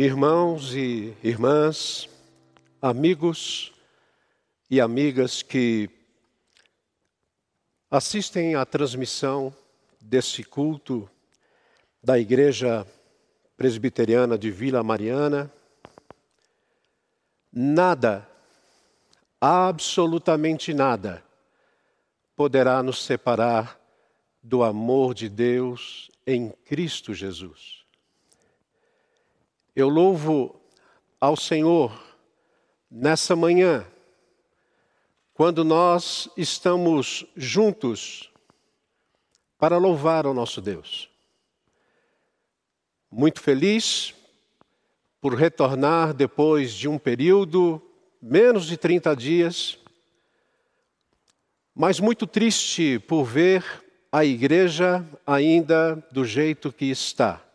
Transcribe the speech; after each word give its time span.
Irmãos 0.00 0.76
e 0.76 1.12
irmãs, 1.24 2.08
amigos 2.80 3.72
e 4.70 4.80
amigas 4.80 5.42
que 5.42 5.90
assistem 7.90 8.54
à 8.54 8.64
transmissão 8.64 9.52
desse 10.00 10.44
culto 10.44 11.10
da 12.00 12.16
Igreja 12.16 12.86
Presbiteriana 13.56 14.38
de 14.38 14.52
Vila 14.52 14.84
Mariana, 14.84 15.52
nada, 17.52 18.24
absolutamente 19.40 20.72
nada, 20.72 21.24
poderá 22.36 22.84
nos 22.84 23.04
separar 23.04 23.76
do 24.40 24.62
amor 24.62 25.12
de 25.12 25.28
Deus 25.28 26.08
em 26.24 26.50
Cristo 26.50 27.12
Jesus. 27.12 27.77
Eu 29.78 29.88
louvo 29.88 30.60
ao 31.20 31.36
Senhor 31.36 31.96
nessa 32.90 33.36
manhã, 33.36 33.86
quando 35.32 35.62
nós 35.64 36.28
estamos 36.36 37.24
juntos 37.36 38.28
para 39.56 39.78
louvar 39.78 40.26
o 40.26 40.34
nosso 40.34 40.60
Deus. 40.60 41.08
Muito 43.08 43.40
feliz 43.40 44.12
por 45.20 45.34
retornar 45.34 46.12
depois 46.12 46.72
de 46.72 46.88
um 46.88 46.98
período, 46.98 47.80
menos 48.20 48.66
de 48.66 48.76
30 48.76 49.14
dias, 49.14 49.78
mas 51.72 52.00
muito 52.00 52.26
triste 52.26 52.98
por 52.98 53.22
ver 53.22 53.64
a 54.10 54.24
igreja 54.24 55.08
ainda 55.24 56.04
do 56.10 56.24
jeito 56.24 56.72
que 56.72 56.86
está. 56.86 57.47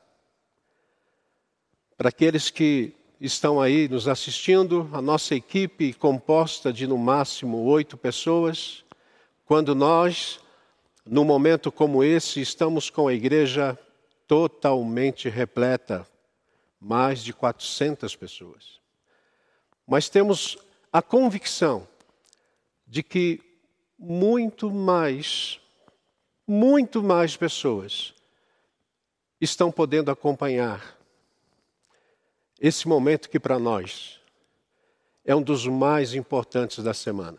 Para 2.04 2.10
aqueles 2.10 2.50
que 2.50 2.94
estão 3.18 3.62
aí 3.62 3.88
nos 3.88 4.10
assistindo, 4.10 4.90
a 4.92 5.02
nossa 5.02 5.36
equipe 5.36 5.94
composta 5.94 6.74
de 6.74 6.86
no 6.86 6.98
máximo 6.98 7.64
oito 7.64 7.96
pessoas, 7.96 8.84
quando 9.46 9.74
nós, 9.74 10.38
num 11.06 11.24
momento 11.24 11.72
como 11.72 12.04
esse, 12.04 12.42
estamos 12.42 12.90
com 12.90 13.08
a 13.08 13.14
igreja 13.14 13.80
totalmente 14.28 15.30
repleta, 15.30 16.06
mais 16.78 17.24
de 17.24 17.32
400 17.32 18.14
pessoas. 18.18 18.82
Mas 19.88 20.10
temos 20.10 20.58
a 20.92 21.02
convicção 21.02 21.88
de 22.86 23.02
que 23.02 23.40
muito 23.98 24.70
mais 24.70 25.58
muito 26.46 27.02
mais 27.02 27.38
pessoas 27.38 28.14
estão 29.40 29.72
podendo 29.72 30.12
acompanhar 30.12 31.02
esse 32.64 32.88
momento 32.88 33.30
que 33.30 33.42
para 33.42 33.60
nós 33.60 34.22
é 35.26 35.36
um 35.36 35.42
dos 35.42 35.68
mais 35.68 36.14
importantes 36.14 36.82
da 36.82 36.94
semana. 36.94 37.38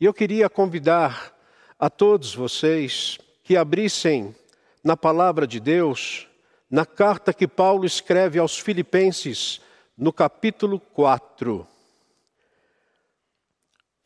E 0.00 0.06
eu 0.06 0.14
queria 0.14 0.48
convidar 0.48 1.36
a 1.78 1.90
todos 1.90 2.34
vocês 2.34 3.18
que 3.44 3.54
abrissem 3.54 4.34
na 4.82 4.96
palavra 4.96 5.46
de 5.46 5.60
Deus, 5.60 6.26
na 6.70 6.86
carta 6.86 7.34
que 7.34 7.46
Paulo 7.46 7.84
escreve 7.84 8.38
aos 8.38 8.58
Filipenses, 8.58 9.60
no 9.94 10.10
capítulo 10.10 10.80
4. 10.80 11.68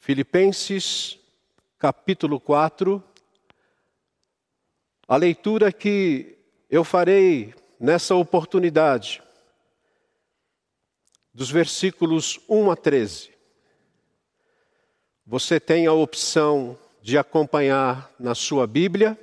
Filipenses, 0.01 1.17
capítulo 1.79 2.41
4, 2.41 3.01
a 5.07 5.17
leitura 5.17 5.71
que 5.71 6.37
eu 6.69 6.83
farei 6.83 7.55
nessa 7.79 8.17
oportunidade, 8.17 9.23
dos 11.35 11.51
versículos 11.51 12.41
1 12.49 12.71
a 12.71 12.77
13. 12.77 13.31
Você 15.27 15.59
tem 15.59 15.87
a 15.87 15.93
opção 15.93 16.79
de 17.01 17.17
acompanhar 17.17 18.11
na 18.19 18.35
sua 18.35 18.67
Bíblia 18.67 19.19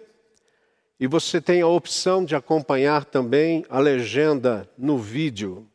e 1.00 1.08
você 1.08 1.40
tem 1.40 1.62
a 1.62 1.68
opção 1.68 2.26
de 2.26 2.36
acompanhar 2.36 3.06
também 3.06 3.66
a 3.70 3.80
legenda 3.80 4.70
no 4.78 4.98
vídeo. 4.98 5.68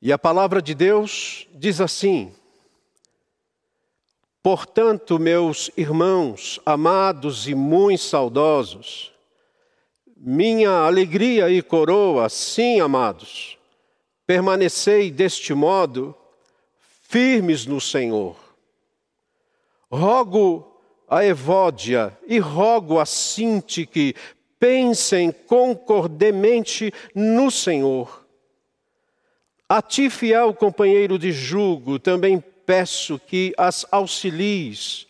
E 0.00 0.12
a 0.12 0.18
palavra 0.18 0.62
de 0.62 0.74
Deus 0.74 1.46
diz 1.54 1.80
assim: 1.80 2.34
Portanto, 4.42 5.18
meus 5.18 5.70
irmãos, 5.76 6.60
amados 6.64 7.46
e 7.46 7.54
muito 7.54 8.02
saudosos, 8.02 9.12
minha 10.16 10.70
alegria 10.70 11.50
e 11.50 11.62
coroa, 11.62 12.28
sim, 12.28 12.80
amados, 12.80 13.58
permanecei 14.26 15.10
deste 15.10 15.52
modo 15.54 16.14
firmes 17.08 17.66
no 17.66 17.80
Senhor. 17.80 18.36
Rogo 19.90 20.72
a 21.08 21.24
Evódia 21.24 22.16
e 22.26 22.38
rogo 22.38 22.98
a 22.98 23.04
Sinti 23.04 23.84
que 23.84 24.14
pensem 24.58 25.30
concordemente 25.30 26.90
no 27.14 27.50
Senhor. 27.50 28.24
A 29.68 29.82
ti, 29.82 30.08
fiel 30.08 30.54
companheiro 30.54 31.18
de 31.18 31.32
jugo, 31.32 31.98
também 31.98 32.42
peço 32.64 33.18
que 33.18 33.52
as 33.58 33.84
auxilies, 33.90 35.06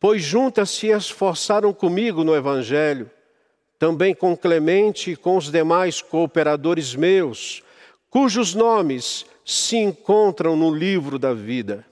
pois 0.00 0.22
juntas 0.22 0.70
se 0.70 0.88
esforçaram 0.88 1.72
comigo 1.72 2.24
no 2.24 2.34
Evangelho, 2.34 3.10
também 3.78 4.14
com 4.14 4.36
Clemente 4.36 5.12
e 5.12 5.16
com 5.16 5.36
os 5.36 5.50
demais 5.50 6.02
cooperadores 6.02 6.94
meus, 6.94 7.62
cujos 8.10 8.54
nomes 8.54 9.26
se 9.44 9.76
encontram 9.76 10.56
no 10.56 10.74
livro 10.74 11.18
da 11.18 11.32
vida. 11.32 11.86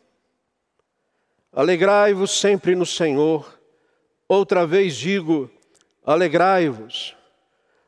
Alegrai-vos 1.53 2.39
sempre 2.39 2.75
no 2.75 2.85
Senhor. 2.87 3.59
Outra 4.29 4.67
vez 4.67 4.97
digo: 4.97 5.51
alegrai-vos. 6.05 7.15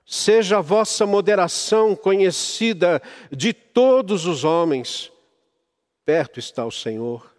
Seja 0.07 0.59
a 0.59 0.63
vossa 0.63 1.05
moderação 1.05 1.95
conhecida 1.95 3.03
de 3.31 3.53
todos 3.53 4.25
os 4.25 4.43
homens 4.43 5.13
perto 6.09 6.39
está 6.39 6.65
o 6.65 6.73
Senhor. 6.73 7.31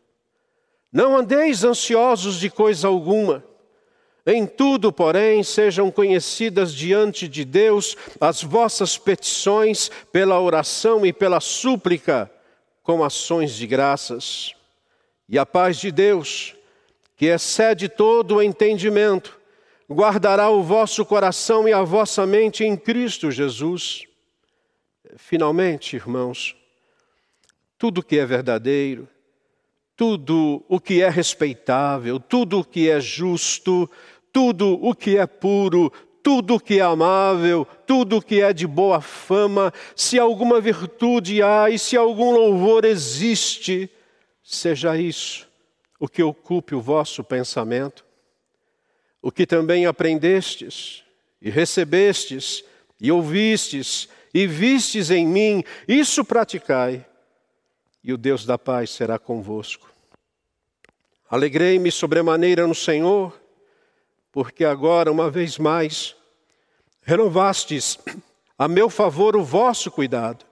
Não 0.94 1.18
andeis 1.18 1.64
ansiosos 1.64 2.40
de 2.40 2.52
coisa 2.52 2.88
alguma. 2.88 3.44
Em 4.32 4.46
tudo, 4.46 4.94
porém, 4.94 5.42
sejam 5.42 5.90
conhecidas 5.90 6.72
diante 6.72 7.28
de 7.28 7.44
Deus 7.44 7.98
as 8.22 8.44
vossas 8.44 8.96
petições 8.96 9.90
pela 10.12 10.40
oração 10.40 11.04
e 11.04 11.12
pela 11.12 11.40
súplica, 11.40 12.32
com 12.84 13.04
ações 13.04 13.56
de 13.56 13.66
graças. 13.66 14.54
E 15.28 15.40
a 15.40 15.48
paz 15.48 15.80
de 15.80 15.92
Deus, 15.92 16.56
que 17.18 17.26
excede 17.26 17.90
todo 17.90 18.36
o 18.36 18.42
entendimento, 18.44 19.40
guardará 19.90 20.48
o 20.52 20.62
vosso 20.62 21.04
coração 21.04 21.68
e 21.68 21.74
a 21.74 21.82
vossa 21.82 22.24
mente 22.28 22.64
em 22.64 22.78
Cristo 22.78 23.32
Jesus. 23.32 24.04
Finalmente, 25.16 25.96
irmãos, 25.96 26.56
tudo 27.80 28.04
que 28.04 28.20
é 28.20 28.28
verdadeiro, 28.28 29.08
tudo 29.96 30.64
o 30.70 30.80
que 30.80 31.02
é 31.02 31.10
respeitável, 31.10 32.20
tudo 32.20 32.60
o 32.60 32.64
que 32.64 32.90
é 32.90 33.02
justo, 33.02 33.90
tudo 34.32 34.80
o 34.82 34.96
que 34.96 35.18
é 35.18 35.26
puro, 35.26 35.92
tudo 36.22 36.56
o 36.56 36.60
que 36.60 36.80
é 36.80 36.82
amável, 36.82 37.66
tudo 37.86 38.18
o 38.18 38.22
que 38.22 38.42
é 38.42 38.54
de 38.54 38.68
boa 38.68 39.02
fama, 39.02 39.74
se 39.96 40.20
alguma 40.20 40.60
virtude 40.60 41.42
há 41.42 41.70
e 41.70 41.80
se 41.80 41.96
algum 41.98 42.32
louvor 42.32 42.86
existe, 42.86 43.90
seja 44.44 44.98
isso 44.98 45.50
o 46.00 46.08
que 46.08 46.24
ocupe 46.24 46.74
o 46.74 46.82
vosso 46.82 47.24
pensamento. 47.24 48.06
O 49.22 49.32
que 49.32 49.46
também 49.46 49.86
aprendestes 49.86 51.04
e 51.42 51.50
recebestes 51.50 52.64
e 53.02 53.12
ouvistes 53.12 54.08
e 54.34 54.48
vistes 54.48 55.10
em 55.10 55.28
mim, 55.28 55.64
isso 55.88 56.24
praticai, 56.24 57.06
e 58.04 58.14
o 58.14 58.18
Deus 58.18 58.46
da 58.46 58.58
paz 58.58 58.92
será 58.92 59.20
convosco. 59.20 59.92
Alegrei-me 61.30 61.92
sobremaneira 61.92 62.66
no 62.66 62.76
Senhor, 62.76 63.38
porque 64.32 64.64
agora, 64.64 65.12
uma 65.12 65.30
vez 65.30 65.58
mais, 65.58 66.16
renovastes 67.02 67.98
a 68.58 68.68
meu 68.68 68.90
favor 68.90 69.36
o 69.36 69.44
vosso 69.44 69.90
cuidado, 69.90 70.46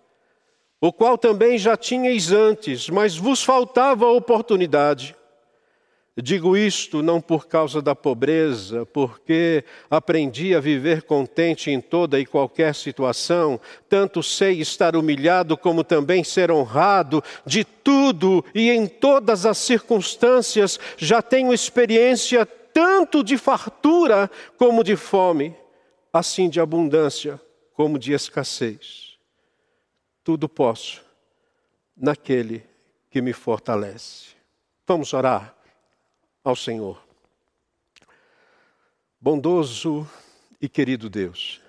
o 0.80 0.94
qual 0.94 1.18
também 1.18 1.58
já 1.58 1.76
tinhais 1.76 2.32
antes, 2.32 2.90
mas 2.90 3.18
vos 3.18 3.44
faltava 3.44 4.06
a 4.06 4.12
oportunidade. 4.12 5.16
Digo 6.20 6.58
isto 6.58 7.04
não 7.04 7.22
por 7.22 7.48
causa 7.48 7.80
da 7.80 7.94
pobreza, 7.94 8.88
porque 8.88 9.64
aprendi 9.88 10.56
a 10.56 10.60
viver 10.60 11.04
contente 11.04 11.70
em 11.70 11.80
toda 11.80 12.20
e 12.20 12.26
qualquer 12.26 12.74
situação, 12.74 13.60
tanto 13.88 14.24
sei 14.24 14.60
estar 14.60 14.96
humilhado 14.96 15.56
como 15.56 15.84
também 15.84 16.24
ser 16.24 16.50
honrado, 16.50 17.24
de 17.46 17.64
tudo 17.64 18.44
e 18.56 18.72
em 18.72 18.88
todas 18.88 19.46
as 19.46 19.60
circunstâncias 19.60 20.80
já 20.98 21.22
tenho 21.22 21.54
experiência 21.54 22.48
tanto 22.78 23.24
de 23.24 23.40
fartura 23.40 24.30
como 24.56 24.84
de 24.84 24.96
fome, 24.96 25.58
assim 26.14 26.48
de 26.48 26.60
abundância 26.60 27.42
como 27.74 27.98
de 27.98 28.14
escassez. 28.14 29.18
Tudo 30.24 30.48
posso 30.48 31.04
naquele 31.96 32.64
que 33.10 33.20
me 33.20 33.34
fortalece. 33.34 34.36
Vamos 34.86 35.12
orar 35.12 35.58
ao 36.44 36.56
Senhor. 36.56 37.02
Bondoso 39.20 40.08
e 40.62 40.70
querido 40.70 41.10
Deus, 41.10 41.60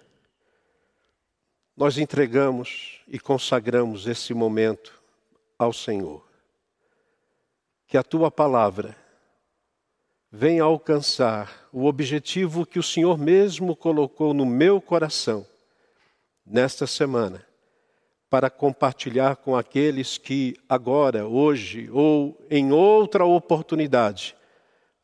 nós 1.75 1.97
entregamos 1.97 3.01
e 3.09 3.19
consagramos 3.19 4.07
esse 4.07 4.35
momento 4.35 5.01
ao 5.59 5.73
Senhor. 5.73 6.23
Que 7.87 7.97
a 7.97 8.03
tua 8.03 8.31
palavra 8.31 9.08
venha 10.31 10.63
alcançar 10.63 11.69
o 11.73 11.87
objetivo 11.87 12.67
que 12.67 12.79
o 12.79 12.83
Senhor 12.83 13.19
mesmo 13.19 13.75
colocou 13.75 14.35
no 14.35 14.45
meu 14.45 14.81
coração 14.81 15.47
nesta 16.45 16.87
semana, 16.87 17.45
para 18.31 18.51
compartilhar 18.51 19.37
com 19.37 19.57
aqueles 19.57 20.19
que 20.19 20.55
agora, 20.69 21.27
hoje 21.27 21.89
ou 21.91 22.39
em 22.51 22.73
outra 22.73 23.25
oportunidade 23.25 24.37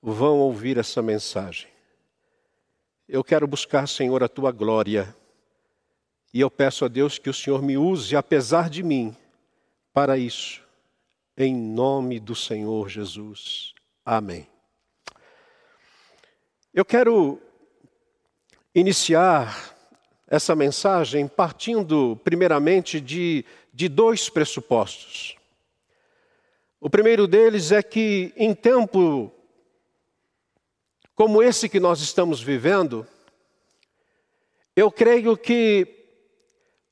vão 0.02 0.38
ouvir 0.40 0.76
essa 0.76 1.00
mensagem. 1.00 1.68
Eu 3.08 3.24
quero 3.24 3.46
buscar, 3.46 3.86
Senhor, 3.86 4.22
a 4.22 4.28
tua 4.28 4.50
glória. 4.50 5.14
E 6.32 6.40
eu 6.40 6.50
peço 6.50 6.84
a 6.84 6.88
Deus 6.88 7.18
que 7.18 7.30
o 7.30 7.34
Senhor 7.34 7.62
me 7.62 7.78
use, 7.78 8.16
apesar 8.16 8.68
de 8.68 8.82
mim, 8.82 9.16
para 9.92 10.18
isso. 10.18 10.62
Em 11.36 11.54
nome 11.54 12.18
do 12.18 12.34
Senhor 12.34 12.88
Jesus. 12.88 13.74
Amém. 14.04 14.53
Eu 16.76 16.84
quero 16.84 17.40
iniciar 18.74 19.76
essa 20.26 20.56
mensagem 20.56 21.28
partindo, 21.28 22.20
primeiramente, 22.24 23.00
de, 23.00 23.44
de 23.72 23.88
dois 23.88 24.28
pressupostos. 24.28 25.36
O 26.80 26.90
primeiro 26.90 27.28
deles 27.28 27.70
é 27.70 27.80
que, 27.80 28.32
em 28.36 28.52
tempo 28.52 29.32
como 31.14 31.40
esse 31.40 31.68
que 31.68 31.78
nós 31.78 32.00
estamos 32.00 32.42
vivendo, 32.42 33.06
eu 34.74 34.90
creio 34.90 35.36
que 35.36 35.86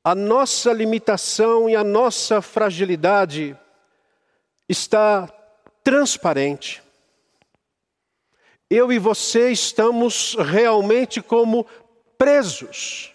a 0.04 0.14
nossa 0.14 0.72
limitação 0.72 1.68
e 1.68 1.74
a 1.74 1.82
nossa 1.82 2.40
fragilidade 2.40 3.58
está 4.68 5.26
transparente. 5.82 6.80
Eu 8.74 8.90
e 8.90 8.98
você 8.98 9.52
estamos 9.52 10.34
realmente 10.34 11.20
como 11.20 11.66
presos. 12.16 13.12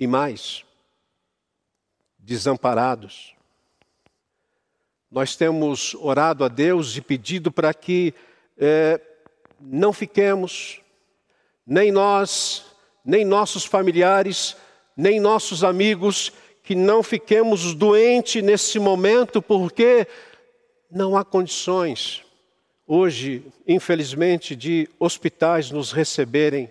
E 0.00 0.06
mais, 0.06 0.64
desamparados. 2.18 3.36
Nós 5.10 5.36
temos 5.36 5.94
orado 5.96 6.46
a 6.46 6.48
Deus 6.48 6.96
e 6.96 7.02
pedido 7.02 7.52
para 7.52 7.74
que 7.74 8.14
é, 8.56 8.98
não 9.60 9.92
fiquemos, 9.92 10.80
nem 11.66 11.92
nós, 11.92 12.64
nem 13.04 13.22
nossos 13.22 13.66
familiares, 13.66 14.56
nem 14.96 15.20
nossos 15.20 15.62
amigos, 15.62 16.32
que 16.62 16.74
não 16.74 17.02
fiquemos 17.02 17.74
doentes 17.74 18.42
nesse 18.42 18.78
momento, 18.78 19.42
porque 19.42 20.06
não 20.90 21.18
há 21.18 21.22
condições 21.22 22.24
hoje, 22.94 23.42
infelizmente, 23.66 24.54
de 24.54 24.86
hospitais 25.00 25.70
nos 25.70 25.92
receberem. 25.92 26.70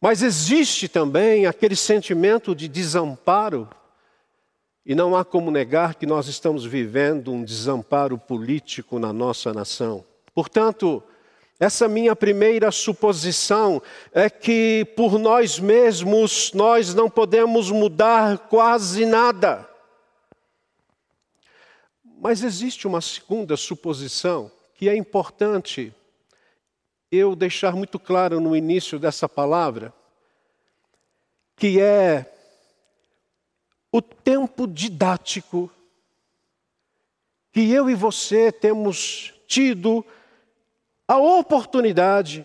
Mas 0.00 0.22
existe 0.22 0.86
também 0.86 1.44
aquele 1.44 1.74
sentimento 1.74 2.54
de 2.54 2.68
desamparo 2.68 3.68
e 4.86 4.94
não 4.94 5.16
há 5.16 5.24
como 5.24 5.50
negar 5.50 5.96
que 5.96 6.06
nós 6.06 6.28
estamos 6.28 6.64
vivendo 6.64 7.32
um 7.32 7.42
desamparo 7.42 8.16
político 8.16 9.00
na 9.00 9.12
nossa 9.12 9.52
nação. 9.52 10.04
Portanto, 10.32 11.02
essa 11.58 11.88
minha 11.88 12.14
primeira 12.14 12.70
suposição 12.70 13.82
é 14.12 14.30
que 14.30 14.86
por 14.94 15.18
nós 15.18 15.58
mesmos 15.58 16.52
nós 16.54 16.94
não 16.94 17.10
podemos 17.10 17.72
mudar 17.72 18.38
quase 18.38 19.04
nada. 19.04 19.73
Mas 22.18 22.42
existe 22.42 22.86
uma 22.86 23.00
segunda 23.00 23.56
suposição 23.56 24.50
que 24.74 24.88
é 24.88 24.96
importante 24.96 25.94
eu 27.10 27.36
deixar 27.36 27.76
muito 27.76 27.98
claro 27.98 28.40
no 28.40 28.56
início 28.56 28.98
dessa 28.98 29.28
palavra, 29.28 29.92
que 31.56 31.80
é 31.80 32.32
o 33.92 34.02
tempo 34.02 34.66
didático 34.66 35.70
que 37.52 37.70
eu 37.70 37.88
e 37.88 37.94
você 37.94 38.50
temos 38.50 39.32
tido 39.46 40.04
a 41.06 41.16
oportunidade 41.18 42.44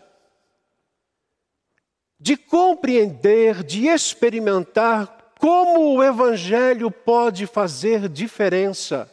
de 2.20 2.38
compreender, 2.38 3.64
de 3.64 3.88
experimentar 3.88 5.34
como 5.40 5.96
o 5.96 6.04
Evangelho 6.04 6.92
pode 6.92 7.48
fazer 7.48 8.08
diferença 8.08 9.10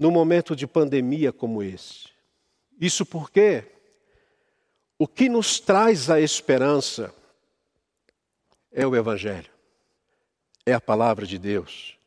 no 0.00 0.10
momento 0.10 0.56
de 0.56 0.66
pandemia 0.66 1.32
como 1.32 1.62
esse. 1.62 2.08
Isso 2.80 3.06
porque 3.06 3.64
o 4.98 5.06
que 5.06 5.28
nos 5.28 5.60
traz 5.60 6.10
a 6.10 6.20
esperança 6.20 7.14
é 8.72 8.84
o 8.84 8.96
Evangelho 8.96 9.60
é 10.64 10.72
a 10.72 10.80
palavra 10.80 11.26
de 11.26 11.38
Deus. 11.38 11.98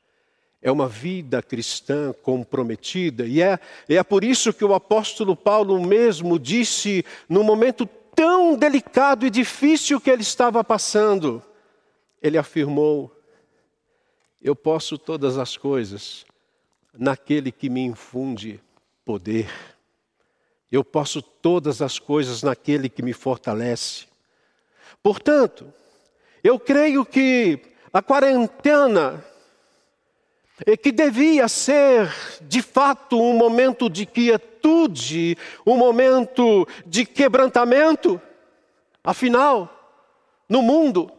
É 0.62 0.72
uma 0.72 0.88
vida 0.88 1.42
cristã 1.42 2.13
comprometida, 2.24 3.25
e 3.25 3.42
é, 3.42 3.60
é 3.90 4.01
por 4.01 4.24
isso 4.24 4.54
que 4.54 4.63
o 4.63 4.74
apóstolo 4.74 5.36
Paulo 5.36 5.81
mesmo 5.86 6.40
disse, 6.40 7.06
no 7.28 7.44
momento 7.44 7.86
tão 8.16 8.56
delicado 8.56 9.25
e 9.25 9.30
difícil 9.30 10.00
que 10.00 10.10
ele 10.10 10.22
estava 10.22 10.63
passando, 10.63 11.44
ele 12.22 12.38
afirmou: 12.38 13.12
Eu 14.42 14.56
posso 14.56 14.98
todas 14.98 15.38
as 15.38 15.57
coisas 15.57 16.25
naquele 16.94 17.51
que 17.51 17.69
me 17.69 17.81
infunde 17.81 18.62
poder. 19.04 19.50
Eu 20.71 20.83
posso 20.83 21.21
todas 21.21 21.81
as 21.81 22.00
coisas 22.00 22.44
naquele 22.44 22.90
que 22.90 23.02
me 23.02 23.14
fortalece. 23.14 24.06
Portanto, 25.02 25.71
eu 26.44 26.59
creio 26.59 27.06
que 27.06 27.59
a 27.92 28.02
quarentena, 28.02 29.23
que 30.81 30.92
devia 30.92 31.47
ser 31.47 32.12
de 32.42 32.62
fato 32.62 33.19
um 33.19 33.35
momento 33.35 33.90
de 33.90 34.06
quietude, 34.06 35.38
um 35.66 35.78
momento 35.78 36.68
de 36.85 37.06
quebrantamento, 37.06 38.19
afinal, 39.04 39.69
no 40.47 40.62
mundo, 40.62 41.12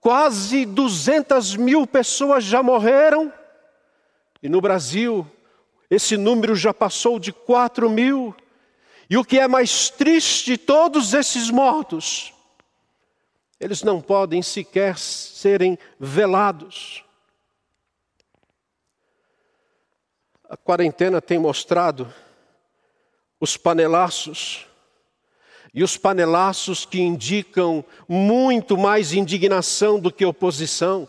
quase 0.00 0.64
200 0.64 1.56
mil 1.56 1.86
pessoas 1.86 2.44
já 2.44 2.62
morreram, 2.62 3.32
e 4.42 4.48
no 4.48 4.60
Brasil, 4.60 5.26
esse 5.90 6.16
número 6.16 6.54
já 6.54 6.72
passou 6.72 7.18
de 7.18 7.32
4 7.32 7.88
mil. 7.90 8.34
E 9.08 9.16
o 9.16 9.24
que 9.24 9.38
é 9.38 9.48
mais 9.48 9.90
triste, 9.90 10.56
todos 10.56 11.14
esses 11.14 11.50
mortos 11.50 12.32
eles 13.60 13.82
não 13.82 14.00
podem 14.00 14.40
sequer 14.40 14.96
serem 14.96 15.78
velados. 15.98 17.04
A 20.48 20.56
quarentena 20.56 21.20
tem 21.20 21.38
mostrado 21.38 22.12
os 23.38 23.58
panelaços, 23.58 24.66
e 25.72 25.84
os 25.84 25.96
panelaços 25.96 26.84
que 26.84 27.00
indicam 27.00 27.84
muito 28.08 28.76
mais 28.76 29.12
indignação 29.12 30.00
do 30.00 30.10
que 30.10 30.24
oposição. 30.24 31.06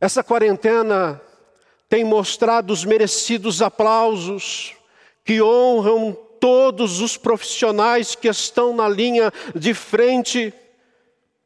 Essa 0.00 0.24
quarentena 0.24 1.20
tem 1.86 2.04
mostrado 2.04 2.72
os 2.72 2.86
merecidos 2.86 3.60
aplausos 3.60 4.74
que 5.22 5.42
honram 5.42 6.16
todos 6.40 7.02
os 7.02 7.18
profissionais 7.18 8.14
que 8.14 8.26
estão 8.26 8.74
na 8.74 8.88
linha 8.88 9.30
de 9.54 9.74
frente, 9.74 10.54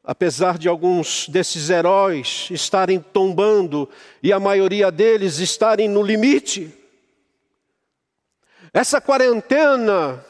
apesar 0.01 0.57
de 0.57 0.69
alguns 0.69 1.27
desses 1.27 1.69
heróis 1.69 2.47
estarem 2.49 2.99
tombando 2.99 3.89
e 4.23 4.31
a 4.31 4.39
maioria 4.39 4.89
deles 4.89 5.39
estarem 5.39 5.89
no 5.89 6.01
limite. 6.01 6.71
Essa 8.73 9.01
quarentena, 9.01 10.23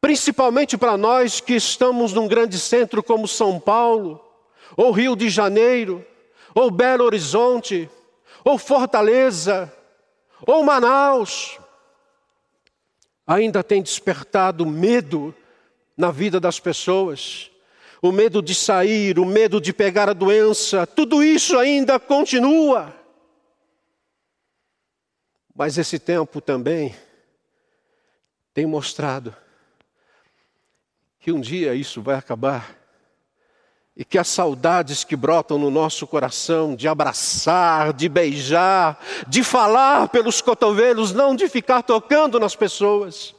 principalmente 0.00 0.76
para 0.76 0.96
nós 0.96 1.40
que 1.40 1.54
estamos 1.54 2.12
num 2.12 2.26
grande 2.26 2.58
centro 2.58 3.04
como 3.04 3.28
São 3.28 3.60
Paulo, 3.60 4.20
ou 4.76 4.90
Rio 4.90 5.14
de 5.14 5.28
Janeiro, 5.28 6.04
ou 6.54 6.70
Belo 6.70 7.04
Horizonte, 7.04 7.90
ou 8.44 8.56
Fortaleza, 8.56 9.72
ou 10.46 10.62
Manaus, 10.62 11.58
ainda 13.26 13.62
tem 13.62 13.82
despertado 13.82 14.64
medo 14.64 15.34
na 15.96 16.10
vida 16.10 16.38
das 16.38 16.60
pessoas. 16.60 17.50
O 18.00 18.12
medo 18.12 18.42
de 18.42 18.54
sair, 18.54 19.18
o 19.18 19.24
medo 19.24 19.60
de 19.60 19.72
pegar 19.72 20.10
a 20.10 20.12
doença, 20.12 20.86
tudo 20.86 21.22
isso 21.22 21.58
ainda 21.58 21.98
continua. 21.98 22.94
Mas 25.54 25.78
esse 25.78 25.98
tempo 25.98 26.40
também 26.40 26.94
tem 28.52 28.66
mostrado 28.66 29.34
que 31.18 31.32
um 31.32 31.40
dia 31.40 31.74
isso 31.74 32.02
vai 32.02 32.16
acabar 32.16 32.83
e 33.96 34.04
que 34.04 34.18
as 34.18 34.26
saudades 34.28 35.04
que 35.04 35.14
brotam 35.14 35.56
no 35.56 35.70
nosso 35.70 36.06
coração 36.06 36.74
de 36.74 36.88
abraçar, 36.88 37.92
de 37.92 38.08
beijar, 38.08 38.98
de 39.28 39.44
falar 39.44 40.08
pelos 40.08 40.40
cotovelos, 40.40 41.12
não 41.12 41.34
de 41.34 41.48
ficar 41.48 41.82
tocando 41.82 42.40
nas 42.40 42.56
pessoas, 42.56 43.34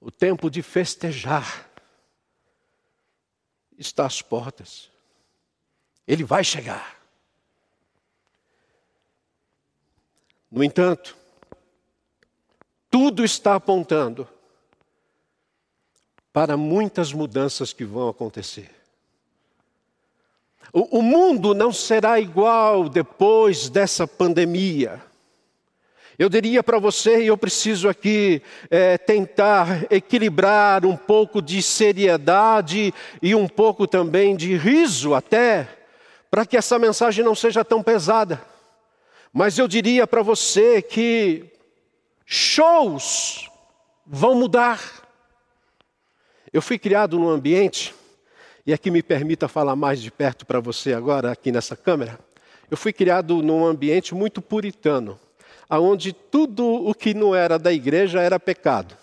o 0.00 0.10
tempo 0.10 0.48
de 0.48 0.62
festejar 0.62 1.68
está 3.76 4.06
às 4.06 4.22
portas. 4.22 4.88
Ele 6.06 6.22
vai 6.22 6.44
chegar. 6.44 7.00
No 10.50 10.62
entanto, 10.62 11.16
tudo 12.88 13.24
está 13.24 13.56
apontando 13.56 14.28
para 16.32 16.56
muitas 16.56 17.12
mudanças 17.12 17.72
que 17.72 17.84
vão 17.84 18.08
acontecer. 18.08 18.79
O, 20.72 20.98
o 20.98 21.02
mundo 21.02 21.54
não 21.54 21.72
será 21.72 22.20
igual 22.20 22.88
depois 22.88 23.68
dessa 23.68 24.06
pandemia. 24.06 25.02
Eu 26.18 26.28
diria 26.28 26.62
para 26.62 26.78
você, 26.78 27.22
e 27.22 27.28
eu 27.28 27.36
preciso 27.36 27.88
aqui 27.88 28.42
é, 28.70 28.98
tentar 28.98 29.90
equilibrar 29.90 30.84
um 30.84 30.94
pouco 30.94 31.40
de 31.40 31.62
seriedade 31.62 32.92
e 33.22 33.34
um 33.34 33.48
pouco 33.48 33.86
também 33.86 34.36
de 34.36 34.54
riso, 34.54 35.14
até, 35.14 35.66
para 36.30 36.44
que 36.44 36.58
essa 36.58 36.78
mensagem 36.78 37.24
não 37.24 37.34
seja 37.34 37.64
tão 37.64 37.82
pesada. 37.82 38.40
Mas 39.32 39.56
eu 39.58 39.66
diria 39.66 40.06
para 40.06 40.22
você 40.22 40.82
que 40.82 41.46
shows 42.26 43.48
vão 44.06 44.34
mudar. 44.34 44.78
Eu 46.52 46.60
fui 46.60 46.78
criado 46.78 47.18
num 47.18 47.30
ambiente 47.30 47.94
e 48.70 48.72
aqui 48.72 48.88
me 48.88 49.02
permita 49.02 49.48
falar 49.48 49.74
mais 49.74 50.00
de 50.00 50.12
perto 50.12 50.46
para 50.46 50.60
você 50.60 50.92
agora, 50.92 51.32
aqui 51.32 51.50
nessa 51.50 51.74
câmera. 51.74 52.20
Eu 52.70 52.76
fui 52.76 52.92
criado 52.92 53.42
num 53.42 53.66
ambiente 53.66 54.14
muito 54.14 54.40
puritano, 54.40 55.18
aonde 55.68 56.12
tudo 56.12 56.64
o 56.64 56.94
que 56.94 57.12
não 57.12 57.34
era 57.34 57.58
da 57.58 57.72
igreja 57.72 58.20
era 58.20 58.38
pecado. 58.38 58.96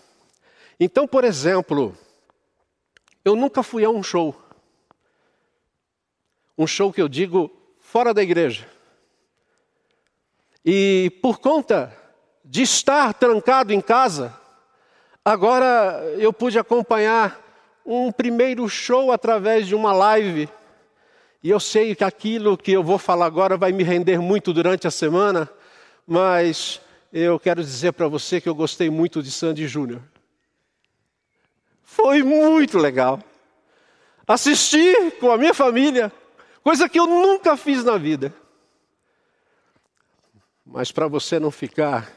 Então, 0.80 1.06
por 1.06 1.26
exemplo, 1.26 1.94
eu 3.26 3.36
nunca 3.36 3.62
fui 3.62 3.84
a 3.84 3.90
um 3.90 4.02
show. 4.02 4.42
Um 6.58 6.66
show 6.66 6.94
que 6.94 7.02
eu 7.02 7.10
digo 7.10 7.52
fora 7.82 8.14
da 8.14 8.24
igreja. 8.24 8.66
E 10.64 11.12
por 11.22 11.40
conta 11.40 11.94
de 12.42 12.62
estar 12.62 13.14
trancado 13.16 13.74
em 13.74 13.82
casa, 13.82 14.34
agora 15.26 16.02
eu 16.18 16.32
pude 16.32 16.58
acompanhar 16.58 17.47
um 17.88 18.12
primeiro 18.12 18.68
show 18.68 19.14
através 19.14 19.66
de 19.66 19.74
uma 19.74 19.94
live. 19.94 20.50
E 21.42 21.50
eu 21.50 21.60
sei 21.60 21.96
que 21.96 22.04
aquilo 22.04 22.58
que 22.58 22.74
eu 22.74 22.84
vou 22.84 22.98
falar 22.98 23.26
agora 23.26 23.56
vai 23.56 23.72
me 23.72 23.82
render 23.82 24.20
muito 24.20 24.52
durante 24.52 24.86
a 24.86 24.92
semana, 24.92 25.50
mas 26.06 26.82
eu 27.14 27.40
quero 27.40 27.64
dizer 27.64 27.94
para 27.94 28.10
você 28.10 28.42
que 28.42 28.50
eu 28.50 28.54
gostei 28.54 28.90
muito 28.90 29.24
de 29.24 29.32
Sandy 29.32 29.66
Júnior. 29.68 30.02
Foi 31.82 32.22
muito 32.22 32.78
legal. 32.78 33.24
Assisti 34.28 35.12
com 35.22 35.32
a 35.32 35.38
minha 35.38 35.54
família, 35.54 36.12
coisa 36.62 36.90
que 36.90 37.00
eu 37.00 37.08
nunca 37.08 37.56
fiz 37.56 37.86
na 37.86 37.98
vida. 37.98 38.34
Mas 40.66 40.92
para 40.92 41.08
você 41.08 41.40
não 41.40 41.50
ficar 41.50 42.12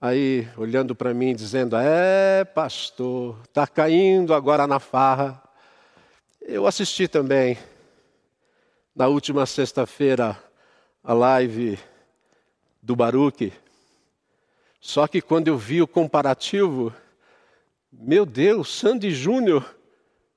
aí 0.00 0.48
olhando 0.56 0.94
para 0.94 1.12
mim 1.12 1.34
dizendo: 1.34 1.76
É, 1.76 2.44
pastor, 2.44 3.38
está 3.44 3.66
caindo 3.66 4.32
agora 4.32 4.66
na 4.66 4.80
farra. 4.80 5.40
Eu 6.40 6.66
assisti 6.66 7.06
também, 7.06 7.58
na 8.96 9.06
última 9.08 9.44
sexta-feira, 9.44 10.36
a 11.04 11.12
live 11.12 11.78
do 12.82 12.96
Baruque. 12.96 13.52
Só 14.80 15.06
que 15.06 15.20
quando 15.20 15.48
eu 15.48 15.58
vi 15.58 15.82
o 15.82 15.86
comparativo, 15.86 16.94
meu 17.92 18.24
Deus, 18.24 18.74
Sandy 18.74 19.10
Júnior, 19.10 19.76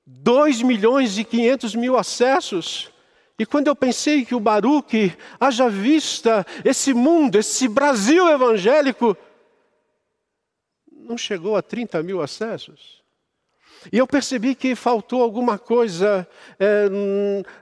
2 0.06 0.60
milhões 0.60 1.16
e 1.16 1.24
500 1.24 1.74
mil 1.74 1.96
acessos. 1.96 2.90
E 3.38 3.46
quando 3.46 3.68
eu 3.68 3.74
pensei 3.74 4.24
que 4.24 4.34
o 4.34 4.40
Baruque, 4.40 5.16
haja 5.40 5.70
vista 5.70 6.46
esse 6.62 6.92
mundo, 6.92 7.38
esse 7.38 7.66
Brasil 7.66 8.28
evangélico, 8.28 9.16
não 11.04 11.18
chegou 11.18 11.56
a 11.56 11.62
30 11.62 12.02
mil 12.02 12.22
acessos. 12.22 13.04
E 13.92 13.98
eu 13.98 14.06
percebi 14.06 14.54
que 14.54 14.74
faltou 14.74 15.22
alguma 15.22 15.58
coisa 15.58 16.26
é, 16.58 16.88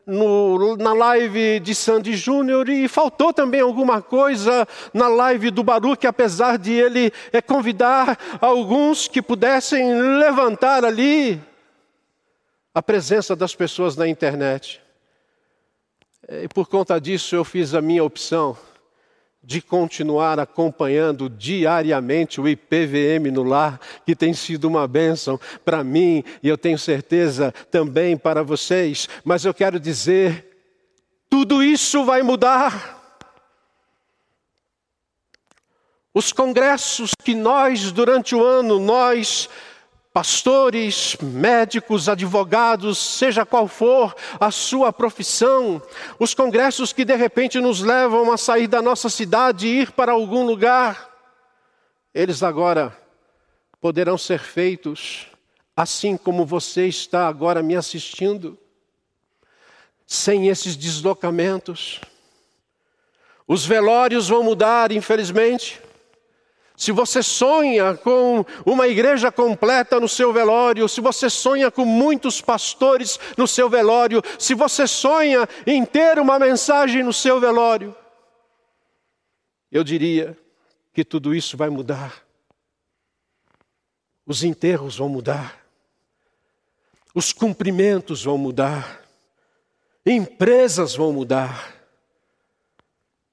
no, 0.07 0.77
na 0.77 0.93
live 0.93 1.59
de 1.59 1.75
Sandy 1.75 2.15
Júnior 2.15 2.69
e 2.69 2.87
faltou 2.87 3.33
também 3.33 3.61
alguma 3.61 4.01
coisa 4.01 4.67
na 4.95 5.09
live 5.09 5.51
do 5.51 5.65
Baruch, 5.65 6.07
apesar 6.07 6.59
de 6.59 6.73
ele 6.73 7.13
é, 7.33 7.43
convidar 7.43 8.17
alguns 8.41 9.09
que 9.09 9.21
pudessem 9.21 10.01
levantar 10.01 10.85
ali 10.85 11.41
a 12.73 12.81
presença 12.81 13.35
das 13.35 13.55
pessoas 13.55 13.97
na 13.97 14.07
internet. 14.07 14.81
E 16.29 16.47
por 16.47 16.69
conta 16.69 17.01
disso 17.01 17.35
eu 17.35 17.45
fiz 17.45 17.75
a 17.75 17.83
minha 17.83 18.05
opção 18.05 18.57
de 19.43 19.61
continuar 19.61 20.39
acompanhando 20.39 21.29
diariamente 21.29 22.41
o 22.41 22.49
IPVM 22.49 23.31
no 23.33 23.43
lar, 23.43 23.81
que 24.07 24.15
tem 24.15 24.33
sido 24.33 24.67
uma 24.67 24.87
bênção 24.87 25.39
para 25.65 25.83
mim 25.83 26.23
e 26.43 26.49
eu 26.49 26.57
tenho 26.57 26.79
certeza 26.79 27.53
também 27.71 28.17
para 28.17 28.43
vocês. 28.43 29.09
Mas 29.25 29.45
eu 29.45 29.53
quero 29.53 29.81
dizer, 29.81 30.47
tudo 31.29 31.63
isso 31.63 32.05
vai 32.05 32.23
mudar. 32.23 33.01
Os 36.15 36.33
congressos 36.33 37.13
que 37.25 37.35
nós, 37.35 37.91
durante 37.91 38.35
o 38.35 38.45
ano, 38.45 38.79
nós 38.79 39.49
pastores, 40.13 41.17
médicos, 41.21 42.09
advogados, 42.09 42.99
seja 42.99 43.47
qual 43.47 43.67
for 43.67 44.15
a 44.39 44.51
sua 44.51 44.93
profissão, 44.93 45.81
os 46.19 46.35
congressos 46.35 46.93
que 46.93 47.05
de 47.05 47.17
repente 47.17 47.59
nos 47.61 47.81
levam 47.81 48.31
a 48.31 48.37
sair 48.37 48.67
da 48.67 48.83
nossa 48.83 49.09
cidade 49.09 49.67
e 49.67 49.81
ir 49.83 49.93
para 49.93 50.13
algum 50.13 50.45
lugar, 50.45 51.11
eles 52.15 52.43
agora 52.43 52.97
poderão 53.81 54.19
ser 54.19 54.39
feitos 54.39 55.27
assim 55.77 56.17
como 56.17 56.45
você 56.45 56.87
está 56.87 57.27
agora 57.27 57.63
me 57.63 57.75
assistindo, 57.75 58.59
sem 60.07 60.49
esses 60.49 60.77
deslocamentos. 60.77 62.01
Os 63.47 63.65
velórios 63.65 64.29
vão 64.29 64.43
mudar, 64.43 64.93
infelizmente. 64.93 65.81
Se 66.77 66.91
você 66.91 67.23
sonha 67.23 67.95
com 67.95 68.45
uma 68.65 68.89
igreja 68.89 69.31
completa 69.31 70.01
no 70.01 70.09
seu 70.09 70.33
velório, 70.33 70.89
se 70.89 71.01
você 71.01 71.29
sonha 71.29 71.71
com 71.71 71.85
muitos 71.85 72.41
pastores 72.41 73.19
no 73.37 73.47
seu 73.47 73.69
velório, 73.69 74.23
se 74.39 74.55
você 74.55 74.87
sonha 74.87 75.49
em 75.67 75.85
ter 75.85 76.19
uma 76.19 76.39
mensagem 76.39 77.03
no 77.03 77.13
seu 77.13 77.39
velório, 77.39 77.95
eu 79.71 79.85
diria 79.85 80.37
que 80.93 81.05
tudo 81.05 81.35
isso 81.35 81.57
vai 81.57 81.71
mudar. 81.71 82.23
Os 84.27 84.43
enterros 84.45 84.97
vão 84.97 85.09
mudar, 85.09 85.67
os 87.15 87.33
cumprimentos 87.33 88.23
vão 88.23 88.39
mudar, 88.39 89.03
empresas 90.07 90.95
vão 90.95 91.13
mudar. 91.13 91.75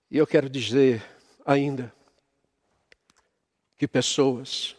E 0.09 0.17
eu 0.17 0.25
quero 0.25 0.49
dizer 0.49 1.03
ainda, 1.45 1.93
que 3.79 3.87
pessoas, 3.87 4.75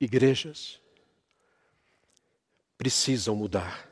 igrejas, 0.00 0.80
precisam 2.78 3.36
mudar. 3.36 3.86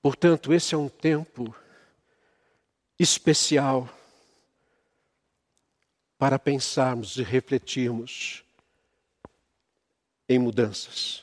Portanto, 0.00 0.50
esse 0.54 0.74
é 0.74 0.78
um 0.78 0.88
tempo 0.88 1.54
especial 2.98 3.86
para 6.16 6.38
pensarmos 6.38 7.18
e 7.18 7.22
refletirmos 7.22 8.42
em 10.26 10.38
mudanças. 10.38 11.22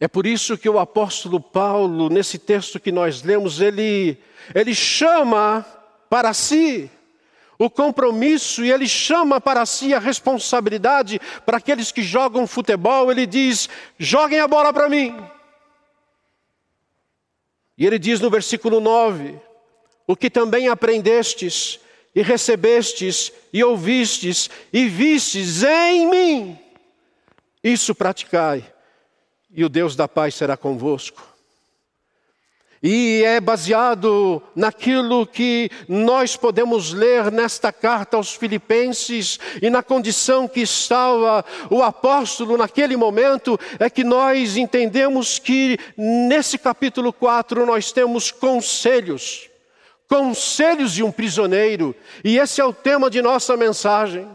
É 0.00 0.08
por 0.08 0.26
isso 0.26 0.56
que 0.56 0.68
o 0.68 0.78
apóstolo 0.78 1.38
Paulo, 1.42 2.08
nesse 2.08 2.38
texto 2.38 2.80
que 2.80 2.90
nós 2.90 3.22
lemos, 3.22 3.60
ele, 3.60 4.16
ele 4.54 4.74
chama 4.74 5.62
para 6.08 6.32
si 6.32 6.90
o 7.58 7.70
compromisso 7.70 8.64
e 8.64 8.70
ele 8.70 8.86
chama 8.86 9.40
para 9.40 9.64
si 9.64 9.94
a 9.94 9.98
responsabilidade 9.98 11.20
para 11.44 11.56
aqueles 11.56 11.90
que 11.90 12.02
jogam 12.02 12.46
futebol. 12.46 13.10
Ele 13.10 13.26
diz: 13.26 13.68
joguem 13.98 14.40
a 14.40 14.48
bola 14.48 14.72
para 14.72 14.88
mim. 14.88 15.16
E 17.78 17.86
ele 17.86 17.98
diz 17.98 18.20
no 18.20 18.30
versículo 18.30 18.80
9: 18.80 19.38
O 20.06 20.16
que 20.16 20.30
também 20.30 20.68
aprendestes 20.68 21.80
e 22.16 22.22
recebestes 22.22 23.30
e 23.52 23.62
ouvistes 23.62 24.48
e 24.72 24.88
vistes 24.88 25.62
em 25.62 26.08
mim, 26.08 26.58
isso 27.62 27.94
praticai, 27.94 28.64
e 29.50 29.62
o 29.62 29.68
Deus 29.68 29.94
da 29.94 30.08
paz 30.08 30.34
será 30.34 30.56
convosco. 30.56 31.35
E 32.88 33.24
é 33.24 33.40
baseado 33.40 34.40
naquilo 34.54 35.26
que 35.26 35.68
nós 35.88 36.36
podemos 36.36 36.92
ler 36.92 37.32
nesta 37.32 37.72
carta 37.72 38.16
aos 38.16 38.32
Filipenses 38.32 39.40
e 39.60 39.68
na 39.68 39.82
condição 39.82 40.46
que 40.46 40.60
estava 40.60 41.44
o 41.68 41.82
apóstolo 41.82 42.56
naquele 42.56 42.96
momento, 42.96 43.58
é 43.80 43.90
que 43.90 44.04
nós 44.04 44.56
entendemos 44.56 45.40
que 45.40 45.76
nesse 45.96 46.58
capítulo 46.58 47.12
4 47.12 47.66
nós 47.66 47.90
temos 47.90 48.30
conselhos, 48.30 49.50
conselhos 50.08 50.92
de 50.92 51.02
um 51.02 51.10
prisioneiro, 51.10 51.92
e 52.22 52.38
esse 52.38 52.60
é 52.60 52.64
o 52.64 52.72
tema 52.72 53.10
de 53.10 53.20
nossa 53.20 53.56
mensagem. 53.56 54.28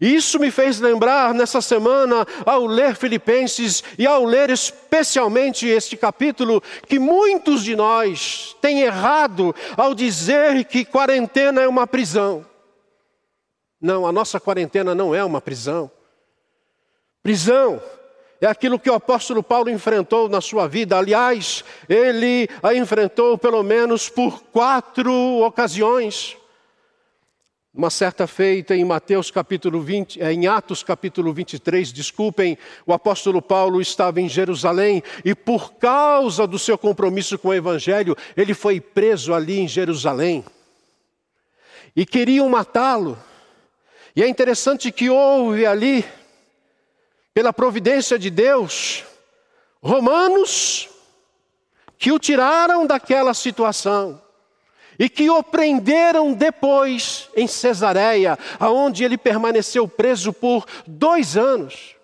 Isso 0.00 0.38
me 0.38 0.50
fez 0.50 0.78
lembrar 0.80 1.34
nessa 1.34 1.60
semana, 1.60 2.26
ao 2.46 2.66
ler 2.66 2.94
Filipenses 2.94 3.82
e 3.98 4.06
ao 4.06 4.24
ler 4.24 4.50
especialmente 4.50 5.66
este 5.66 5.96
capítulo, 5.96 6.62
que 6.86 6.98
muitos 6.98 7.64
de 7.64 7.74
nós 7.74 8.56
têm 8.60 8.80
errado 8.80 9.54
ao 9.76 9.94
dizer 9.94 10.64
que 10.64 10.84
quarentena 10.84 11.60
é 11.62 11.68
uma 11.68 11.86
prisão. 11.86 12.44
Não, 13.80 14.06
a 14.06 14.12
nossa 14.12 14.40
quarentena 14.40 14.94
não 14.94 15.14
é 15.14 15.24
uma 15.24 15.40
prisão. 15.40 15.90
Prisão 17.22 17.80
é 18.40 18.46
aquilo 18.46 18.78
que 18.78 18.88
o 18.88 18.94
apóstolo 18.94 19.42
Paulo 19.42 19.68
enfrentou 19.68 20.28
na 20.28 20.40
sua 20.40 20.66
vida. 20.66 20.96
Aliás, 20.96 21.62
ele 21.88 22.48
a 22.62 22.74
enfrentou 22.74 23.36
pelo 23.36 23.62
menos 23.62 24.08
por 24.08 24.42
quatro 24.44 25.12
ocasiões. 25.42 26.37
Uma 27.78 27.90
certa 27.90 28.26
feita 28.26 28.74
em 28.74 28.84
Mateus 28.84 29.30
capítulo 29.30 29.80
20, 29.80 30.20
eh, 30.20 30.32
em 30.32 30.48
Atos 30.48 30.82
capítulo 30.82 31.32
23, 31.32 31.92
desculpem, 31.92 32.58
o 32.84 32.92
apóstolo 32.92 33.40
Paulo 33.40 33.80
estava 33.80 34.20
em 34.20 34.28
Jerusalém 34.28 35.00
e 35.24 35.32
por 35.32 35.74
causa 35.74 36.44
do 36.44 36.58
seu 36.58 36.76
compromisso 36.76 37.38
com 37.38 37.50
o 37.50 37.54
evangelho, 37.54 38.16
ele 38.36 38.52
foi 38.52 38.80
preso 38.80 39.32
ali 39.32 39.60
em 39.60 39.68
Jerusalém. 39.68 40.44
E 41.94 42.04
queriam 42.04 42.48
matá-lo. 42.48 43.16
E 44.16 44.24
é 44.24 44.28
interessante 44.28 44.90
que 44.90 45.08
houve 45.08 45.64
ali, 45.64 46.04
pela 47.32 47.52
providência 47.52 48.18
de 48.18 48.28
Deus, 48.28 49.04
romanos 49.80 50.88
que 51.96 52.10
o 52.10 52.18
tiraram 52.18 52.84
daquela 52.84 53.32
situação 53.34 54.20
e 54.98 55.08
que 55.08 55.30
o 55.30 55.42
prenderam 55.42 56.32
depois 56.32 57.28
em 57.36 57.46
Cesareia, 57.46 58.38
aonde 58.58 59.04
ele 59.04 59.16
permaneceu 59.16 59.86
preso 59.86 60.32
por 60.32 60.66
dois 60.86 61.36
anos. 61.36 61.96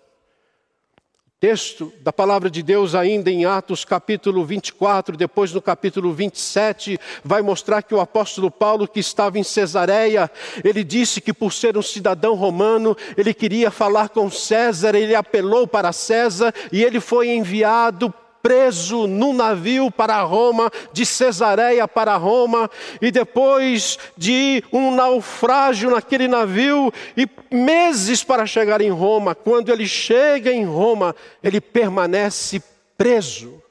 Texto 1.37 1.93
da 2.01 2.13
palavra 2.13 2.49
de 2.49 2.63
Deus, 2.63 2.95
ainda 2.95 3.29
em 3.29 3.45
Atos 3.45 3.83
capítulo 3.83 4.45
24, 4.45 5.17
depois 5.17 5.51
no 5.51 5.61
capítulo 5.61 6.13
27, 6.13 6.97
vai 7.23 7.41
mostrar 7.41 7.83
que 7.83 7.93
o 7.93 7.99
apóstolo 7.99 8.49
Paulo, 8.49 8.87
que 8.87 9.01
estava 9.01 9.37
em 9.37 9.43
Cesareia, 9.43 10.31
ele 10.63 10.83
disse 10.83 11.19
que 11.19 11.33
por 11.33 11.51
ser 11.51 11.77
um 11.77 11.81
cidadão 11.81 12.35
romano, 12.35 12.95
ele 13.17 13.33
queria 13.33 13.69
falar 13.69 14.09
com 14.09 14.31
César, 14.31 14.95
ele 14.95 15.13
apelou 15.13 15.67
para 15.67 15.91
César 15.91 16.53
e 16.71 16.81
ele 16.81 17.01
foi 17.01 17.29
enviado 17.29 18.11
preso 18.45 19.07
num 19.07 19.33
navio 19.33 19.89
para 19.89 20.21
Roma, 20.21 20.69
de 20.93 21.03
Cesareia 21.03 21.87
para 21.87 22.15
Roma, 22.15 22.69
e 23.01 23.09
depois 23.09 23.97
de 24.15 24.63
um 24.71 24.93
naufrágio 24.93 25.89
naquele 25.89 26.27
navio, 26.27 26.93
e 27.17 27.27
meses 27.49 28.23
para 28.23 28.45
chegar 28.45 28.81
em 28.81 28.91
Roma. 28.91 29.33
Quando 29.33 29.71
ele 29.71 29.87
chega 29.87 30.51
em 30.51 30.63
Roma, 30.63 31.15
ele 31.41 31.59
permanece 31.59 32.61
preso 32.95 33.63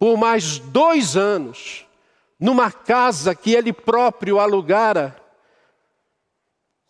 por 0.00 0.16
mais 0.16 0.58
dois 0.58 1.16
anos, 1.16 1.86
numa 2.40 2.72
casa 2.72 3.36
que 3.36 3.54
ele 3.54 3.72
próprio 3.72 4.40
alugara. 4.40 5.16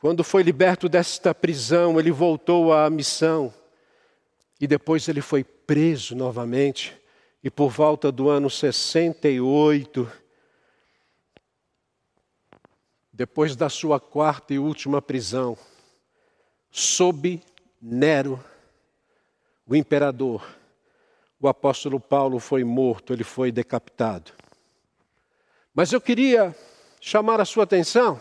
Quando 0.00 0.24
foi 0.24 0.42
liberto 0.42 0.88
desta 0.88 1.34
prisão, 1.34 2.00
ele 2.00 2.10
voltou 2.10 2.72
à 2.72 2.88
missão. 2.88 3.52
E 4.58 4.66
depois 4.66 5.06
ele 5.08 5.20
foi 5.20 5.44
preso 5.44 6.16
novamente. 6.16 7.01
E 7.42 7.50
por 7.50 7.70
volta 7.70 8.12
do 8.12 8.28
ano 8.28 8.48
68, 8.48 10.10
depois 13.12 13.56
da 13.56 13.68
sua 13.68 13.98
quarta 13.98 14.54
e 14.54 14.58
última 14.58 15.02
prisão, 15.02 15.58
sob 16.70 17.42
Nero, 17.80 18.42
o 19.66 19.74
imperador, 19.74 20.46
o 21.40 21.48
apóstolo 21.48 21.98
Paulo 21.98 22.38
foi 22.38 22.62
morto, 22.62 23.12
ele 23.12 23.24
foi 23.24 23.50
decapitado. 23.50 24.30
Mas 25.74 25.92
eu 25.92 26.00
queria 26.00 26.54
chamar 27.00 27.40
a 27.40 27.44
sua 27.44 27.64
atenção 27.64 28.20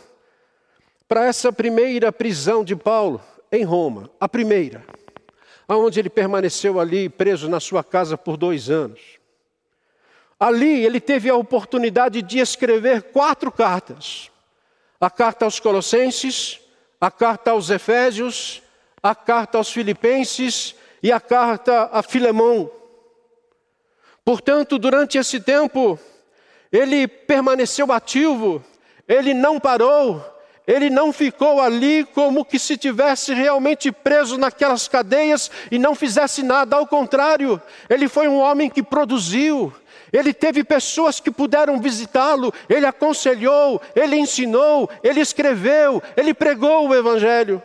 para 1.07 1.25
essa 1.25 1.53
primeira 1.53 2.11
prisão 2.11 2.63
de 2.63 2.75
Paulo 2.75 3.21
em 3.51 3.63
Roma, 3.63 4.09
a 4.19 4.27
primeira 4.27 4.83
aonde 5.71 5.99
ele 5.99 6.09
permaneceu 6.09 6.79
ali 6.79 7.07
preso 7.07 7.49
na 7.49 7.59
sua 7.59 7.83
casa 7.83 8.17
por 8.17 8.35
dois 8.35 8.69
anos. 8.69 8.99
Ali 10.39 10.85
ele 10.85 10.99
teve 10.99 11.29
a 11.29 11.35
oportunidade 11.35 12.21
de 12.21 12.39
escrever 12.39 13.03
quatro 13.03 13.51
cartas: 13.51 14.29
a 14.99 15.09
carta 15.09 15.45
aos 15.45 15.59
Colossenses, 15.59 16.59
a 16.99 17.09
carta 17.09 17.51
aos 17.51 17.69
Efésios, 17.69 18.61
a 19.01 19.15
carta 19.15 19.57
aos 19.57 19.71
Filipenses 19.71 20.75
e 21.01 21.11
a 21.11 21.19
carta 21.19 21.89
a 21.91 22.03
Filemão. 22.03 22.69
Portanto, 24.25 24.77
durante 24.77 25.17
esse 25.17 25.39
tempo, 25.39 25.97
ele 26.71 27.07
permaneceu 27.07 27.91
ativo, 27.91 28.63
ele 29.07 29.33
não 29.33 29.59
parou, 29.59 30.23
ele 30.71 30.89
não 30.89 31.11
ficou 31.11 31.59
ali 31.59 32.05
como 32.05 32.45
que 32.45 32.57
se 32.57 32.77
tivesse 32.77 33.33
realmente 33.33 33.91
preso 33.91 34.37
naquelas 34.37 34.87
cadeias 34.87 35.51
e 35.69 35.77
não 35.77 35.93
fizesse 35.93 36.41
nada, 36.41 36.77
ao 36.77 36.87
contrário, 36.87 37.61
ele 37.89 38.07
foi 38.07 38.29
um 38.29 38.39
homem 38.39 38.69
que 38.69 38.81
produziu, 38.81 39.73
ele 40.13 40.33
teve 40.33 40.63
pessoas 40.63 41.19
que 41.19 41.29
puderam 41.29 41.81
visitá-lo, 41.81 42.53
ele 42.69 42.85
aconselhou, 42.85 43.81
ele 43.93 44.15
ensinou, 44.15 44.89
ele 45.03 45.19
escreveu, 45.19 46.01
ele 46.15 46.33
pregou 46.33 46.87
o 46.87 46.95
Evangelho. 46.95 47.61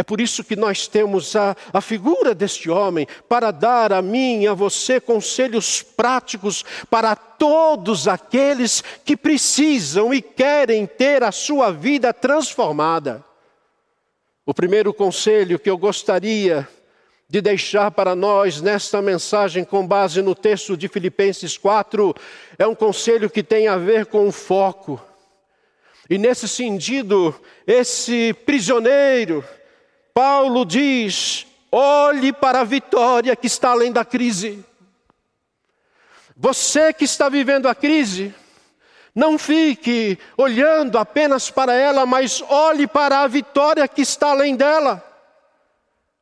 É 0.00 0.02
por 0.02 0.18
isso 0.18 0.42
que 0.42 0.56
nós 0.56 0.88
temos 0.88 1.36
a, 1.36 1.54
a 1.74 1.80
figura 1.82 2.34
deste 2.34 2.70
homem 2.70 3.06
para 3.28 3.50
dar 3.50 3.92
a 3.92 4.00
mim 4.00 4.44
e 4.44 4.48
a 4.48 4.54
você 4.54 4.98
conselhos 4.98 5.82
práticos 5.82 6.64
para 6.88 7.14
todos 7.14 8.08
aqueles 8.08 8.82
que 9.04 9.14
precisam 9.14 10.14
e 10.14 10.22
querem 10.22 10.86
ter 10.86 11.22
a 11.22 11.30
sua 11.30 11.70
vida 11.70 12.14
transformada. 12.14 13.22
O 14.46 14.54
primeiro 14.54 14.94
conselho 14.94 15.58
que 15.58 15.68
eu 15.68 15.76
gostaria 15.76 16.66
de 17.28 17.42
deixar 17.42 17.90
para 17.90 18.16
nós 18.16 18.58
nesta 18.62 19.02
mensagem, 19.02 19.64
com 19.64 19.86
base 19.86 20.22
no 20.22 20.34
texto 20.34 20.78
de 20.78 20.88
Filipenses 20.88 21.58
4, 21.58 22.14
é 22.58 22.66
um 22.66 22.74
conselho 22.74 23.28
que 23.28 23.42
tem 23.42 23.68
a 23.68 23.76
ver 23.76 24.06
com 24.06 24.26
o 24.26 24.32
foco. 24.32 24.98
E 26.08 26.16
nesse 26.16 26.48
sentido, 26.48 27.38
esse 27.66 28.32
prisioneiro, 28.46 29.44
Paulo 30.20 30.66
diz: 30.66 31.46
olhe 31.72 32.30
para 32.30 32.60
a 32.60 32.64
vitória 32.64 33.34
que 33.34 33.46
está 33.46 33.70
além 33.70 33.90
da 33.90 34.04
crise. 34.04 34.62
Você 36.36 36.92
que 36.92 37.06
está 37.06 37.30
vivendo 37.30 37.66
a 37.66 37.74
crise, 37.74 38.34
não 39.14 39.38
fique 39.38 40.18
olhando 40.36 40.98
apenas 40.98 41.50
para 41.50 41.72
ela, 41.72 42.04
mas 42.04 42.42
olhe 42.42 42.86
para 42.86 43.20
a 43.20 43.26
vitória 43.26 43.88
que 43.88 44.02
está 44.02 44.32
além 44.32 44.56
dela. 44.56 45.02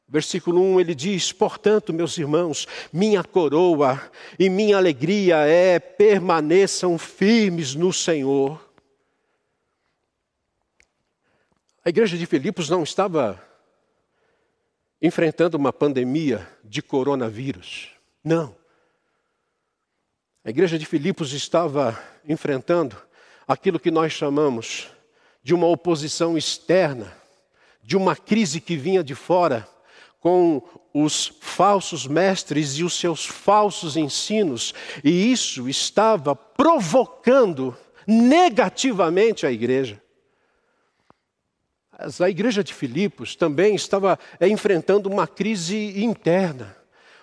Versículo 0.08 0.62
1 0.62 0.78
ele 0.78 0.94
diz: 0.94 1.32
Portanto, 1.32 1.92
meus 1.92 2.16
irmãos, 2.18 2.68
minha 2.92 3.24
coroa 3.24 4.00
e 4.38 4.48
minha 4.48 4.76
alegria 4.76 5.38
é 5.38 5.80
permaneçam 5.80 6.96
firmes 6.96 7.74
no 7.74 7.92
Senhor. 7.92 8.64
A 11.84 11.88
igreja 11.88 12.16
de 12.16 12.26
Filipos 12.26 12.70
não 12.70 12.84
estava 12.84 13.47
enfrentando 15.00 15.56
uma 15.56 15.72
pandemia 15.72 16.48
de 16.64 16.82
coronavírus. 16.82 17.88
Não. 18.22 18.54
A 20.44 20.50
igreja 20.50 20.78
de 20.78 20.86
Filipos 20.86 21.32
estava 21.32 21.98
enfrentando 22.26 22.96
aquilo 23.46 23.78
que 23.78 23.90
nós 23.90 24.12
chamamos 24.12 24.88
de 25.42 25.54
uma 25.54 25.66
oposição 25.66 26.36
externa, 26.36 27.16
de 27.82 27.96
uma 27.96 28.16
crise 28.16 28.60
que 28.60 28.76
vinha 28.76 29.02
de 29.02 29.14
fora, 29.14 29.68
com 30.20 30.62
os 30.92 31.32
falsos 31.40 32.06
mestres 32.06 32.76
e 32.78 32.84
os 32.84 32.98
seus 32.98 33.24
falsos 33.24 33.96
ensinos, 33.96 34.74
e 35.04 35.30
isso 35.30 35.68
estava 35.68 36.34
provocando 36.34 37.76
negativamente 38.06 39.46
a 39.46 39.52
igreja. 39.52 40.02
A 41.98 42.30
igreja 42.30 42.62
de 42.62 42.72
Filipos 42.72 43.34
também 43.34 43.74
estava 43.74 44.18
é, 44.38 44.46
enfrentando 44.46 45.08
uma 45.08 45.26
crise 45.26 46.00
interna. 46.00 46.76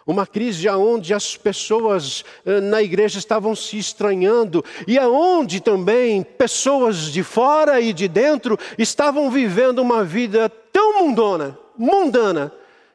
Uma 0.06 0.28
crise 0.28 0.70
onde 0.70 1.16
as 1.16 1.36
pessoas 1.36 2.24
eh, 2.46 2.62
na 2.62 2.80
igreja 2.80 3.18
estavam 3.18 3.56
se 3.56 3.80
estranhando 3.80 4.64
e 4.88 5.00
aonde 5.00 5.60
também 5.60 6.22
pessoas 6.22 7.12
de 7.12 7.24
fora 7.24 7.82
e 7.82 7.92
de 7.92 8.08
dentro 8.08 8.56
estavam 8.78 9.32
vivendo 9.32 9.80
uma 9.80 10.04
vida 10.04 10.48
tão 10.48 11.02
mundana, 11.02 11.58
mundana, 11.76 12.52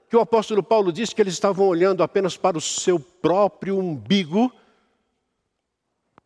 que 0.08 0.16
o 0.16 0.20
apóstolo 0.20 0.62
Paulo 0.62 0.92
disse 0.92 1.12
que 1.12 1.20
eles 1.20 1.34
estavam 1.34 1.66
olhando 1.66 2.04
apenas 2.04 2.36
para 2.36 2.56
o 2.56 2.60
seu 2.60 3.00
próprio 3.00 3.76
umbigo 3.76 4.52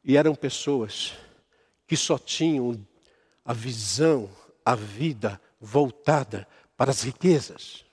e 0.05 0.19
eram 0.19 0.35
pessoas 0.35 1.15
que 1.87 1.97
só 1.97 2.19
tinham 2.19 2.79
a 3.43 3.55
visão, 3.55 4.29
a 4.65 4.75
vida 4.75 5.41
voltada 5.61 6.47
para 6.77 6.91
as 6.91 7.03
riquezas. 7.03 7.85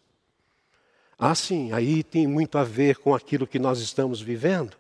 Ah, 1.18 1.36
sim, 1.36 1.72
aí 1.72 2.04
tem 2.04 2.26
muito 2.26 2.58
a 2.58 2.64
ver 2.64 2.98
com 2.98 3.14
aquilo 3.14 3.46
que 3.46 3.60
nós 3.60 3.80
estamos 3.80 4.22
vivendo. 4.22 4.76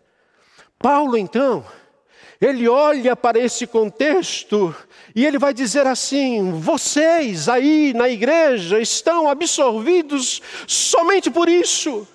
Paulo, 0.80 1.16
então, 1.16 1.64
ele 2.42 2.68
olha 2.68 3.16
para 3.16 3.38
esse 3.38 3.68
contexto 3.68 4.76
e 5.14 5.24
ele 5.24 5.38
vai 5.38 5.54
dizer 5.54 5.86
assim: 5.86 6.52
vocês 6.54 7.48
aí 7.48 7.94
na 7.94 8.10
igreja 8.10 8.80
estão 8.80 9.30
absorvidos 9.30 10.42
somente 10.66 11.30
por 11.30 11.48
isso. 11.48 12.08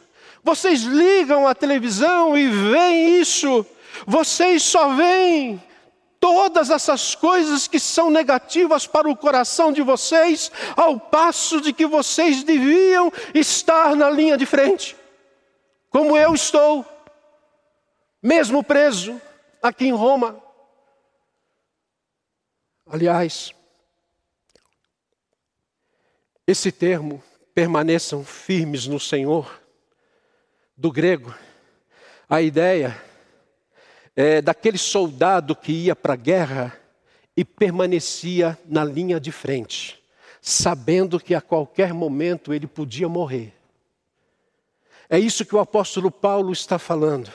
Vocês 0.43 0.83
ligam 0.83 1.47
a 1.47 1.55
televisão 1.55 2.37
e 2.37 2.49
veem 2.49 3.21
isso. 3.21 3.65
Vocês 4.05 4.65
só 4.65 4.95
veem 4.95 5.63
todas 6.27 6.71
essas 6.71 7.15
coisas 7.15 7.69
que 7.69 7.79
são 7.79 8.11
negativas 8.11 8.85
para 8.85 9.09
o 9.09 9.17
coração 9.17 9.71
de 9.71 9.81
vocês, 9.81 10.51
ao 10.77 10.99
passo 10.99 11.61
de 11.61 11.73
que 11.73 11.87
vocês 11.87 12.43
deviam 12.43 13.13
estar 13.33 13.95
na 13.95 14.11
linha 14.11 14.37
de 14.37 14.45
frente, 14.45 14.97
como 15.89 16.17
eu 16.17 16.35
estou, 16.35 16.85
mesmo 18.21 18.65
preso 18.65 19.21
aqui 19.63 19.87
em 19.87 19.93
Roma. 19.93 20.43
Aliás, 22.91 23.55
esse 26.45 26.73
termo, 26.73 27.23
permaneçam 27.55 28.25
firmes 28.25 28.89
no 28.89 28.99
Senhor, 28.99 29.63
do 30.77 30.91
grego, 30.91 31.33
a 32.29 32.43
ideia 32.43 33.01
é, 34.17 34.41
daquele 34.41 34.79
soldado 34.79 35.55
que 35.55 35.71
ia 35.71 35.95
para 35.95 36.15
a 36.15 36.17
guerra 36.17 36.81
e 37.37 37.45
permanecia 37.45 38.59
na 38.65 38.83
linha 38.83 39.21
de 39.21 39.31
frente, 39.31 40.03
sabendo 40.41 41.21
que 41.21 41.35
a 41.35 41.41
qualquer 41.41 41.93
momento 41.93 42.55
ele 42.55 42.67
podia 42.67 43.09
morrer. 43.09 43.53
É 45.09 45.19
isso 45.19 45.45
que 45.45 45.55
o 45.55 45.61
apóstolo 45.61 46.11
Paulo 46.11 46.51
está 46.51 46.79
falando. 46.79 47.31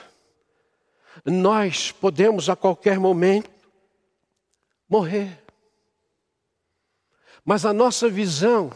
Nós 1.24 1.92
podemos 1.92 2.50
a 2.50 2.56
qualquer 2.56 3.00
momento 3.00 3.50
morrer. 4.90 5.40
Mas 7.46 7.66
a 7.66 7.72
nossa 7.72 8.10
visão 8.10 8.72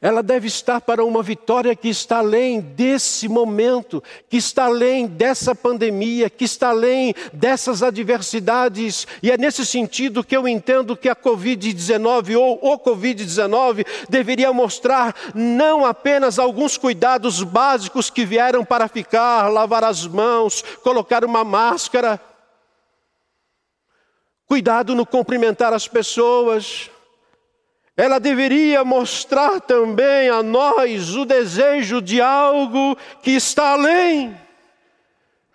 ela 0.00 0.22
deve 0.22 0.46
estar 0.46 0.80
para 0.80 1.04
uma 1.04 1.22
vitória 1.22 1.74
que 1.74 1.88
está 1.88 2.18
além 2.18 2.60
desse 2.60 3.28
momento, 3.28 4.02
que 4.28 4.36
está 4.36 4.64
além 4.64 5.06
dessa 5.06 5.54
pandemia, 5.54 6.28
que 6.28 6.44
está 6.44 6.70
além 6.70 7.14
dessas 7.32 7.82
adversidades. 7.82 9.06
E 9.22 9.30
é 9.30 9.36
nesse 9.36 9.64
sentido 9.64 10.24
que 10.24 10.36
eu 10.36 10.48
entendo 10.48 10.96
que 10.96 11.08
a 11.08 11.16
Covid-19 11.16 12.38
ou 12.38 12.58
o 12.62 12.78
Covid-19 12.78 13.86
deveria 14.08 14.52
mostrar 14.52 15.14
não 15.34 15.84
apenas 15.84 16.38
alguns 16.38 16.76
cuidados 16.76 17.42
básicos 17.42 18.10
que 18.10 18.24
vieram 18.24 18.64
para 18.64 18.88
ficar, 18.88 19.48
lavar 19.48 19.84
as 19.84 20.06
mãos, 20.06 20.62
colocar 20.82 21.24
uma 21.24 21.44
máscara, 21.44 22.20
cuidado 24.46 24.94
no 24.94 25.04
cumprimentar 25.04 25.72
as 25.72 25.88
pessoas, 25.88 26.90
ela 27.96 28.18
deveria 28.20 28.84
mostrar 28.84 29.58
também 29.58 30.28
a 30.28 30.42
nós 30.42 31.14
o 31.14 31.24
desejo 31.24 32.02
de 32.02 32.20
algo 32.20 32.94
que 33.22 33.30
está 33.30 33.70
além, 33.70 34.38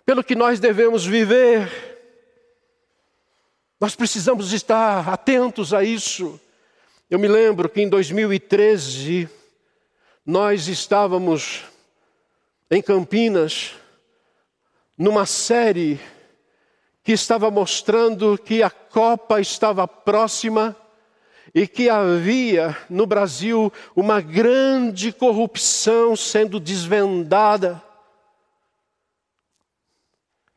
pelo 0.04 0.24
que 0.24 0.34
nós 0.34 0.58
devemos 0.58 1.06
viver. 1.06 1.70
Nós 3.80 3.94
precisamos 3.94 4.52
estar 4.52 5.08
atentos 5.08 5.72
a 5.72 5.84
isso. 5.84 6.40
Eu 7.08 7.18
me 7.18 7.28
lembro 7.28 7.68
que 7.68 7.80
em 7.80 7.88
2013 7.88 9.28
nós 10.26 10.66
estávamos 10.66 11.62
em 12.68 12.82
Campinas 12.82 13.74
numa 14.98 15.26
série 15.26 16.00
que 17.04 17.12
estava 17.12 17.50
mostrando 17.50 18.36
que 18.36 18.62
a 18.62 18.70
Copa 18.70 19.40
estava 19.40 19.86
próxima 19.86 20.76
e 21.54 21.66
que 21.66 21.88
havia 21.90 22.76
no 22.88 23.06
Brasil 23.06 23.72
uma 23.94 24.20
grande 24.20 25.12
corrupção 25.12 26.16
sendo 26.16 26.58
desvendada. 26.58 27.82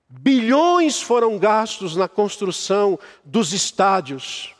Bilhões 0.08 1.02
foram 1.02 1.38
gastos 1.38 1.96
na 1.96 2.08
construção 2.08 2.98
dos 3.24 3.52
estádios. 3.52 4.56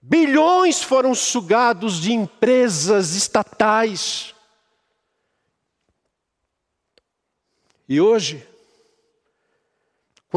Bilhões 0.00 0.82
foram 0.82 1.14
sugados 1.14 2.00
de 2.00 2.12
empresas 2.12 3.14
estatais. 3.14 4.34
E 7.88 8.00
hoje, 8.00 8.46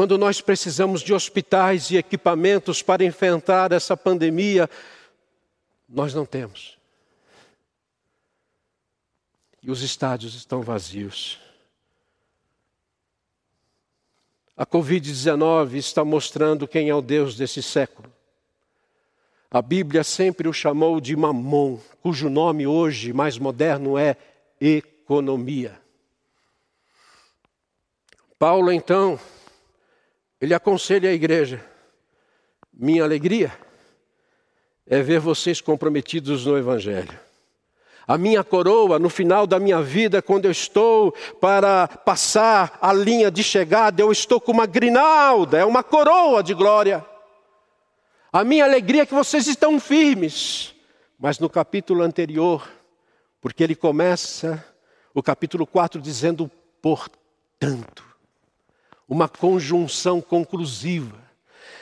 quando 0.00 0.16
nós 0.16 0.40
precisamos 0.40 1.02
de 1.02 1.12
hospitais 1.12 1.90
e 1.90 1.98
equipamentos 1.98 2.80
para 2.80 3.04
enfrentar 3.04 3.70
essa 3.70 3.94
pandemia, 3.94 4.66
nós 5.86 6.14
não 6.14 6.24
temos. 6.24 6.78
E 9.62 9.70
os 9.70 9.82
estádios 9.82 10.34
estão 10.34 10.62
vazios. 10.62 11.38
A 14.56 14.64
Covid-19 14.64 15.74
está 15.74 16.02
mostrando 16.02 16.66
quem 16.66 16.88
é 16.88 16.94
o 16.94 17.02
Deus 17.02 17.36
desse 17.36 17.62
século. 17.62 18.10
A 19.50 19.60
Bíblia 19.60 20.02
sempre 20.02 20.48
o 20.48 20.52
chamou 20.54 20.98
de 20.98 21.14
Mamon, 21.14 21.78
cujo 22.00 22.30
nome 22.30 22.66
hoje 22.66 23.12
mais 23.12 23.36
moderno 23.36 23.98
é 23.98 24.16
economia. 24.58 25.78
Paulo, 28.38 28.72
então, 28.72 29.20
ele 30.40 30.54
aconselha 30.54 31.10
a 31.10 31.12
igreja: 31.12 31.64
minha 32.72 33.04
alegria 33.04 33.52
é 34.86 35.02
ver 35.02 35.20
vocês 35.20 35.60
comprometidos 35.60 36.46
no 36.46 36.56
Evangelho. 36.56 37.18
A 38.06 38.18
minha 38.18 38.42
coroa, 38.42 38.98
no 38.98 39.08
final 39.08 39.46
da 39.46 39.60
minha 39.60 39.80
vida, 39.80 40.20
quando 40.20 40.46
eu 40.46 40.50
estou 40.50 41.12
para 41.40 41.86
passar 41.86 42.76
a 42.82 42.92
linha 42.92 43.30
de 43.30 43.44
chegada, 43.44 44.02
eu 44.02 44.10
estou 44.10 44.40
com 44.40 44.50
uma 44.50 44.66
grinalda, 44.66 45.58
é 45.58 45.64
uma 45.64 45.84
coroa 45.84 46.42
de 46.42 46.52
glória. 46.52 47.06
A 48.32 48.42
minha 48.42 48.64
alegria 48.64 49.02
é 49.02 49.06
que 49.06 49.14
vocês 49.14 49.46
estão 49.46 49.78
firmes. 49.78 50.74
Mas 51.18 51.38
no 51.38 51.48
capítulo 51.48 52.02
anterior, 52.02 52.68
porque 53.40 53.62
ele 53.62 53.76
começa 53.76 54.64
o 55.14 55.22
capítulo 55.22 55.66
4 55.66 56.00
dizendo, 56.00 56.50
portanto, 56.80 58.09
uma 59.10 59.28
conjunção 59.28 60.20
conclusiva. 60.20 61.18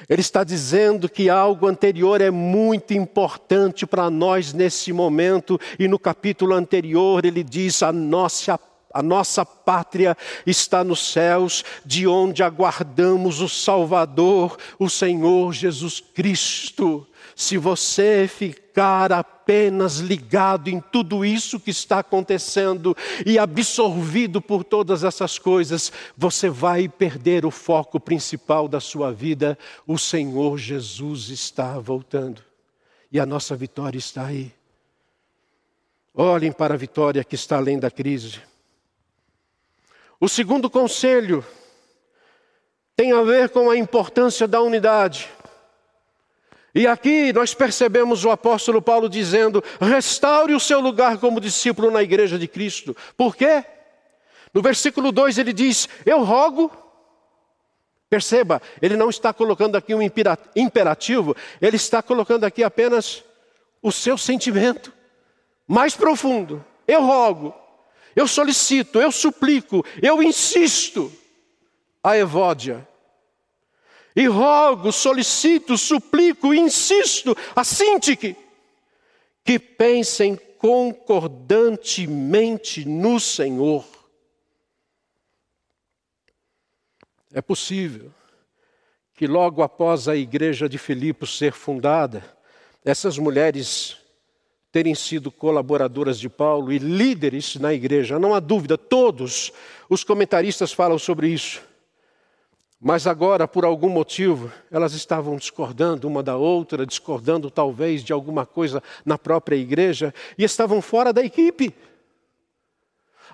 Ele 0.09 0.23
está 0.23 0.43
dizendo 0.43 1.09
que 1.09 1.29
algo 1.29 1.67
anterior 1.67 2.21
é 2.23 2.31
muito 2.31 2.95
importante 2.95 3.87
para 3.87 4.09
nós 4.09 4.55
nesse 4.55 4.93
momento, 4.93 5.61
e 5.79 5.87
no 5.87 5.99
capítulo 5.99 6.55
anterior 6.55 7.25
ele 7.27 7.45
diz: 7.45 7.83
a 7.83 7.93
nossa 7.93 8.59
a 8.95 9.03
nossa 9.03 9.45
pátria 9.45 10.17
está 10.47 10.83
nos 10.83 11.13
céus, 11.13 11.63
de 11.85 12.07
onde 12.07 12.43
aguardamos 12.43 13.41
o 13.43 13.49
Salvador, 13.49 14.57
o 14.79 14.89
Senhor 14.89 15.53
Jesus 15.53 16.01
Cristo. 16.01 17.07
Se 17.35 17.57
você 17.57 18.29
ficar 18.29 19.13
apenas 19.13 19.99
ligado 19.99 20.69
em 20.69 20.81
tudo 20.81 21.25
isso 21.25 21.59
que 21.61 21.71
está 21.71 22.01
acontecendo 22.01 22.97
e 23.25 23.39
absorvido 23.39 24.41
por 24.41 24.65
todas 24.65 25.05
essas 25.05 25.39
coisas, 25.39 25.93
você 26.17 26.49
vai 26.49 26.89
perder 26.89 27.47
o 27.47 27.51
foco 27.51 27.99
principal 27.99 28.69
da 28.69 28.81
sua 28.81 29.13
vida. 29.13 29.59
O 29.87 29.99
Senhor 29.99 30.59
Jesus 30.59 31.29
está 31.29 31.79
voltando 31.79 32.43
e 33.11 33.19
a 33.19 33.27
nossa 33.27 33.57
vitória 33.57 33.99
está 33.99 34.27
aí. 34.27 34.53
Olhem 36.15 36.53
para 36.53 36.75
a 36.75 36.77
vitória 36.77 37.23
que 37.23 37.35
está 37.35 37.57
além 37.57 37.79
da 37.79 37.91
crise. 37.91 38.41
O 40.21 40.29
segundo 40.29 40.69
conselho 40.69 41.45
tem 42.97 43.13
a 43.13 43.23
ver 43.23 43.51
com 43.51 43.71
a 43.71 43.77
importância 43.77 44.49
da 44.49 44.61
unidade. 44.61 45.29
E 46.79 46.87
aqui 46.87 47.33
nós 47.33 47.55
percebemos 47.55 48.25
o 48.25 48.31
apóstolo 48.31 48.81
Paulo 48.81 49.09
dizendo: 49.09 49.65
restaure 49.81 50.55
o 50.55 50.61
seu 50.61 50.79
lugar 50.79 51.19
como 51.19 51.41
discípulo 51.41 51.91
na 51.91 52.05
igreja 52.05 52.39
de 52.39 52.47
Cristo. 52.47 52.97
Por 53.17 53.35
quê? 53.35 53.65
No 54.55 54.63
versículo 54.63 55.11
2 55.11 55.39
ele 55.39 55.53
diz: 55.53 55.89
Eu 56.07 56.23
rogo. 56.23 56.71
Perceba, 58.09 58.63
ele 58.81 58.97
não 58.97 59.11
está 59.11 59.35
colocando 59.35 59.75
aqui 59.75 59.93
um 59.93 60.01
imperativo, 60.01 61.37
ele 61.61 61.75
está 61.75 62.01
colocando 62.01 62.45
aqui 62.45 62.63
apenas 62.63 63.25
o 63.83 63.91
seu 63.91 64.17
sentimento 64.17 64.93
mais 65.67 65.97
profundo. 65.97 66.65
Eu 66.87 67.03
rogo, 67.03 67.53
eu 68.15 68.29
solicito, 68.29 69.01
eu 69.01 69.11
suplico, 69.11 69.85
eu 70.01 70.23
insisto 70.23 71.13
a 72.05 72.17
Evódia 72.17 72.87
e 74.19 74.27
rogo, 74.27 74.91
solicito, 74.91 75.79
suplico, 75.79 76.53
insisto 76.53 77.37
a 77.55 77.63
Sintique 77.63 78.35
que 79.45 79.61
pensem 79.61 80.35
concordantemente 80.59 82.85
no 82.85 83.21
Senhor. 83.21 83.87
É 87.33 87.41
possível 87.41 88.13
que 89.15 89.29
logo 89.29 89.63
após 89.63 90.09
a 90.09 90.17
igreja 90.17 90.69
de 90.69 90.79
Filipos 90.79 91.39
ser 91.39 91.53
fundada, 91.53 92.25
essas 92.85 93.19
mulheres 93.19 93.99
terem 94.73 94.97
sido 94.97 95.31
colaboradoras 95.31 96.19
de 96.19 96.29
Paulo 96.29 96.73
e 96.73 96.79
líderes 96.79 97.55
na 97.55 97.73
igreja, 97.73 98.19
não 98.19 98.35
há 98.35 98.41
dúvida, 98.41 98.77
todos 98.77 99.53
os 99.89 100.03
comentaristas 100.03 100.73
falam 100.73 100.99
sobre 100.99 101.29
isso. 101.29 101.68
Mas 102.81 103.09
agora, 103.09 103.49
por 103.49 103.65
algum 103.65 103.89
motivo, 103.89 104.53
elas 104.71 104.93
estavam 104.93 105.37
discordando 105.37 106.07
uma 106.07 106.23
da 106.23 106.37
outra, 106.37 106.87
discordando 106.87 107.51
talvez 107.51 108.05
de 108.05 108.13
alguma 108.13 108.47
coisa 108.47 108.81
na 109.05 109.19
própria 109.19 109.57
igreja 109.57 110.15
e 110.37 110.45
estavam 110.45 110.81
fora 110.81 111.13
da 111.13 111.25
equipe. 111.25 111.75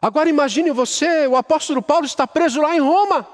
Agora 0.00 0.30
imagine 0.30 0.70
você, 0.70 1.26
o 1.26 1.36
apóstolo 1.36 1.82
Paulo 1.82 2.06
está 2.06 2.26
preso 2.26 2.60
lá 2.60 2.74
em 2.74 2.80
Roma, 2.80 3.28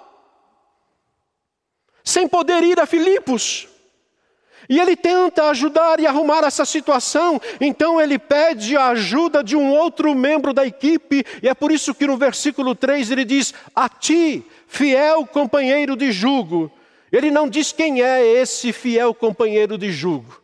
sem 2.03 2.27
poder 2.27 2.63
ir 2.65 2.81
a 2.81 2.87
Filipos. 2.87 3.69
E 4.69 4.79
ele 4.79 4.95
tenta 4.95 5.49
ajudar 5.49 5.99
e 5.99 6.07
arrumar 6.07 6.45
essa 6.45 6.65
situação, 6.65 7.41
então 7.61 8.01
ele 8.01 8.19
pede 8.19 8.77
a 8.77 8.89
ajuda 8.89 9.43
de 9.43 9.57
um 9.57 9.73
outro 9.73 10.15
membro 10.15 10.53
da 10.53 10.65
equipe, 10.65 11.25
e 11.43 11.49
é 11.49 11.55
por 11.55 11.73
isso 11.73 11.95
que 11.95 12.07
no 12.07 12.17
versículo 12.17 12.75
3 12.75 13.11
ele 13.11 13.25
diz: 13.25 13.53
A 13.75 13.89
ti, 13.89 14.47
fiel 14.71 15.27
companheiro 15.27 15.97
de 15.97 16.13
jugo. 16.13 16.71
Ele 17.11 17.29
não 17.31 17.49
diz 17.49 17.73
quem 17.73 18.03
é 18.03 18.25
esse 18.25 18.73
fiel 18.73 19.13
companheiro 19.13 19.77
de 19.77 19.91
jugo. 19.91 20.41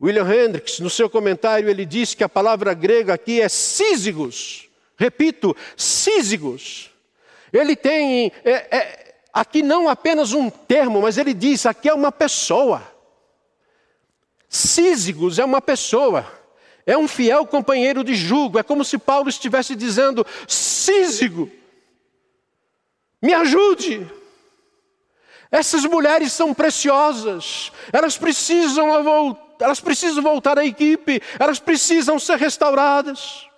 William 0.00 0.26
Hendricks, 0.26 0.80
no 0.80 0.88
seu 0.88 1.10
comentário, 1.10 1.68
ele 1.68 1.84
diz 1.84 2.14
que 2.14 2.24
a 2.24 2.28
palavra 2.28 2.72
grega 2.72 3.12
aqui 3.12 3.40
é 3.42 3.48
sísigos. 3.48 4.68
Repito, 4.96 5.54
sísigos. 5.76 6.90
Ele 7.52 7.76
tem 7.76 8.32
é, 8.42 8.76
é, 8.76 9.14
aqui 9.32 9.62
não 9.62 9.88
apenas 9.88 10.32
um 10.32 10.48
termo, 10.48 11.02
mas 11.02 11.18
ele 11.18 11.34
diz 11.34 11.66
aqui 11.66 11.88
é 11.88 11.94
uma 11.94 12.10
pessoa. 12.10 12.82
Císigos 14.48 15.38
é 15.38 15.44
uma 15.44 15.60
pessoa, 15.60 16.26
é 16.86 16.96
um 16.96 17.06
fiel 17.06 17.46
companheiro 17.46 18.02
de 18.02 18.14
jugo, 18.14 18.58
é 18.58 18.62
como 18.62 18.82
se 18.82 18.96
Paulo 18.96 19.28
estivesse 19.28 19.76
dizendo: 19.76 20.26
Císigo, 20.46 21.50
me 23.20 23.32
ajude. 23.34 24.10
Essas 25.50 25.84
mulheres 25.84 26.32
são 26.32 26.52
preciosas, 26.52 27.72
elas 27.92 28.18
precisam, 28.18 28.86
elas 29.58 29.80
precisam 29.80 30.22
voltar 30.22 30.58
à 30.58 30.64
equipe, 30.64 31.22
elas 31.38 31.58
precisam 31.58 32.18
ser 32.18 32.36
restauradas. 32.36 33.48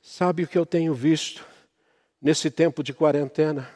Sabe 0.00 0.42
o 0.42 0.48
que 0.48 0.58
eu 0.58 0.66
tenho 0.66 0.92
visto 0.92 1.46
nesse 2.20 2.50
tempo 2.50 2.82
de 2.82 2.92
quarentena? 2.92 3.68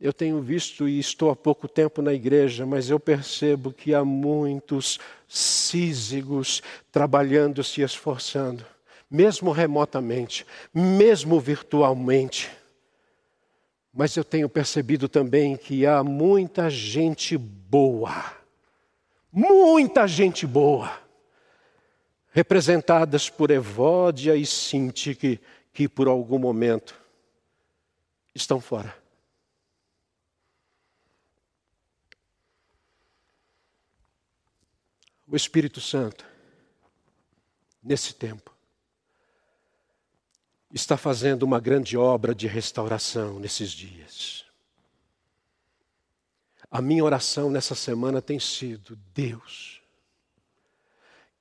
Eu 0.00 0.12
tenho 0.12 0.42
visto 0.42 0.88
e 0.88 0.98
estou 0.98 1.30
há 1.30 1.36
pouco 1.36 1.68
tempo 1.68 2.02
na 2.02 2.12
igreja, 2.12 2.66
mas 2.66 2.90
eu 2.90 2.98
percebo 2.98 3.72
que 3.72 3.94
há 3.94 4.04
muitos 4.04 4.98
sísigos 5.28 6.60
trabalhando, 6.90 7.62
se 7.62 7.82
esforçando, 7.82 8.66
mesmo 9.12 9.52
remotamente, 9.52 10.46
mesmo 10.72 11.38
virtualmente. 11.38 12.50
Mas 13.92 14.16
eu 14.16 14.24
tenho 14.24 14.48
percebido 14.48 15.08
também 15.08 15.56
que 15.56 15.84
há 15.84 16.02
muita 16.02 16.70
gente 16.70 17.36
boa, 17.36 18.34
muita 19.30 20.08
gente 20.08 20.46
boa, 20.46 20.98
representadas 22.30 23.28
por 23.28 23.50
Evódia 23.50 24.34
e 24.34 24.46
Sinti, 24.46 25.14
que, 25.14 25.38
que 25.74 25.86
por 25.86 26.08
algum 26.08 26.38
momento 26.38 26.98
estão 28.34 28.60
fora. 28.60 29.02
o 35.32 35.36
Espírito 35.36 35.80
Santo, 35.80 36.26
nesse 37.82 38.14
tempo, 38.14 38.51
está 40.72 40.96
fazendo 40.96 41.42
uma 41.42 41.60
grande 41.60 41.96
obra 41.96 42.34
de 42.34 42.46
restauração 42.46 43.38
nesses 43.38 43.70
dias. 43.70 44.44
A 46.70 46.80
minha 46.80 47.04
oração 47.04 47.50
nessa 47.50 47.74
semana 47.74 48.22
tem 48.22 48.40
sido: 48.40 48.98
Deus, 49.14 49.82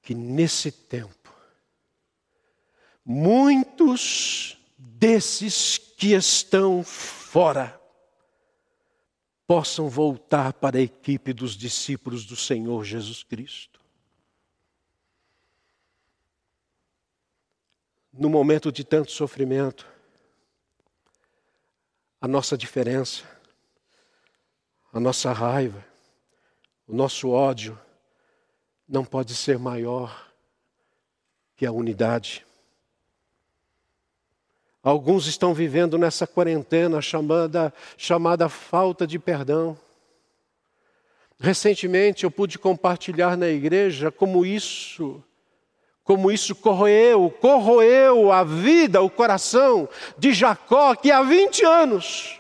que 0.01 0.13
nesse 0.13 0.71
tempo, 0.71 1.33
muitos 3.05 4.57
desses 4.77 5.77
que 5.77 6.13
estão 6.13 6.83
fora, 6.83 7.79
possam 9.47 9.89
voltar 9.89 10.53
para 10.53 10.77
a 10.77 10.81
equipe 10.81 11.33
dos 11.33 11.57
discípulos 11.57 12.25
do 12.25 12.35
Senhor 12.35 12.83
Jesus 12.83 13.23
Cristo. 13.23 13.80
No 18.13 18.30
momento 18.30 18.71
de 18.71 18.84
tanto 18.84 19.12
sofrimento, 19.12 19.88
a 22.19 22.28
nossa 22.28 22.58
diferença, 22.58 23.24
a 24.93 25.00
nossa 25.00 25.32
raiva, 25.32 25.84
o 26.88 26.93
nosso 26.93 27.30
ódio 27.30 27.80
não 28.88 29.06
pode 29.06 29.34
ser 29.34 29.58
maior 29.58 30.30
que 31.56 31.65
a 31.65 31.71
unidade. 31.71 32.45
Alguns 34.84 35.28
estão 35.28 35.54
vivendo 35.54 35.97
nessa 35.97 36.28
quarentena 36.28 37.02
chamada, 37.02 37.74
chamada 37.95 38.50
falta 38.50 39.08
de 39.08 39.17
perdão. 39.17 39.78
Recentemente 41.39 42.24
eu 42.24 42.32
pude 42.32 42.60
compartilhar 42.60 43.38
na 43.38 43.47
igreja 43.47 44.12
como 44.12 44.45
isso 44.45 45.24
como 46.03 46.31
isso 46.31 46.55
corroeu, 46.55 47.29
corroeu 47.29 48.31
a 48.31 48.43
vida, 48.43 49.01
o 49.01 49.09
coração 49.09 49.87
de 50.17 50.33
Jacó, 50.33 50.95
que 50.95 51.11
há 51.11 51.21
20 51.21 51.63
anos 51.65 52.39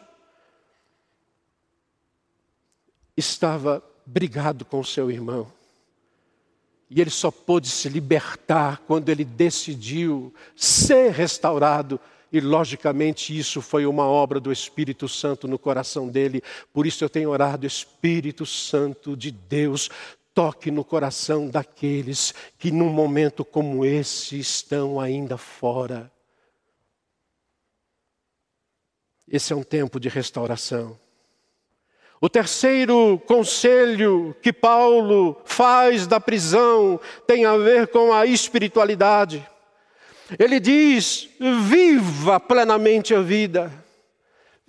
estava 3.15 3.83
brigado 4.05 4.65
com 4.65 4.83
seu 4.83 5.11
irmão. 5.11 5.47
E 6.89 6.99
ele 6.99 7.09
só 7.09 7.31
pôde 7.31 7.69
se 7.69 7.87
libertar 7.87 8.81
quando 8.85 9.07
ele 9.07 9.23
decidiu 9.23 10.33
ser 10.55 11.11
restaurado. 11.11 11.97
E, 12.33 12.41
logicamente, 12.41 13.37
isso 13.37 13.61
foi 13.61 13.85
uma 13.85 14.03
obra 14.03 14.41
do 14.41 14.51
Espírito 14.51 15.07
Santo 15.07 15.47
no 15.47 15.57
coração 15.57 16.09
dele. 16.09 16.43
Por 16.73 16.85
isso 16.85 17.01
eu 17.03 17.09
tenho 17.09 17.29
orado, 17.29 17.65
Espírito 17.65 18.45
Santo 18.45 19.15
de 19.15 19.31
Deus, 19.31 19.89
toque 20.33 20.71
no 20.71 20.83
coração 20.83 21.49
daqueles 21.49 22.33
que 22.57 22.71
num 22.71 22.89
momento 22.89 23.43
como 23.43 23.85
esse 23.85 24.39
estão 24.39 24.99
ainda 24.99 25.37
fora. 25.37 26.11
Esse 29.27 29.53
é 29.53 29.55
um 29.55 29.63
tempo 29.63 29.99
de 29.99 30.09
restauração. 30.09 30.99
O 32.19 32.29
terceiro 32.29 33.19
conselho 33.25 34.35
que 34.41 34.53
Paulo 34.53 35.41
faz 35.43 36.05
da 36.05 36.19
prisão 36.19 36.99
tem 37.25 37.45
a 37.45 37.57
ver 37.57 37.87
com 37.87 38.13
a 38.13 38.25
espiritualidade. 38.25 39.47
Ele 40.37 40.59
diz: 40.59 41.29
viva 41.39 42.39
plenamente 42.39 43.15
a 43.15 43.21
vida. 43.21 43.80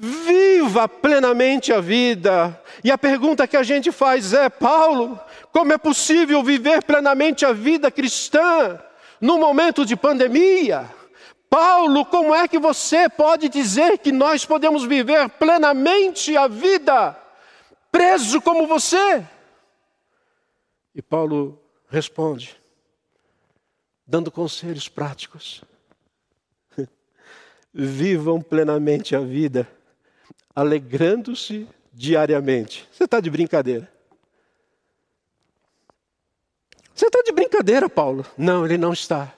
Viva 0.05 0.89
plenamente 0.89 1.73
a 1.73 1.81
vida. 1.81 2.61
E 2.83 2.91
a 2.91 2.99
pergunta 2.99 3.47
que 3.47 3.57
a 3.57 3.63
gente 3.63 3.93
faz 3.93 4.33
é: 4.33 4.49
Paulo, 4.49 5.17
como 5.53 5.73
é 5.73 5.79
possível 5.79 6.43
viver 6.43 6.83
plenamente 6.83 7.47
a 7.47 7.53
vida 7.53 7.89
cristã 7.89 8.83
no 9.21 9.39
momento 9.39 9.87
de 9.87 9.95
pandemia? 9.95 10.91
Paulo, 11.49 12.05
como 12.05 12.35
é 12.35 12.49
que 12.49 12.59
você 12.59 13.09
pode 13.09 13.49
dizer 13.49 13.99
que 13.99 14.11
nós 14.11 14.45
podemos 14.45 14.85
viver 14.85 15.29
plenamente 15.29 16.37
a 16.37 16.49
vida 16.49 17.17
preso 17.93 18.41
como 18.41 18.67
você? 18.67 19.25
E 20.93 21.01
Paulo 21.01 21.63
responde, 21.89 22.61
dando 24.05 24.33
conselhos 24.33 24.89
práticos. 24.89 25.63
Vivam 27.73 28.41
plenamente 28.43 29.15
a 29.15 29.21
vida, 29.21 29.69
alegrando-se 30.55 31.69
diariamente. 31.93 32.89
Você 32.93 33.05
está 33.05 33.21
de 33.21 33.31
brincadeira? 33.31 33.91
Você 36.95 37.07
está 37.07 37.23
de 37.23 37.33
brincadeira, 37.33 37.89
Paulo? 37.89 38.25
Não, 38.37 38.65
ele 38.65 38.79
não 38.79 38.93
está. 38.93 39.35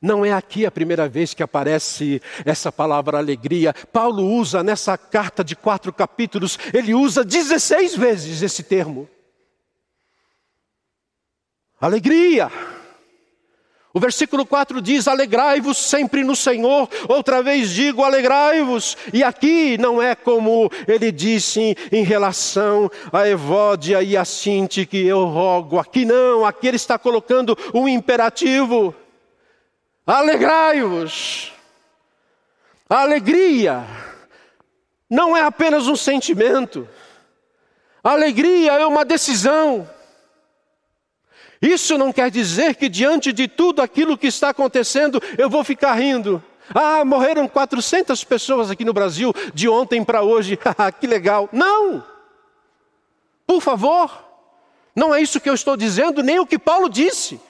Não 0.00 0.24
é 0.24 0.32
aqui 0.32 0.64
a 0.66 0.70
primeira 0.70 1.08
vez 1.08 1.34
que 1.34 1.42
aparece 1.42 2.20
essa 2.44 2.72
palavra 2.72 3.18
alegria. 3.18 3.74
Paulo 3.92 4.24
usa 4.26 4.62
nessa 4.62 4.96
carta 4.96 5.44
de 5.44 5.54
quatro 5.54 5.92
capítulos, 5.92 6.58
ele 6.72 6.94
usa 6.94 7.24
16 7.24 7.96
vezes 7.96 8.42
esse 8.42 8.62
termo. 8.62 9.08
Alegria. 11.80 12.50
O 13.94 14.00
versículo 14.00 14.46
4 14.46 14.80
diz: 14.80 15.06
Alegrai-vos 15.06 15.76
sempre 15.76 16.24
no 16.24 16.34
Senhor. 16.34 16.88
Outra 17.08 17.42
vez 17.42 17.70
digo: 17.70 18.02
alegrai-vos. 18.02 18.96
E 19.12 19.22
aqui 19.22 19.76
não 19.78 20.00
é 20.00 20.14
como 20.14 20.70
ele 20.88 21.12
disse 21.12 21.76
em 21.90 22.02
relação 22.02 22.90
a 23.12 23.28
Evódia 23.28 24.02
e 24.02 24.16
a 24.16 24.24
Sinti 24.24 24.86
que 24.86 25.06
eu 25.06 25.24
rogo. 25.26 25.78
Aqui 25.78 26.04
não, 26.04 26.44
aqui 26.44 26.68
ele 26.68 26.76
está 26.76 26.98
colocando 26.98 27.56
um 27.74 27.86
imperativo. 27.86 28.94
Alegrai-vos. 30.06 31.52
A 32.88 33.00
alegria 33.02 33.84
não 35.08 35.36
é 35.36 35.42
apenas 35.42 35.86
um 35.88 35.96
sentimento, 35.96 36.88
a 38.02 38.12
alegria 38.12 38.72
é 38.72 38.86
uma 38.86 39.04
decisão. 39.04 39.88
Isso 41.62 41.96
não 41.96 42.12
quer 42.12 42.28
dizer 42.28 42.74
que 42.74 42.88
diante 42.88 43.32
de 43.32 43.46
tudo 43.46 43.80
aquilo 43.80 44.18
que 44.18 44.26
está 44.26 44.48
acontecendo 44.48 45.22
eu 45.38 45.48
vou 45.48 45.62
ficar 45.62 45.94
rindo. 45.94 46.42
Ah, 46.74 47.04
morreram 47.04 47.46
400 47.46 48.24
pessoas 48.24 48.68
aqui 48.68 48.84
no 48.84 48.92
Brasil 48.92 49.32
de 49.54 49.68
ontem 49.68 50.02
para 50.02 50.22
hoje, 50.22 50.58
que 51.00 51.06
legal. 51.06 51.48
Não! 51.52 52.04
Por 53.46 53.60
favor, 53.60 54.10
não 54.94 55.14
é 55.14 55.20
isso 55.20 55.40
que 55.40 55.48
eu 55.48 55.54
estou 55.54 55.76
dizendo, 55.76 56.22
nem 56.22 56.40
o 56.40 56.46
que 56.46 56.58
Paulo 56.58 56.88
disse. 56.88 57.40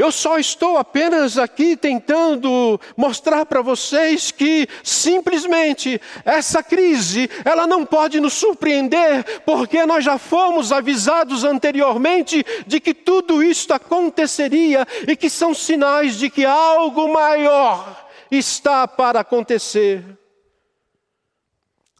Eu 0.00 0.10
só 0.10 0.38
estou 0.38 0.78
apenas 0.78 1.36
aqui 1.36 1.76
tentando 1.76 2.80
mostrar 2.96 3.44
para 3.44 3.60
vocês 3.60 4.30
que 4.30 4.66
simplesmente 4.82 6.00
essa 6.24 6.62
crise, 6.62 7.28
ela 7.44 7.66
não 7.66 7.84
pode 7.84 8.18
nos 8.18 8.32
surpreender, 8.32 9.42
porque 9.44 9.84
nós 9.84 10.02
já 10.02 10.16
fomos 10.16 10.72
avisados 10.72 11.44
anteriormente 11.44 12.42
de 12.66 12.80
que 12.80 12.94
tudo 12.94 13.42
isto 13.42 13.74
aconteceria 13.74 14.88
e 15.06 15.14
que 15.14 15.28
são 15.28 15.52
sinais 15.52 16.14
de 16.14 16.30
que 16.30 16.46
algo 16.46 17.12
maior 17.12 18.08
está 18.30 18.88
para 18.88 19.20
acontecer. 19.20 20.02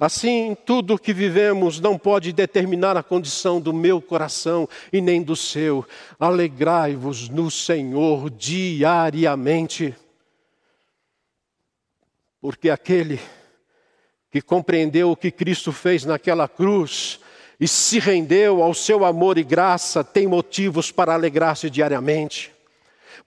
Assim, 0.01 0.57
tudo 0.65 0.95
o 0.95 0.99
que 0.99 1.13
vivemos 1.13 1.79
não 1.79 1.99
pode 1.99 2.33
determinar 2.33 2.97
a 2.97 3.03
condição 3.03 3.61
do 3.61 3.71
meu 3.71 4.01
coração 4.01 4.67
e 4.91 4.99
nem 4.99 5.23
do 5.23 5.37
seu. 5.37 5.87
Alegrai-vos 6.19 7.29
no 7.29 7.51
Senhor 7.51 8.31
diariamente, 8.31 9.95
porque 12.41 12.71
aquele 12.71 13.21
que 14.31 14.41
compreendeu 14.41 15.11
o 15.11 15.17
que 15.17 15.31
Cristo 15.31 15.71
fez 15.71 16.07
naquela 16.07 16.49
cruz 16.49 17.21
e 17.61 17.69
se 17.69 17.99
rendeu 17.99 18.63
ao 18.63 18.73
seu 18.73 19.05
amor 19.05 19.37
e 19.37 19.43
graça 19.43 20.03
tem 20.03 20.27
motivos 20.27 20.91
para 20.91 21.13
alegrar-se 21.13 21.69
diariamente 21.69 22.51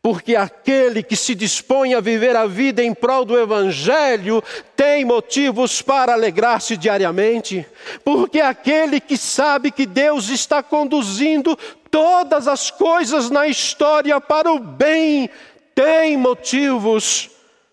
porque 0.03 0.35
aquele 0.35 1.01
que 1.01 1.15
se 1.15 1.33
dispõe 1.33 1.93
a 1.93 2.01
viver 2.01 2.35
a 2.35 2.45
vida 2.45 2.83
em 2.83 2.93
prol 2.93 3.23
do 3.23 3.39
Evangelho 3.39 4.43
tem 4.75 5.05
motivos 5.05 5.81
para 5.81 6.11
alegrar-se 6.11 6.75
diariamente, 6.75 7.65
porque 8.03 8.41
aquele 8.41 8.99
que 8.99 9.15
sabe 9.15 9.71
que 9.71 9.85
Deus 9.85 10.27
está 10.27 10.61
conduzindo 10.61 11.57
todas 11.89 12.49
as 12.49 12.69
coisas 12.69 13.29
na 13.29 13.47
história 13.47 14.19
para 14.19 14.51
o 14.51 14.59
bem 14.59 15.29
tem 15.73 16.17
motivos 16.17 17.31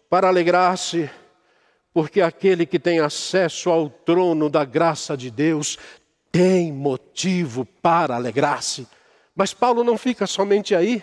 para 0.09 0.29
alegrar-se, 0.29 1.11
porque 1.93 2.21
aquele 2.21 2.65
que 2.65 2.79
tem 2.79 3.01
acesso 3.01 3.71
ao 3.71 3.91
trono 3.91 4.49
da 4.49 4.65
graça 4.65 5.17
de 5.17 5.33
Deus 5.33 5.77
tem 6.31 6.73
motivo 6.73 7.67
para 7.83 8.15
alegrar-se. 8.15 8.87
Mas 9.35 9.53
Paulo 9.53 9.83
não 9.83 9.99
fica 9.99 10.29
somente 10.29 10.77
aí. 10.77 11.03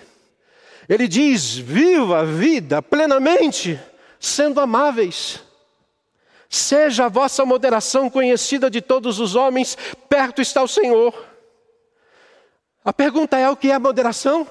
Ele 0.88 1.08
diz: 1.08 1.58
viva 1.58 2.20
a 2.20 2.24
vida 2.24 2.82
plenamente, 2.82 3.80
sendo 4.20 4.60
amáveis. 4.60 5.44
Seja 6.50 7.06
a 7.06 7.10
vossa 7.10 7.46
moderação 7.46 8.10
conhecida 8.10 8.70
de 8.70 8.82
todos 8.82 9.20
os 9.20 9.36
homens, 9.36 9.78
perto 10.08 10.42
está 10.42 10.64
o 10.64 10.68
Senhor. 10.68 11.14
A 12.86 12.94
pergunta 12.94 13.38
é: 13.38 13.50
o 13.50 13.56
que 13.56 13.70
é 13.70 13.78
moderação? 13.78 14.48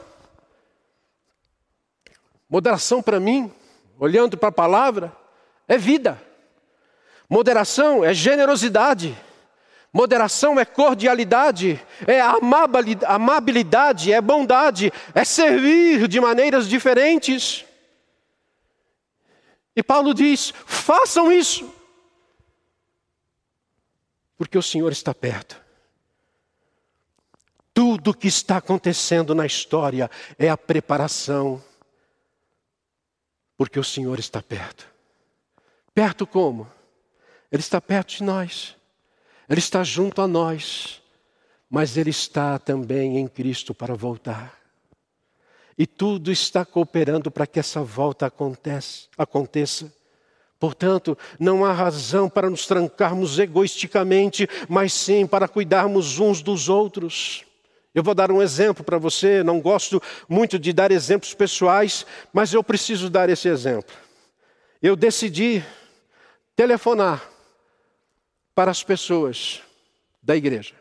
Moderação 2.49 3.03
para 3.03 3.19
mim, 3.19 3.51
olhando 3.99 4.37
para 4.37 4.51
a 4.51 4.53
palavra, 4.53 5.13
é 5.67 5.79
vida. 5.79 6.21
Moderação 7.29 8.05
é 8.05 8.15
generosidade. 8.15 9.17
Moderação 9.97 10.61
é 10.61 10.65
cordialidade, 10.67 11.83
é 12.07 12.21
amabilidade, 13.07 14.13
é 14.13 14.21
bondade, 14.21 14.93
é 15.15 15.25
servir 15.25 16.07
de 16.07 16.21
maneiras 16.21 16.69
diferentes. 16.69 17.65
E 19.75 19.83
Paulo 19.83 20.13
diz: 20.13 20.53
façam 20.67 21.33
isso, 21.33 21.75
porque 24.37 24.59
o 24.59 24.63
Senhor 24.63 24.93
está 24.93 25.15
perto. 25.15 25.59
Tudo 27.73 28.13
que 28.13 28.29
está 28.29 28.59
acontecendo 28.59 29.35
na 29.35 29.47
história 29.47 30.11
é 30.39 30.51
a 30.51 30.59
preparação, 30.59 31.65
porque 33.57 33.81
o 33.81 33.85
Senhor 33.85 34.19
está 34.19 34.43
perto. 34.43 34.87
Perto 35.95 36.27
como? 36.27 36.71
Ele 37.51 37.61
está 37.63 37.81
perto 37.81 38.17
de 38.17 38.23
nós. 38.23 38.76
Ele 39.49 39.61
está 39.61 39.85
junto 39.85 40.21
a 40.21 40.27
nós, 40.27 41.01
mas 41.71 41.97
Ele 41.97 42.11
está 42.11 42.59
também 42.59 43.19
em 43.19 43.29
Cristo 43.29 43.73
para 43.75 43.95
voltar. 43.95 44.59
E 45.79 45.87
tudo 45.87 46.33
está 46.33 46.65
cooperando 46.65 47.31
para 47.31 47.47
que 47.47 47.59
essa 47.59 47.83
volta 47.83 48.27
aconteça. 48.27 49.93
Portanto, 50.59 51.19
não 51.39 51.65
há 51.65 51.73
razão 51.73 52.31
para 52.31 52.49
nos 52.49 52.67
trancarmos 52.67 53.39
egoisticamente, 53.39 54.49
mas 54.69 54.93
sim 54.93 55.27
para 55.27 55.47
cuidarmos 55.47 56.19
uns 56.19 56.41
dos 56.41 56.69
outros. 56.69 57.45
Eu 57.95 58.03
vou 58.03 58.15
dar 58.15 58.33
um 58.33 58.43
exemplo 58.43 58.83
para 58.83 58.99
você, 58.99 59.43
não 59.43 59.61
gosto 59.61 60.03
muito 60.29 60.59
de 60.59 60.73
dar 60.73 60.91
exemplos 60.91 61.35
pessoais, 61.35 62.07
mas 62.33 62.53
eu 62.53 62.65
preciso 62.65 63.11
dar 63.11 63.29
esse 63.29 63.49
exemplo. 63.49 63.95
Eu 64.83 64.97
decidi 64.97 65.63
telefonar 66.55 67.36
para 68.57 68.71
as 68.71 68.83
pessoas 68.83 69.63
da 70.23 70.35
igreja. 70.35 70.75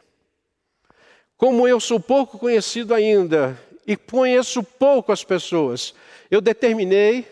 Como 1.36 1.67
eu 1.67 1.78
sou 1.78 1.99
pouco 1.99 2.39
conhecido 2.39 2.93
ainda 2.93 3.61
e 3.86 3.97
conheço 3.97 4.63
pouco 4.63 5.11
as 5.11 5.26
pessoas, 5.26 5.93
eu 6.32 6.39
determinei 6.39 7.28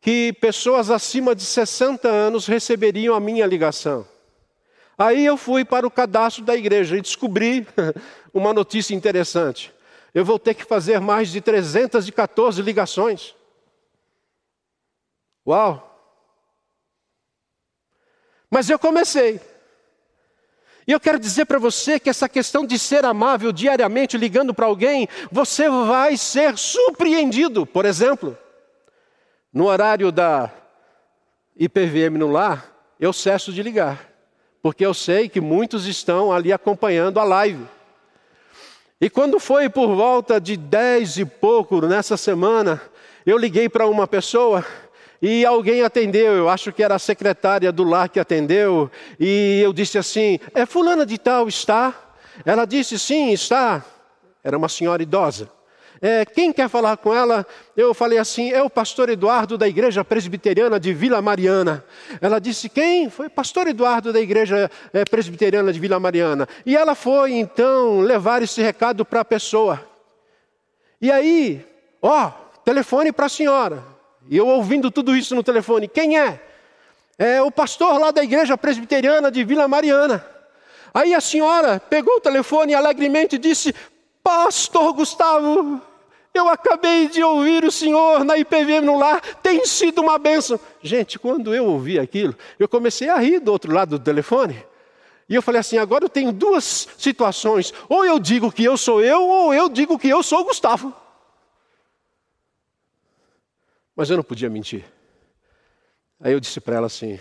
que 0.00 0.32
pessoas 0.40 0.90
acima 0.90 1.34
de 1.34 1.44
60 1.44 2.08
anos 2.08 2.46
receberiam 2.46 3.14
a 3.14 3.20
minha 3.20 3.44
ligação. 3.44 4.08
Aí 4.96 5.24
eu 5.26 5.36
fui 5.36 5.66
para 5.66 5.86
o 5.86 5.90
cadastro 5.90 6.42
da 6.42 6.56
igreja 6.56 6.96
e 6.96 7.02
descobri 7.02 7.66
uma 8.32 8.54
notícia 8.54 8.94
interessante. 8.94 9.70
Eu 10.14 10.24
vou 10.24 10.38
ter 10.38 10.54
que 10.54 10.64
fazer 10.64 10.98
mais 10.98 11.28
de 11.28 11.42
314 11.42 12.62
ligações. 12.62 13.34
Uau! 15.46 15.93
Mas 18.54 18.70
eu 18.70 18.78
comecei. 18.78 19.40
E 20.86 20.92
eu 20.92 21.00
quero 21.00 21.18
dizer 21.18 21.44
para 21.44 21.58
você 21.58 21.98
que 21.98 22.08
essa 22.08 22.28
questão 22.28 22.64
de 22.64 22.78
ser 22.78 23.04
amável 23.04 23.50
diariamente 23.50 24.16
ligando 24.16 24.54
para 24.54 24.66
alguém, 24.66 25.08
você 25.28 25.68
vai 25.68 26.16
ser 26.16 26.56
surpreendido. 26.56 27.66
Por 27.66 27.84
exemplo, 27.84 28.38
no 29.52 29.66
horário 29.66 30.12
da 30.12 30.52
IPVM 31.56 32.16
no 32.16 32.30
lar, 32.30 32.72
eu 33.00 33.12
cesso 33.12 33.52
de 33.52 33.60
ligar, 33.60 34.08
porque 34.62 34.86
eu 34.86 34.94
sei 34.94 35.28
que 35.28 35.40
muitos 35.40 35.88
estão 35.88 36.32
ali 36.32 36.52
acompanhando 36.52 37.18
a 37.18 37.24
live. 37.24 37.66
E 39.00 39.10
quando 39.10 39.40
foi 39.40 39.68
por 39.68 39.96
volta 39.96 40.40
de 40.40 40.56
dez 40.56 41.18
e 41.18 41.24
pouco 41.24 41.84
nessa 41.84 42.16
semana, 42.16 42.80
eu 43.26 43.36
liguei 43.36 43.68
para 43.68 43.88
uma 43.88 44.06
pessoa 44.06 44.64
e 45.26 45.42
alguém 45.46 45.80
atendeu, 45.80 46.34
eu 46.34 46.50
acho 46.50 46.70
que 46.70 46.82
era 46.82 46.96
a 46.96 46.98
secretária 46.98 47.72
do 47.72 47.82
lar 47.82 48.10
que 48.10 48.20
atendeu, 48.20 48.90
e 49.18 49.58
eu 49.64 49.72
disse 49.72 49.96
assim: 49.96 50.38
É 50.54 50.66
fulana 50.66 51.06
de 51.06 51.16
tal, 51.16 51.48
está? 51.48 51.94
Ela 52.44 52.66
disse: 52.66 52.98
Sim, 52.98 53.32
está. 53.32 53.82
Era 54.44 54.58
uma 54.58 54.68
senhora 54.68 55.02
idosa. 55.02 55.50
É, 56.02 56.26
quem 56.26 56.52
quer 56.52 56.68
falar 56.68 56.98
com 56.98 57.14
ela? 57.14 57.46
Eu 57.74 57.94
falei 57.94 58.18
assim: 58.18 58.52
é 58.52 58.62
o 58.62 58.68
pastor 58.68 59.08
Eduardo 59.08 59.56
da 59.56 59.66
igreja 59.66 60.04
presbiteriana 60.04 60.78
de 60.78 60.92
Vila 60.92 61.22
Mariana. 61.22 61.82
Ela 62.20 62.38
disse: 62.38 62.68
quem? 62.68 63.08
Foi 63.08 63.30
pastor 63.30 63.66
Eduardo 63.66 64.12
da 64.12 64.20
igreja 64.20 64.70
é, 64.92 65.06
presbiteriana 65.06 65.72
de 65.72 65.80
Vila 65.80 65.98
Mariana. 65.98 66.46
E 66.66 66.76
ela 66.76 66.94
foi 66.94 67.32
então 67.32 68.00
levar 68.00 68.42
esse 68.42 68.60
recado 68.60 69.06
para 69.06 69.20
a 69.20 69.24
pessoa. 69.24 69.80
E 71.00 71.10
aí, 71.10 71.66
ó, 72.02 72.30
telefone 72.62 73.10
para 73.10 73.24
a 73.24 73.30
senhora. 73.30 73.93
E 74.28 74.36
eu 74.36 74.46
ouvindo 74.46 74.90
tudo 74.90 75.16
isso 75.16 75.34
no 75.34 75.42
telefone, 75.42 75.88
quem 75.88 76.18
é? 76.18 76.40
É 77.18 77.42
o 77.42 77.50
pastor 77.50 77.98
lá 77.98 78.10
da 78.10 78.22
igreja 78.22 78.56
presbiteriana 78.56 79.30
de 79.30 79.44
Vila 79.44 79.68
Mariana. 79.68 80.24
Aí 80.92 81.14
a 81.14 81.20
senhora 81.20 81.80
pegou 81.80 82.16
o 82.16 82.20
telefone 82.20 82.72
e 82.72 82.74
alegremente 82.74 83.38
disse: 83.38 83.74
Pastor 84.22 84.92
Gustavo, 84.92 85.80
eu 86.32 86.48
acabei 86.48 87.08
de 87.08 87.22
ouvir 87.22 87.64
o 87.64 87.70
senhor 87.70 88.24
na 88.24 88.36
IPVM 88.38 88.84
no 88.84 88.98
lar, 88.98 89.20
tem 89.42 89.64
sido 89.64 90.00
uma 90.00 90.18
bênção. 90.18 90.58
Gente, 90.82 91.18
quando 91.18 91.54
eu 91.54 91.66
ouvi 91.66 91.98
aquilo, 91.98 92.34
eu 92.58 92.68
comecei 92.68 93.08
a 93.08 93.16
rir 93.16 93.38
do 93.38 93.52
outro 93.52 93.72
lado 93.72 93.98
do 93.98 94.04
telefone. 94.04 94.64
E 95.28 95.34
eu 95.34 95.42
falei 95.42 95.60
assim: 95.60 95.78
agora 95.78 96.04
eu 96.04 96.08
tenho 96.08 96.32
duas 96.32 96.88
situações. 96.98 97.72
Ou 97.88 98.04
eu 98.04 98.18
digo 98.18 98.50
que 98.50 98.64
eu 98.64 98.76
sou 98.76 99.00
eu, 99.00 99.22
ou 99.22 99.54
eu 99.54 99.68
digo 99.68 99.98
que 99.98 100.08
eu 100.08 100.22
sou 100.22 100.44
Gustavo. 100.44 100.92
Mas 103.94 104.10
eu 104.10 104.16
não 104.16 104.24
podia 104.24 104.50
mentir. 104.50 104.84
Aí 106.18 106.32
eu 106.32 106.40
disse 106.40 106.60
para 106.60 106.76
ela 106.76 106.86
assim: 106.86 107.18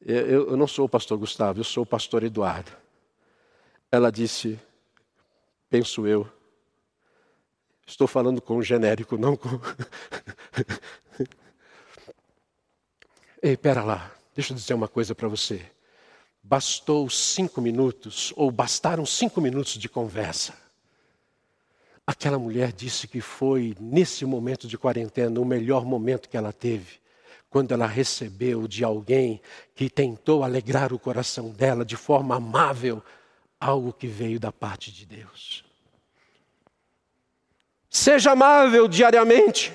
eu, 0.00 0.50
eu 0.50 0.56
não 0.56 0.66
sou 0.66 0.86
o 0.86 0.88
pastor 0.88 1.16
Gustavo, 1.18 1.60
eu 1.60 1.64
sou 1.64 1.84
o 1.84 1.86
pastor 1.86 2.24
Eduardo. 2.24 2.72
Ela 3.92 4.10
disse: 4.10 4.58
penso 5.68 6.06
eu. 6.06 6.26
Estou 7.86 8.06
falando 8.06 8.40
com 8.40 8.56
o 8.56 8.62
genérico, 8.62 9.18
não 9.18 9.36
com. 9.36 9.48
Ei, 13.42 13.56
pera 13.56 13.82
lá, 13.82 14.14
deixa 14.34 14.52
eu 14.52 14.56
dizer 14.56 14.74
uma 14.74 14.86
coisa 14.88 15.14
para 15.14 15.26
você. 15.28 15.64
Bastou 16.42 17.08
cinco 17.08 17.60
minutos, 17.60 18.32
ou 18.36 18.50
bastaram 18.50 19.06
cinco 19.06 19.40
minutos 19.40 19.74
de 19.74 19.88
conversa 19.88 20.69
Aquela 22.10 22.40
mulher 22.40 22.72
disse 22.72 23.06
que 23.06 23.20
foi, 23.20 23.76
nesse 23.78 24.24
momento 24.24 24.66
de 24.66 24.76
quarentena, 24.76 25.40
o 25.40 25.44
melhor 25.44 25.84
momento 25.84 26.28
que 26.28 26.36
ela 26.36 26.52
teve, 26.52 26.98
quando 27.48 27.70
ela 27.70 27.86
recebeu 27.86 28.66
de 28.66 28.82
alguém 28.82 29.40
que 29.76 29.88
tentou 29.88 30.42
alegrar 30.42 30.92
o 30.92 30.98
coração 30.98 31.50
dela 31.50 31.84
de 31.84 31.96
forma 31.96 32.34
amável 32.34 33.00
algo 33.60 33.92
que 33.92 34.08
veio 34.08 34.40
da 34.40 34.50
parte 34.50 34.90
de 34.90 35.06
Deus. 35.06 35.64
Seja 37.88 38.32
amável 38.32 38.88
diariamente. 38.88 39.72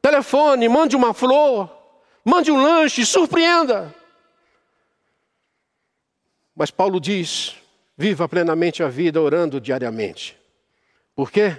Telefone, 0.00 0.70
mande 0.70 0.96
uma 0.96 1.12
flor, 1.12 1.70
mande 2.24 2.50
um 2.50 2.62
lanche, 2.62 3.04
surpreenda. 3.04 3.94
Mas 6.54 6.70
Paulo 6.70 6.98
diz: 6.98 7.56
viva 7.94 8.26
plenamente 8.26 8.82
a 8.82 8.88
vida 8.88 9.20
orando 9.20 9.60
diariamente. 9.60 10.45
Por 11.16 11.32
quê? 11.32 11.56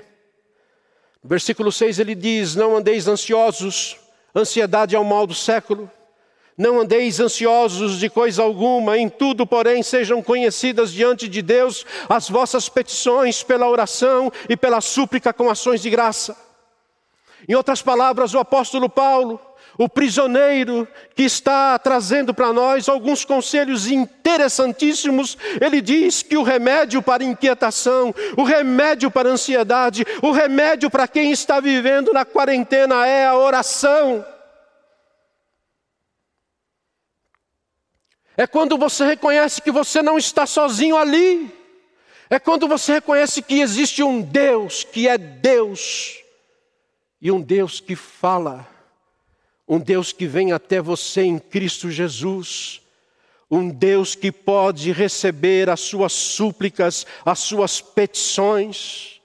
No 1.24 1.30
versículo 1.30 1.72
6 1.72 1.98
ele 1.98 2.14
diz: 2.14 2.56
Não 2.56 2.78
andeis 2.78 3.08
ansiosos, 3.08 3.98
ansiedade 4.34 4.96
é 4.96 5.00
o 5.00 5.04
mal 5.04 5.26
do 5.26 5.34
século. 5.34 5.92
Não 6.56 6.80
andeis 6.80 7.20
ansiosos 7.20 8.00
de 8.00 8.10
coisa 8.10 8.42
alguma, 8.42 8.98
em 8.98 9.10
tudo, 9.10 9.46
porém, 9.46 9.84
sejam 9.84 10.24
conhecidas 10.24 10.92
diante 10.92 11.28
de 11.28 11.42
Deus 11.42 11.86
as 12.10 12.30
vossas 12.30 12.68
petições 12.68 13.44
pela 13.44 13.70
oração 13.70 14.32
e 14.50 14.58
pela 14.58 14.82
súplica 14.82 15.34
com 15.34 15.50
ações 15.50 15.82
de 15.82 15.90
graça. 15.90 16.36
Em 17.48 17.54
outras 17.54 17.82
palavras, 17.82 18.34
o 18.34 18.40
apóstolo 18.40 18.90
Paulo 18.90 19.40
o 19.78 19.88
prisioneiro 19.88 20.88
que 21.14 21.24
está 21.24 21.78
trazendo 21.78 22.34
para 22.34 22.52
nós 22.52 22.90
alguns 22.90 23.24
conselhos 23.24 23.88
interessantíssimos. 23.88 25.38
Ele 25.62 25.82
diz 25.82 26.24
que 26.24 26.36
o 26.36 26.44
remédio 26.44 27.02
para 27.02 27.24
inquietação, 27.24 28.14
o 28.36 28.44
remédio 28.44 29.12
para 29.12 29.30
ansiedade, 29.30 30.06
o 30.22 30.32
remédio 30.32 30.90
para 30.90 31.08
quem 31.08 31.32
está 31.32 31.60
vivendo 31.60 32.12
na 32.12 32.26
quarentena 32.26 33.06
é 33.06 33.28
a 33.28 33.38
oração. 33.38 34.26
É 38.36 38.46
quando 38.46 38.78
você 38.78 39.06
reconhece 39.06 39.62
que 39.62 39.72
você 39.72 40.02
não 40.02 40.18
está 40.18 40.46
sozinho 40.46 40.98
ali. 40.98 41.56
É 42.30 42.38
quando 42.38 42.68
você 42.68 42.94
reconhece 42.94 43.42
que 43.42 43.62
existe 43.62 44.04
um 44.04 44.22
Deus 44.22 44.84
que 44.84 45.08
é 45.08 45.18
Deus 45.18 46.18
e 47.22 47.32
um 47.32 47.42
Deus 47.42 47.80
que 47.80 47.96
fala 47.96 48.68
um 49.68 49.80
Deus 49.80 50.14
que 50.14 50.26
vem 50.26 50.52
até 50.52 50.82
você 50.82 51.24
em 51.24 51.38
Cristo 51.38 51.92
Jesus, 51.92 52.82
um 53.52 53.70
Deus 53.70 54.16
que 54.16 54.32
pode 54.32 54.92
receber 54.92 55.70
as 55.70 55.82
suas 55.82 56.14
súplicas, 56.14 57.06
as 57.26 57.40
suas 57.40 57.82
petições. 57.82 59.17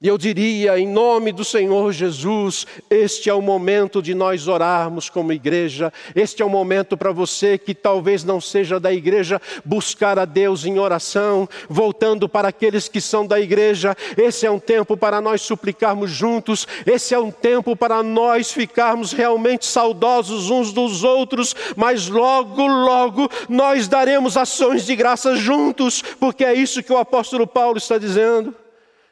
E 0.00 0.08
eu 0.08 0.18
diria, 0.18 0.78
em 0.78 0.86
nome 0.86 1.32
do 1.32 1.42
Senhor 1.42 1.90
Jesus, 1.90 2.66
este 2.90 3.30
é 3.30 3.34
o 3.34 3.40
momento 3.40 4.02
de 4.02 4.14
nós 4.14 4.46
orarmos 4.46 5.08
como 5.08 5.32
igreja, 5.32 5.90
este 6.14 6.42
é 6.42 6.44
o 6.44 6.50
momento 6.50 6.98
para 6.98 7.12
você 7.12 7.56
que 7.56 7.74
talvez 7.74 8.22
não 8.22 8.38
seja 8.38 8.78
da 8.78 8.92
igreja, 8.92 9.40
buscar 9.64 10.18
a 10.18 10.26
Deus 10.26 10.66
em 10.66 10.78
oração, 10.78 11.48
voltando 11.66 12.28
para 12.28 12.48
aqueles 12.48 12.88
que 12.88 13.00
são 13.00 13.26
da 13.26 13.40
igreja. 13.40 13.96
Esse 14.18 14.44
é 14.44 14.50
um 14.50 14.58
tempo 14.58 14.98
para 14.98 15.18
nós 15.18 15.40
suplicarmos 15.40 16.10
juntos, 16.10 16.68
esse 16.84 17.14
é 17.14 17.18
um 17.18 17.30
tempo 17.30 17.74
para 17.74 18.02
nós 18.02 18.52
ficarmos 18.52 19.12
realmente 19.12 19.64
saudosos 19.64 20.50
uns 20.50 20.74
dos 20.74 21.04
outros, 21.04 21.56
mas 21.74 22.06
logo, 22.06 22.66
logo 22.66 23.30
nós 23.48 23.88
daremos 23.88 24.36
ações 24.36 24.84
de 24.84 24.94
graça 24.94 25.36
juntos, 25.36 26.02
porque 26.20 26.44
é 26.44 26.52
isso 26.52 26.82
que 26.82 26.92
o 26.92 26.98
apóstolo 26.98 27.46
Paulo 27.46 27.78
está 27.78 27.96
dizendo. 27.96 28.54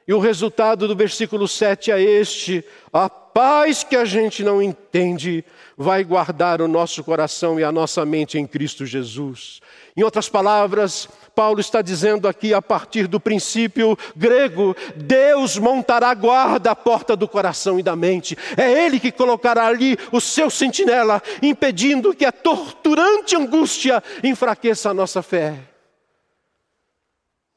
E 0.07 0.13
o 0.13 0.19
resultado 0.19 0.87
do 0.87 0.95
versículo 0.95 1.49
7 1.49 1.91
é 1.91 2.01
este: 2.01 2.65
a 2.93 3.09
paz 3.09 3.83
que 3.83 3.97
a 3.97 4.05
gente 4.05 4.45
não 4.45 4.63
entende 4.63 5.45
vai 5.77 6.05
guardar 6.05 6.61
o 6.61 6.69
nosso 6.69 7.03
coração 7.03 7.59
e 7.59 7.65
a 7.65 7.73
nossa 7.73 8.05
mente 8.05 8.39
em 8.39 8.47
Cristo 8.47 8.85
Jesus. 8.85 9.61
Em 9.97 10.03
outras 10.03 10.29
palavras, 10.29 11.09
Paulo 11.35 11.59
está 11.59 11.81
dizendo 11.81 12.29
aqui, 12.29 12.53
a 12.53 12.61
partir 12.61 13.07
do 13.07 13.19
princípio 13.19 13.99
grego, 14.15 14.77
Deus 14.95 15.57
montará 15.57 16.13
guarda 16.15 16.73
à 16.73 16.77
porta 16.77 17.17
do 17.17 17.27
coração 17.27 17.81
e 17.81 17.83
da 17.83 17.97
mente. 17.97 18.37
É 18.57 18.85
Ele 18.85 19.01
que 19.01 19.11
colocará 19.11 19.67
ali 19.67 19.97
o 20.13 20.21
seu 20.21 20.51
sentinela, 20.51 21.23
impedindo 21.43 22.15
que 22.15 22.27
a 22.27 22.33
torturante 22.33 23.35
angústia 23.35 24.03
enfraqueça 24.23 24.91
a 24.91 24.95
nossa 24.95 25.23
fé. 25.23 25.59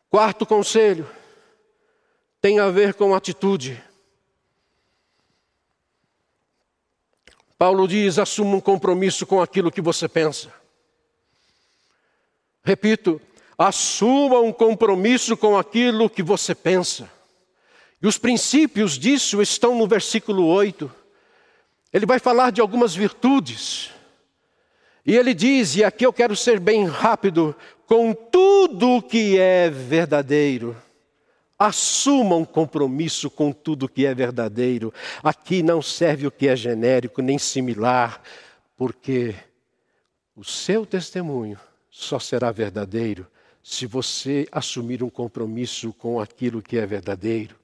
Quarto 0.10 0.46
conselho 0.46 1.17
tem 2.42 2.60
a 2.60 2.70
ver 2.70 2.94
com 2.94 3.16
atitude. 3.16 3.82
Paulo 7.58 7.88
diz: 7.88 8.20
assuma 8.20 8.56
um 8.56 8.62
compromisso 8.62 9.26
com 9.26 9.42
aquilo 9.42 9.72
que 9.72 9.82
você 9.82 10.08
pensa. 10.08 10.54
Repito, 12.64 13.20
assuma 13.58 14.40
um 14.40 14.54
compromisso 14.54 15.36
com 15.36 15.58
aquilo 15.58 16.10
que 16.10 16.22
você 16.22 16.54
pensa. 16.54 17.10
E 18.02 18.06
os 18.06 18.18
princípios 18.18 18.98
disso 18.98 19.42
estão 19.42 19.76
no 19.76 19.88
versículo 19.88 20.46
8. 20.46 20.92
Ele 21.92 22.06
vai 22.06 22.20
falar 22.20 22.52
de 22.52 22.62
algumas 22.62 22.94
virtudes. 22.94 23.90
E 25.04 25.16
ele 25.16 25.34
diz, 25.34 25.78
e 25.78 25.84
aqui 25.84 26.06
eu 26.06 26.12
quero 26.12 26.36
ser 26.36 26.60
bem 26.60 26.86
rápido, 26.86 27.56
com 27.88 28.14
tudo 28.14 29.02
que 29.02 29.40
é 29.40 29.70
verdadeiro 29.70 30.76
Assuma 31.60 32.36
um 32.36 32.46
compromisso 32.46 33.32
com 33.32 33.52
tudo 33.52 33.90
que 33.90 34.06
é 34.06 34.14
verdadeiro. 34.14 34.94
Aqui 35.24 35.64
não 35.64 35.82
serve 35.82 36.28
o 36.28 36.32
que 36.32 36.48
é 36.48 36.56
genérico 36.56 37.22
nem 37.22 37.40
similar, 37.40 38.22
porque 38.76 39.34
O 40.36 40.44
seu 40.44 40.86
testemunho 40.86 41.60
só 41.90 42.20
será 42.20 42.52
verdadeiro 42.52 43.26
se 43.64 43.88
você 43.88 44.48
assumir 44.52 45.02
um 45.02 45.10
compromisso 45.10 45.92
com 45.94 46.20
aquilo 46.20 46.62
que 46.62 46.78
é 46.78 46.86
verdadeiro. 46.86 47.56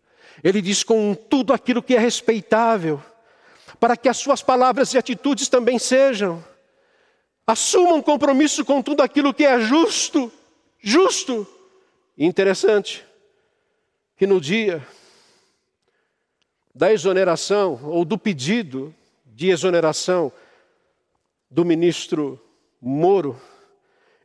Ele 0.43 0.59
diz 0.59 0.83
com 0.83 1.13
tudo 1.13 1.53
aquilo 1.53 1.83
que 1.83 1.95
é 1.95 1.99
respeitável, 1.99 2.99
para 3.79 3.95
que 3.95 4.09
as 4.09 4.17
suas 4.17 4.41
palavras 4.41 4.91
e 4.91 4.97
atitudes 4.97 5.47
também 5.47 5.77
sejam. 5.77 6.43
Assuma 7.45 7.93
um 7.93 8.01
compromisso 8.01 8.65
com 8.65 8.81
tudo 8.81 9.03
aquilo 9.03 9.35
que 9.35 9.45
é 9.45 9.59
justo, 9.59 10.31
justo. 10.81 11.45
interessante 12.17 13.05
que 14.15 14.27
no 14.27 14.39
dia 14.39 14.85
da 16.73 16.91
exoneração 16.91 17.79
ou 17.83 18.03
do 18.03 18.17
pedido 18.17 18.93
de 19.25 19.49
exoneração 19.49 20.31
do 21.49 21.63
ministro 21.63 22.39
Moro, 22.81 23.39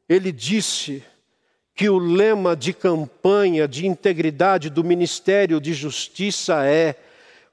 ele 0.09 0.33
disse 0.33 1.05
que 1.75 1.89
o 1.89 1.99
lema 1.99 2.57
de 2.57 2.73
campanha 2.73 3.69
de 3.69 3.87
integridade 3.87 4.69
do 4.69 4.83
Ministério 4.83 5.61
de 5.61 5.73
Justiça 5.73 6.65
é: 6.67 6.97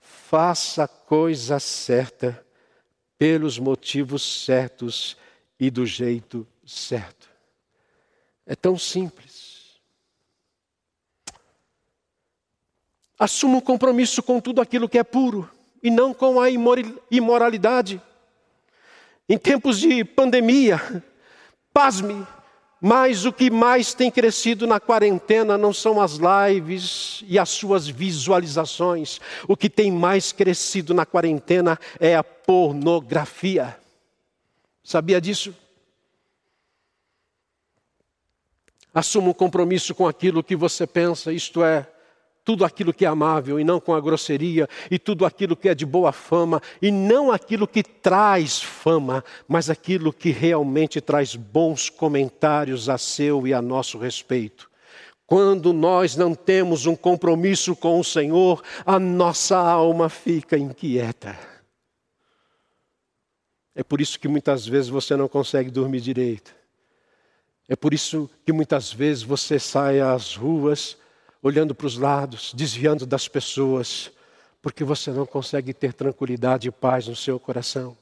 faça 0.02 0.86
a 0.86 0.88
coisa 0.88 1.60
certa, 1.60 2.44
pelos 3.18 3.60
motivos 3.60 4.44
certos 4.44 5.16
e 5.60 5.70
do 5.70 5.86
jeito 5.86 6.48
certo. 6.66 7.30
É 8.46 8.56
tão 8.56 8.78
simples. 8.78 9.45
Assuma 13.26 13.58
um 13.58 13.60
compromisso 13.60 14.22
com 14.22 14.40
tudo 14.40 14.62
aquilo 14.62 14.88
que 14.88 15.00
é 15.00 15.04
puro 15.04 15.50
e 15.82 15.90
não 15.90 16.14
com 16.14 16.40
a 16.40 16.48
imoralidade. 17.10 18.00
Em 19.28 19.36
tempos 19.36 19.80
de 19.80 20.04
pandemia, 20.04 21.04
pasme, 21.74 22.24
mas 22.80 23.26
o 23.26 23.34
que 23.34 23.50
mais 23.50 23.96
tem 23.96 24.12
crescido 24.12 24.68
na 24.68 24.80
quarentena 24.80 25.58
não 25.58 25.74
são 25.74 26.00
as 26.00 26.20
lives 26.20 27.24
e 27.28 27.40
as 27.40 27.50
suas 27.50 27.88
visualizações. 27.88 29.20
O 29.48 29.58
que 29.58 29.72
tem 29.72 29.92
mais 29.92 30.32
crescido 30.32 30.94
na 30.94 31.04
quarentena 31.04 31.80
é 32.00 32.16
a 32.16 32.24
pornografia. 32.24 33.76
Sabia 34.84 35.20
disso? 35.20 35.52
Assuma 38.94 39.30
um 39.30 39.34
compromisso 39.34 39.96
com 39.96 40.08
aquilo 40.08 40.44
que 40.44 40.56
você 40.56 40.86
pensa, 40.86 41.34
isto 41.34 41.64
é, 41.64 41.88
tudo 42.46 42.64
aquilo 42.64 42.94
que 42.94 43.04
é 43.04 43.08
amável 43.08 43.60
e 43.60 43.64
não 43.64 43.80
com 43.82 43.96
a 43.96 44.00
grosseria, 44.00 44.70
e 44.92 45.00
tudo 45.00 45.26
aquilo 45.26 45.56
que 45.56 45.68
é 45.68 45.74
de 45.74 45.86
boa 45.86 46.12
fama, 46.12 46.62
e 46.80 46.92
não 46.92 47.32
aquilo 47.32 47.68
que 47.68 47.82
traz 47.82 48.62
fama, 48.62 49.24
mas 49.48 49.68
aquilo 49.68 50.14
que 50.14 50.30
realmente 50.30 51.02
traz 51.02 51.36
bons 51.36 51.90
comentários 51.90 52.88
a 52.88 53.00
seu 53.00 53.48
e 53.48 53.54
a 53.54 53.62
nosso 53.62 53.98
respeito. 53.98 54.70
Quando 55.26 55.74
nós 55.74 56.16
não 56.16 56.36
temos 56.36 56.86
um 56.86 56.96
compromisso 56.96 57.76
com 57.76 58.00
o 58.00 58.04
Senhor, 58.04 58.62
a 58.86 59.00
nossa 59.00 59.58
alma 59.58 60.08
fica 60.08 60.56
inquieta. 60.56 61.36
É 63.74 63.84
por 63.84 64.00
isso 64.00 64.20
que 64.20 64.28
muitas 64.28 64.68
vezes 64.68 64.88
você 64.88 65.16
não 65.16 65.28
consegue 65.28 65.72
dormir 65.72 66.00
direito. 66.00 66.54
É 67.68 67.76
por 67.76 67.92
isso 67.92 68.30
que 68.46 68.54
muitas 68.54 68.94
vezes 68.94 69.24
você 69.24 69.58
sai 69.58 70.00
às 70.00 70.36
ruas 70.36 70.96
olhando 71.46 71.76
para 71.76 71.86
os 71.86 71.96
lados, 71.96 72.52
desviando 72.56 73.06
das 73.06 73.28
pessoas, 73.28 74.12
porque 74.64 74.84
você 74.84 75.12
não 75.12 75.28
consegue 75.28 75.76
ter 75.76 75.94
tranquilidade 75.94 76.68
e 76.68 76.72
paz 76.72 77.08
no 77.08 77.16
seu 77.16 77.40
coração. 77.40 77.96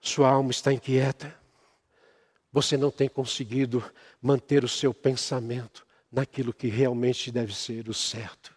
Sua 0.00 0.30
alma 0.30 0.50
está 0.50 0.72
inquieta. 0.72 1.32
Você 2.52 2.76
não 2.76 2.90
tem 2.90 3.08
conseguido 3.08 3.84
manter 4.20 4.64
o 4.64 4.68
seu 4.68 4.92
pensamento 4.92 5.86
naquilo 6.10 6.52
que 6.52 6.66
realmente 6.66 7.30
deve 7.30 7.54
ser 7.54 7.88
o 7.88 7.94
certo. 7.94 8.52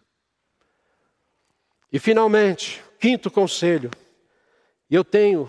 E 1.92 2.00
finalmente, 2.00 2.82
quinto 2.98 3.30
conselho. 3.30 3.92
Eu 4.90 5.04
tenho 5.04 5.48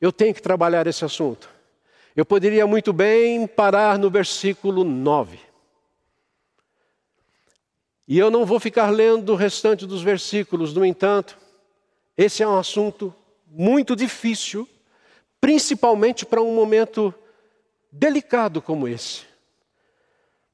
eu 0.00 0.12
tenho 0.12 0.32
que 0.32 0.42
trabalhar 0.42 0.86
esse 0.86 1.04
assunto. 1.04 1.50
Eu 2.14 2.24
poderia 2.24 2.68
muito 2.68 2.92
bem 2.92 3.48
parar 3.48 3.98
no 3.98 4.08
versículo 4.08 4.84
9. 4.84 5.45
E 8.06 8.18
eu 8.18 8.30
não 8.30 8.44
vou 8.46 8.60
ficar 8.60 8.90
lendo 8.90 9.32
o 9.32 9.36
restante 9.36 9.84
dos 9.86 10.02
versículos, 10.02 10.72
no 10.72 10.84
entanto, 10.84 11.36
esse 12.16 12.42
é 12.42 12.48
um 12.48 12.56
assunto 12.56 13.14
muito 13.46 13.96
difícil, 13.96 14.68
principalmente 15.40 16.24
para 16.24 16.40
um 16.40 16.54
momento 16.54 17.12
delicado 17.90 18.62
como 18.62 18.86
esse. 18.86 19.22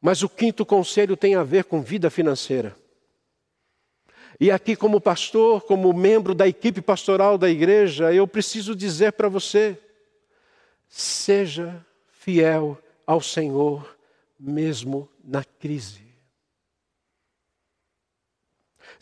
Mas 0.01 0.23
o 0.23 0.29
quinto 0.29 0.65
conselho 0.65 1.17
tem 1.17 1.35
a 1.35 1.43
ver 1.43 1.65
com 1.65 1.83
vida 1.83 2.11
financeira. 2.11 2.75
E 4.41 4.51
aqui, 4.51 4.75
como 4.75 5.01
pastor, 5.01 5.63
como 5.63 5.93
membro 5.93 6.35
da 6.35 6.49
equipe 6.49 6.81
pastoral 6.81 7.39
da 7.39 7.49
igreja, 7.49 8.13
eu 8.13 8.27
preciso 8.27 8.75
dizer 8.75 9.13
para 9.13 9.29
você: 9.29 9.79
seja 10.89 11.85
fiel 12.11 12.77
ao 13.07 13.21
Senhor, 13.21 13.97
mesmo 14.41 15.09
na 15.23 15.45
crise. 15.45 16.02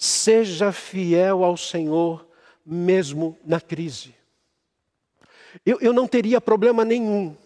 Seja 0.02 0.72
fiel 0.72 1.44
ao 1.44 1.58
Senhor, 1.58 2.26
mesmo 2.64 3.38
na 3.44 3.60
crise. 3.60 4.14
Eu, 5.66 5.78
eu 5.78 5.92
não 5.92 6.08
teria 6.08 6.40
problema 6.40 6.86
nenhum 6.86 7.36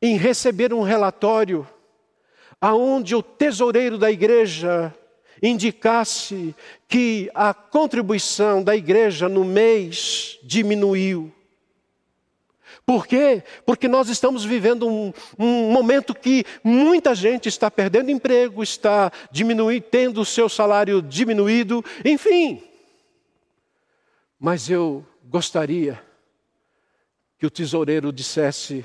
em 0.00 0.16
receber 0.16 0.72
um 0.72 0.82
relatório 0.82 1.68
aonde 2.60 3.16
o 3.16 3.22
tesoureiro 3.22 3.98
da 3.98 4.12
igreja 4.12 4.94
indicasse 5.42 6.54
que 6.86 7.28
a 7.34 7.52
contribuição 7.52 8.62
da 8.62 8.76
igreja 8.76 9.28
no 9.28 9.44
mês 9.44 10.38
diminuiu. 10.44 11.32
Por 12.84 13.06
quê? 13.06 13.42
Porque 13.64 13.86
nós 13.86 14.08
estamos 14.08 14.44
vivendo 14.44 14.88
um, 14.88 15.12
um 15.38 15.70
momento 15.70 16.14
que 16.14 16.44
muita 16.64 17.14
gente 17.14 17.48
está 17.48 17.70
perdendo 17.70 18.10
emprego, 18.10 18.62
está 18.62 19.10
diminuindo, 19.30 19.84
tendo 19.84 20.20
o 20.20 20.26
seu 20.26 20.48
salário 20.48 21.00
diminuído, 21.00 21.84
enfim. 22.04 22.62
Mas 24.38 24.68
eu 24.68 25.06
gostaria 25.24 26.02
que 27.38 27.46
o 27.46 27.50
tesoureiro 27.50 28.12
dissesse: 28.12 28.84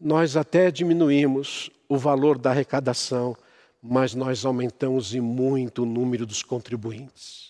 nós 0.00 0.36
até 0.36 0.70
diminuímos 0.70 1.70
o 1.88 1.96
valor 1.96 2.38
da 2.38 2.50
arrecadação, 2.50 3.36
mas 3.80 4.14
nós 4.14 4.44
aumentamos 4.44 5.14
em 5.14 5.20
muito 5.20 5.84
o 5.84 5.86
número 5.86 6.26
dos 6.26 6.42
contribuintes. 6.42 7.45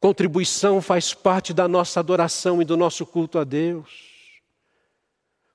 Contribuição 0.00 0.82
faz 0.82 1.14
parte 1.14 1.54
da 1.54 1.66
nossa 1.66 2.00
adoração 2.00 2.60
e 2.60 2.64
do 2.64 2.76
nosso 2.76 3.06
culto 3.06 3.38
a 3.38 3.44
Deus. 3.44 4.16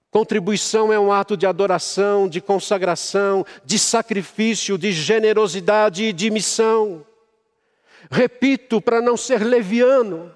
Contribuição 0.09 0.91
é 0.91 0.99
um 0.99 1.11
ato 1.11 1.37
de 1.37 1.45
adoração, 1.45 2.27
de 2.27 2.41
consagração, 2.41 3.45
de 3.63 3.79
sacrifício, 3.79 4.77
de 4.77 4.91
generosidade 4.91 6.03
e 6.03 6.11
de 6.11 6.29
missão. 6.29 7.05
Repito, 8.09 8.81
para 8.81 8.99
não 8.99 9.15
ser 9.15 9.41
leviano, 9.41 10.35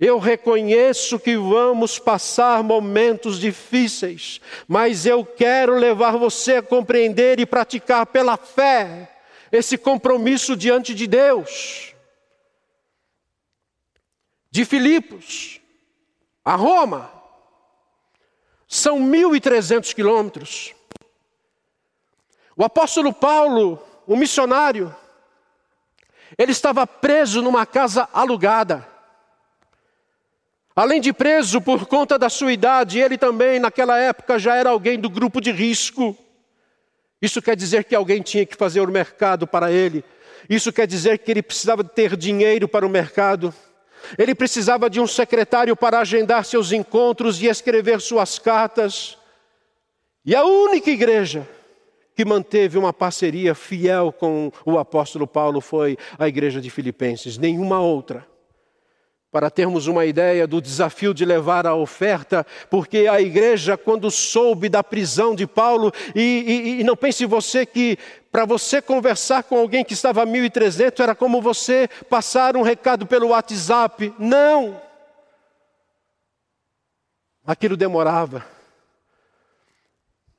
eu 0.00 0.18
reconheço 0.18 1.18
que 1.18 1.36
vamos 1.36 1.98
passar 1.98 2.62
momentos 2.62 3.38
difíceis, 3.38 4.40
mas 4.66 5.04
eu 5.04 5.24
quero 5.24 5.74
levar 5.74 6.16
você 6.16 6.56
a 6.56 6.62
compreender 6.62 7.40
e 7.40 7.46
praticar 7.46 8.06
pela 8.06 8.38
fé 8.38 9.10
esse 9.50 9.76
compromisso 9.76 10.56
diante 10.56 10.94
de 10.94 11.06
Deus 11.06 11.91
de 14.52 14.66
Filipos 14.66 15.60
a 16.44 16.54
Roma 16.54 17.10
são 18.68 19.00
1.300 19.00 19.94
quilômetros. 19.94 20.74
O 22.54 22.62
apóstolo 22.62 23.14
Paulo, 23.14 23.82
o 24.06 24.14
missionário, 24.14 24.94
ele 26.36 26.52
estava 26.52 26.86
preso 26.86 27.40
numa 27.40 27.64
casa 27.64 28.06
alugada. 28.12 28.86
Além 30.76 31.00
de 31.00 31.14
preso 31.14 31.60
por 31.60 31.86
conta 31.86 32.18
da 32.18 32.28
sua 32.28 32.52
idade, 32.52 32.98
ele 32.98 33.16
também, 33.16 33.58
naquela 33.58 33.98
época, 33.98 34.38
já 34.38 34.54
era 34.54 34.68
alguém 34.68 34.98
do 34.98 35.08
grupo 35.08 35.40
de 35.40 35.50
risco. 35.50 36.16
Isso 37.22 37.40
quer 37.40 37.56
dizer 37.56 37.84
que 37.84 37.94
alguém 37.94 38.20
tinha 38.20 38.44
que 38.44 38.56
fazer 38.56 38.80
o 38.82 38.92
mercado 38.92 39.46
para 39.46 39.72
ele. 39.72 40.04
Isso 40.48 40.72
quer 40.72 40.86
dizer 40.86 41.18
que 41.18 41.30
ele 41.30 41.42
precisava 41.42 41.82
ter 41.82 42.16
dinheiro 42.16 42.68
para 42.68 42.86
o 42.86 42.90
mercado. 42.90 43.54
Ele 44.18 44.34
precisava 44.34 44.88
de 44.88 45.00
um 45.00 45.06
secretário 45.06 45.76
para 45.76 46.00
agendar 46.00 46.44
seus 46.44 46.72
encontros 46.72 47.40
e 47.40 47.46
escrever 47.46 48.00
suas 48.00 48.38
cartas. 48.38 49.18
E 50.24 50.34
a 50.34 50.44
única 50.44 50.90
igreja 50.90 51.48
que 52.14 52.24
manteve 52.24 52.78
uma 52.78 52.92
parceria 52.92 53.54
fiel 53.54 54.12
com 54.12 54.52
o 54.64 54.78
apóstolo 54.78 55.26
Paulo 55.26 55.60
foi 55.60 55.96
a 56.18 56.28
igreja 56.28 56.60
de 56.60 56.70
Filipenses, 56.70 57.38
nenhuma 57.38 57.80
outra. 57.80 58.31
Para 59.32 59.50
termos 59.50 59.86
uma 59.86 60.04
ideia 60.04 60.46
do 60.46 60.60
desafio 60.60 61.14
de 61.14 61.24
levar 61.24 61.66
a 61.66 61.74
oferta, 61.74 62.46
porque 62.68 63.08
a 63.10 63.18
igreja, 63.18 63.78
quando 63.78 64.10
soube 64.10 64.68
da 64.68 64.84
prisão 64.84 65.34
de 65.34 65.46
Paulo, 65.46 65.90
e, 66.14 66.20
e, 66.20 66.80
e 66.80 66.84
não 66.84 66.94
pense 66.94 67.24
você 67.24 67.64
que 67.64 67.98
para 68.30 68.44
você 68.44 68.82
conversar 68.82 69.44
com 69.44 69.56
alguém 69.56 69.82
que 69.82 69.94
estava 69.94 70.22
a 70.22 70.26
1.300 70.26 71.00
era 71.00 71.14
como 71.14 71.40
você 71.40 71.88
passar 72.10 72.58
um 72.58 72.62
recado 72.62 73.06
pelo 73.06 73.28
WhatsApp. 73.28 74.14
Não! 74.18 74.78
Aquilo 77.46 77.76
demorava. 77.76 78.44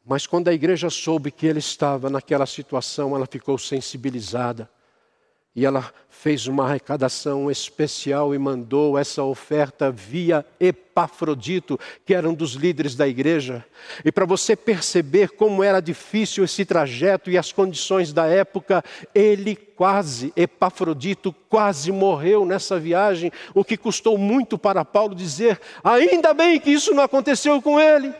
Mas 0.05 0.27
quando 0.27 0.49
a 0.49 0.53
igreja 0.53 0.91
soube 0.91 1.31
que 1.31 1.47
ele 1.47 1.59
estava 1.59 2.11
naquela 2.11 2.45
situação, 2.45 3.15
ela 3.15 3.25
ficou 3.25 3.57
sensibilizada. 3.57 4.69
E 5.55 5.65
ela 5.65 5.93
fez 6.09 6.47
uma 6.47 6.65
arrecadação 6.65 7.51
especial 7.51 8.33
e 8.33 8.39
mandou 8.39 8.97
essa 8.97 9.21
oferta 9.23 9.91
via 9.91 10.45
Epafrodito, 10.59 11.79
que 12.05 12.13
era 12.13 12.29
um 12.29 12.33
dos 12.33 12.53
líderes 12.53 12.95
da 12.95 13.07
igreja. 13.07 13.63
E 14.05 14.11
para 14.11 14.25
você 14.25 14.55
perceber 14.55 15.31
como 15.31 15.63
era 15.63 15.81
difícil 15.81 16.43
esse 16.43 16.63
trajeto 16.63 17.29
e 17.29 17.37
as 17.37 17.51
condições 17.51 18.13
da 18.13 18.25
época, 18.25 18.83
ele 19.13 19.55
quase, 19.55 20.31
Epafrodito, 20.35 21.33
quase 21.49 21.91
morreu 21.91 22.45
nessa 22.45 22.79
viagem, 22.79 23.31
o 23.53 23.63
que 23.63 23.75
custou 23.75 24.17
muito 24.17 24.57
para 24.57 24.85
Paulo 24.85 25.13
dizer: 25.13 25.59
ainda 25.83 26.33
bem 26.33 26.59
que 26.59 26.71
isso 26.71 26.93
não 26.95 27.03
aconteceu 27.03 27.61
com 27.61 27.79
ele. 27.79 28.13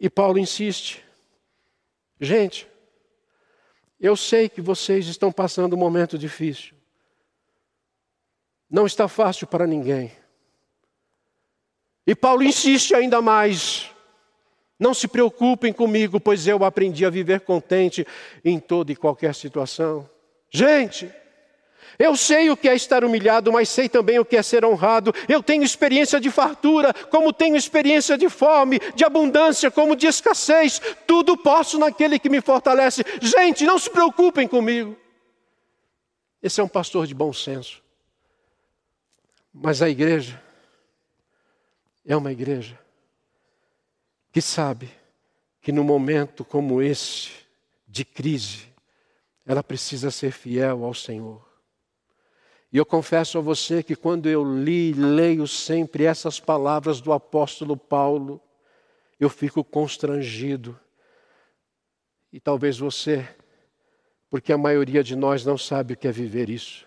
E 0.00 0.08
Paulo 0.08 0.38
insiste: 0.38 1.04
gente, 2.18 2.66
eu 4.00 4.16
sei 4.16 4.48
que 4.48 4.60
vocês 4.60 5.06
estão 5.06 5.30
passando 5.30 5.74
um 5.74 5.78
momento 5.78 6.16
difícil. 6.16 6.74
Não 8.68 8.86
está 8.86 9.06
fácil 9.06 9.46
para 9.46 9.66
ninguém. 9.66 10.12
E 12.06 12.14
Paulo 12.14 12.42
insiste 12.42 12.94
ainda 12.94 13.20
mais. 13.20 13.90
Não 14.78 14.94
se 14.94 15.06
preocupem 15.06 15.72
comigo, 15.72 16.18
pois 16.18 16.46
eu 16.46 16.64
aprendi 16.64 17.04
a 17.04 17.10
viver 17.10 17.40
contente 17.40 18.06
em 18.42 18.58
toda 18.58 18.90
e 18.90 18.96
qualquer 18.96 19.34
situação. 19.34 20.08
Gente, 20.50 21.12
eu 21.98 22.16
sei 22.16 22.50
o 22.50 22.56
que 22.56 22.68
é 22.68 22.74
estar 22.74 23.04
humilhado, 23.04 23.52
mas 23.52 23.68
sei 23.68 23.88
também 23.88 24.18
o 24.18 24.24
que 24.24 24.36
é 24.36 24.42
ser 24.42 24.64
honrado. 24.64 25.12
Eu 25.28 25.42
tenho 25.42 25.62
experiência 25.62 26.20
de 26.20 26.30
fartura, 26.30 26.92
como 27.10 27.32
tenho 27.32 27.56
experiência 27.56 28.16
de 28.16 28.28
fome, 28.28 28.78
de 28.94 29.04
abundância, 29.04 29.70
como 29.70 29.96
de 29.96 30.06
escassez. 30.06 30.80
Tudo 31.06 31.36
posso 31.36 31.78
naquele 31.78 32.18
que 32.18 32.28
me 32.28 32.40
fortalece. 32.40 33.02
Gente, 33.20 33.64
não 33.64 33.78
se 33.78 33.90
preocupem 33.90 34.46
comigo. 34.46 34.96
Esse 36.42 36.60
é 36.60 36.64
um 36.64 36.68
pastor 36.68 37.06
de 37.06 37.14
bom 37.14 37.32
senso. 37.32 37.82
Mas 39.52 39.82
a 39.82 39.88
igreja 39.88 40.40
é 42.06 42.16
uma 42.16 42.32
igreja 42.32 42.78
que 44.32 44.40
sabe 44.40 44.90
que 45.60 45.72
no 45.72 45.84
momento 45.84 46.44
como 46.44 46.80
esse, 46.80 47.30
de 47.86 48.04
crise, 48.04 48.68
ela 49.44 49.62
precisa 49.62 50.10
ser 50.10 50.30
fiel 50.30 50.84
ao 50.84 50.94
Senhor. 50.94 51.49
E 52.72 52.76
eu 52.76 52.86
confesso 52.86 53.38
a 53.38 53.40
você 53.40 53.82
que 53.82 53.96
quando 53.96 54.28
eu 54.28 54.44
li 54.44 54.90
e 54.90 54.92
leio 54.92 55.46
sempre 55.46 56.04
essas 56.04 56.38
palavras 56.38 57.00
do 57.00 57.12
apóstolo 57.12 57.76
Paulo, 57.76 58.40
eu 59.18 59.28
fico 59.28 59.64
constrangido. 59.64 60.78
E 62.32 62.38
talvez 62.38 62.78
você, 62.78 63.28
porque 64.28 64.52
a 64.52 64.58
maioria 64.58 65.02
de 65.02 65.16
nós 65.16 65.44
não 65.44 65.58
sabe 65.58 65.94
o 65.94 65.96
que 65.96 66.06
é 66.06 66.12
viver 66.12 66.48
isso. 66.48 66.86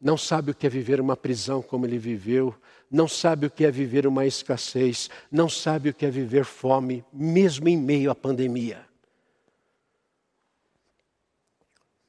Não 0.00 0.16
sabe 0.16 0.50
o 0.50 0.54
que 0.54 0.66
é 0.66 0.70
viver 0.70 1.00
uma 1.00 1.16
prisão 1.16 1.62
como 1.62 1.86
ele 1.86 1.98
viveu, 1.98 2.54
não 2.90 3.06
sabe 3.06 3.46
o 3.46 3.50
que 3.50 3.64
é 3.64 3.70
viver 3.70 4.06
uma 4.06 4.26
escassez, 4.26 5.08
não 5.30 5.48
sabe 5.48 5.90
o 5.90 5.94
que 5.94 6.04
é 6.06 6.10
viver 6.10 6.44
fome, 6.44 7.04
mesmo 7.12 7.68
em 7.68 7.76
meio 7.76 8.10
à 8.10 8.14
pandemia. 8.14 8.86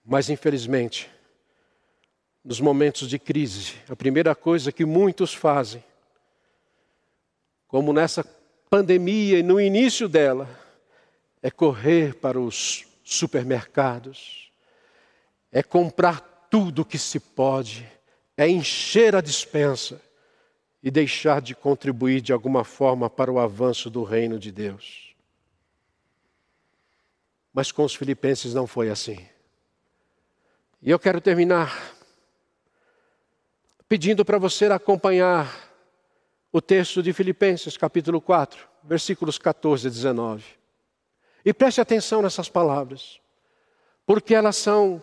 Mas 0.06 0.30
infelizmente, 0.30 1.10
nos 2.46 2.62
momentos 2.62 3.10
de 3.10 3.18
crise, 3.18 3.74
a 3.90 3.96
primeira 3.96 4.36
coisa 4.36 4.72
que 4.72 4.86
muitos 4.86 5.34
fazem, 5.34 5.84
como 7.68 7.92
nessa 7.92 8.24
pandemia 8.70 9.40
e 9.40 9.44
no 9.44 9.60
início 9.60 10.08
dela, 10.08 10.48
é 11.42 11.50
correr 11.50 12.14
para 12.14 12.40
os 12.40 12.86
supermercados, 13.04 14.52
é 15.52 15.64
comprar 15.64 16.48
tudo 16.52 16.86
que 16.86 17.00
se 17.00 17.20
pode, 17.20 17.90
é 18.38 18.48
encher 18.48 19.16
a 19.16 19.22
dispensa 19.22 20.00
e 20.84 20.92
deixar 20.92 21.42
de 21.42 21.56
contribuir 21.56 22.22
de 22.22 22.32
alguma 22.32 22.64
forma 22.64 23.10
para 23.10 23.32
o 23.32 23.40
avanço 23.40 23.90
do 23.90 24.04
reino 24.04 24.38
de 24.38 24.52
Deus. 24.52 25.16
Mas 27.52 27.72
com 27.72 27.84
os 27.84 27.96
filipenses 27.96 28.54
não 28.54 28.68
foi 28.68 28.90
assim. 28.90 29.18
E 30.80 30.92
eu 30.92 31.00
quero 31.00 31.20
terminar 31.20 31.95
pedindo 33.96 34.26
para 34.26 34.38
você 34.38 34.66
acompanhar 34.66 35.72
o 36.52 36.60
texto 36.60 37.02
de 37.02 37.14
Filipenses, 37.14 37.78
capítulo 37.78 38.20
4, 38.20 38.68
versículos 38.84 39.38
14 39.38 39.88
e 39.88 39.90
19. 39.90 40.44
E 41.46 41.54
preste 41.54 41.80
atenção 41.80 42.22
nessas 42.22 42.50
palavras, 42.50 43.22
porque 44.06 44.36
elas 44.36 44.58
são 44.58 45.02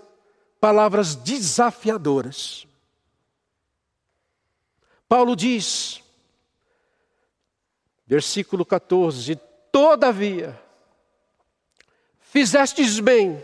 palavras 0.61 1.15
desafiadoras. 1.15 2.67
Paulo 5.09 5.35
diz, 5.35 6.03
versículo 8.07 8.63
14: 8.63 9.41
Todavia, 9.73 10.61
fizestes 12.21 13.01
bem, 13.01 13.43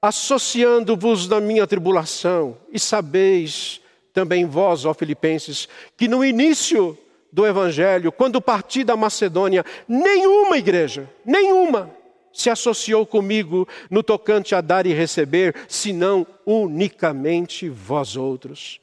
associando-vos 0.00 1.26
na 1.26 1.40
minha 1.40 1.66
tribulação, 1.66 2.56
e 2.70 2.78
sabeis 2.78 3.79
também 4.12 4.46
vós, 4.46 4.84
ó 4.84 4.92
Filipenses, 4.94 5.68
que 5.96 6.08
no 6.08 6.24
início 6.24 6.96
do 7.32 7.46
Evangelho, 7.46 8.10
quando 8.10 8.40
parti 8.40 8.82
da 8.82 8.96
Macedônia, 8.96 9.64
nenhuma 9.86 10.58
igreja, 10.58 11.08
nenhuma, 11.24 11.90
se 12.32 12.50
associou 12.50 13.06
comigo 13.06 13.66
no 13.90 14.02
tocante 14.02 14.54
a 14.54 14.60
dar 14.60 14.86
e 14.86 14.92
receber, 14.92 15.54
senão 15.68 16.26
unicamente 16.46 17.68
vós 17.68 18.16
outros. 18.16 18.80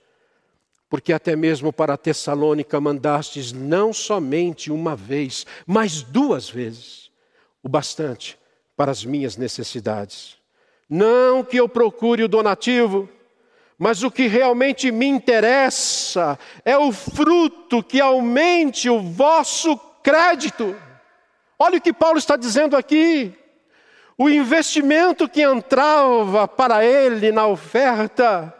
Porque 0.89 1.11
até 1.11 1.35
mesmo 1.35 1.73
para 1.73 1.97
Tessalônica 1.97 2.79
mandastes 2.79 3.51
não 3.51 3.91
somente 3.91 4.71
uma 4.71 4.95
vez, 4.95 5.45
mas 5.65 6.01
duas 6.01 6.49
vezes, 6.49 7.11
o 7.61 7.67
bastante 7.67 8.37
para 8.75 8.91
as 8.91 9.03
minhas 9.03 9.35
necessidades. 9.35 10.37
Não 10.89 11.43
que 11.43 11.57
eu 11.57 11.67
procure 11.67 12.23
o 12.23 12.29
donativo, 12.29 13.09
mas 13.77 14.01
o 14.01 14.09
que 14.09 14.25
realmente 14.27 14.91
me 14.91 15.05
interessa 15.05 16.39
é 16.65 16.75
o 16.75 16.91
fruto 16.91 17.83
que 17.83 18.01
aumente 18.01 18.89
o 18.89 18.99
vosso 18.99 19.77
crédito. 20.01 20.75
Olha 21.59 21.77
o 21.77 21.81
que 21.81 21.93
Paulo 21.93 22.17
está 22.17 22.35
dizendo 22.35 22.75
aqui. 22.75 23.37
O 24.17 24.27
investimento 24.27 25.29
que 25.29 25.43
entrava 25.43 26.47
para 26.47 26.83
ele 26.83 27.31
na 27.31 27.45
oferta 27.45 28.51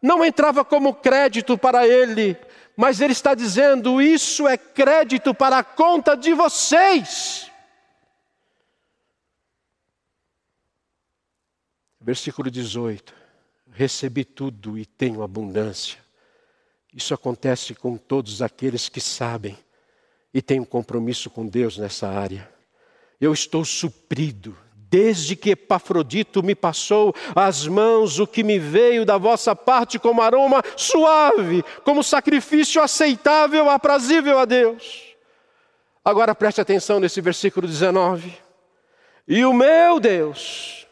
não 0.00 0.24
entrava 0.24 0.64
como 0.64 0.94
crédito 0.94 1.58
para 1.58 1.86
ele, 1.86 2.34
mas 2.74 3.02
ele 3.02 3.12
está 3.12 3.34
dizendo: 3.34 4.00
isso 4.00 4.48
é 4.48 4.56
crédito 4.56 5.34
para 5.34 5.58
a 5.58 5.64
conta 5.64 6.16
de 6.16 6.32
vocês. 6.32 7.50
Versículo 12.00 12.50
18 12.50 13.25
recebi 13.76 14.24
tudo 14.24 14.78
e 14.78 14.86
tenho 14.86 15.22
abundância. 15.22 15.98
Isso 16.94 17.12
acontece 17.12 17.74
com 17.74 17.98
todos 17.98 18.40
aqueles 18.40 18.88
que 18.88 19.02
sabem 19.02 19.56
e 20.32 20.40
têm 20.40 20.60
um 20.60 20.64
compromisso 20.64 21.28
com 21.28 21.46
Deus 21.46 21.76
nessa 21.76 22.08
área. 22.08 22.50
Eu 23.20 23.34
estou 23.34 23.66
suprido, 23.66 24.56
desde 24.74 25.36
que 25.36 25.50
Epafrodito 25.50 26.42
me 26.42 26.54
passou 26.54 27.14
as 27.34 27.66
mãos, 27.66 28.18
o 28.18 28.26
que 28.26 28.42
me 28.42 28.58
veio 28.58 29.04
da 29.04 29.18
vossa 29.18 29.54
parte 29.54 29.98
como 29.98 30.22
aroma 30.22 30.62
suave, 30.74 31.62
como 31.84 32.02
sacrifício 32.02 32.82
aceitável, 32.82 33.68
aprazível 33.68 34.38
a 34.38 34.46
Deus. 34.46 35.14
Agora 36.02 36.34
preste 36.34 36.62
atenção 36.62 36.98
nesse 36.98 37.20
versículo 37.20 37.68
19. 37.68 38.32
E 39.28 39.44
o 39.44 39.52
meu 39.52 40.00
Deus, 40.00 40.85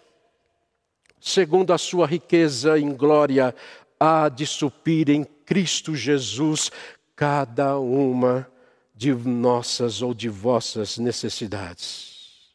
segundo 1.25 1.73
a 1.73 1.79
sua 1.79 2.07
riqueza 2.07 2.79
em 2.79 2.93
glória, 2.95 3.55
há 3.99 4.29
de 4.29 4.45
suprir 4.45 5.09
em 5.09 5.25
Cristo 5.25 5.97
Jesus 5.97 6.71
cada 7.17 7.79
uma 7.79 8.47
de 8.95 9.15
nossas 9.15 10.03
ou 10.03 10.13
de 10.13 10.29
vossas 10.29 10.99
necessidades. 10.99 12.53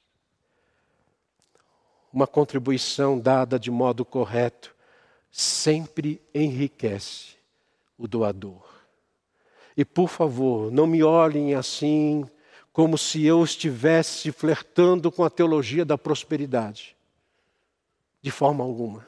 Uma 2.14 2.28
contribuição 2.28 3.20
dada 3.20 3.58
de 3.58 3.72
modo 3.72 4.06
correto 4.06 4.76
sempre 5.32 6.22
enriquece 6.32 7.38
o 7.98 8.08
doador. 8.08 8.70
E 9.76 9.84
por 9.84 10.10
favor, 10.10 10.72
não 10.72 10.86
me 10.86 11.02
olhem 11.02 11.56
assim 11.56 12.24
como 12.72 13.00
se 13.00 13.26
eu 13.26 13.44
estivesse 13.44 14.32
flertando 14.32 15.12
com 15.12 15.24
a 15.24 15.30
teologia 15.30 15.84
da 15.84 15.98
prosperidade. 15.98 16.99
De 18.22 18.32
forma 18.32 18.64
alguma. 18.64 19.08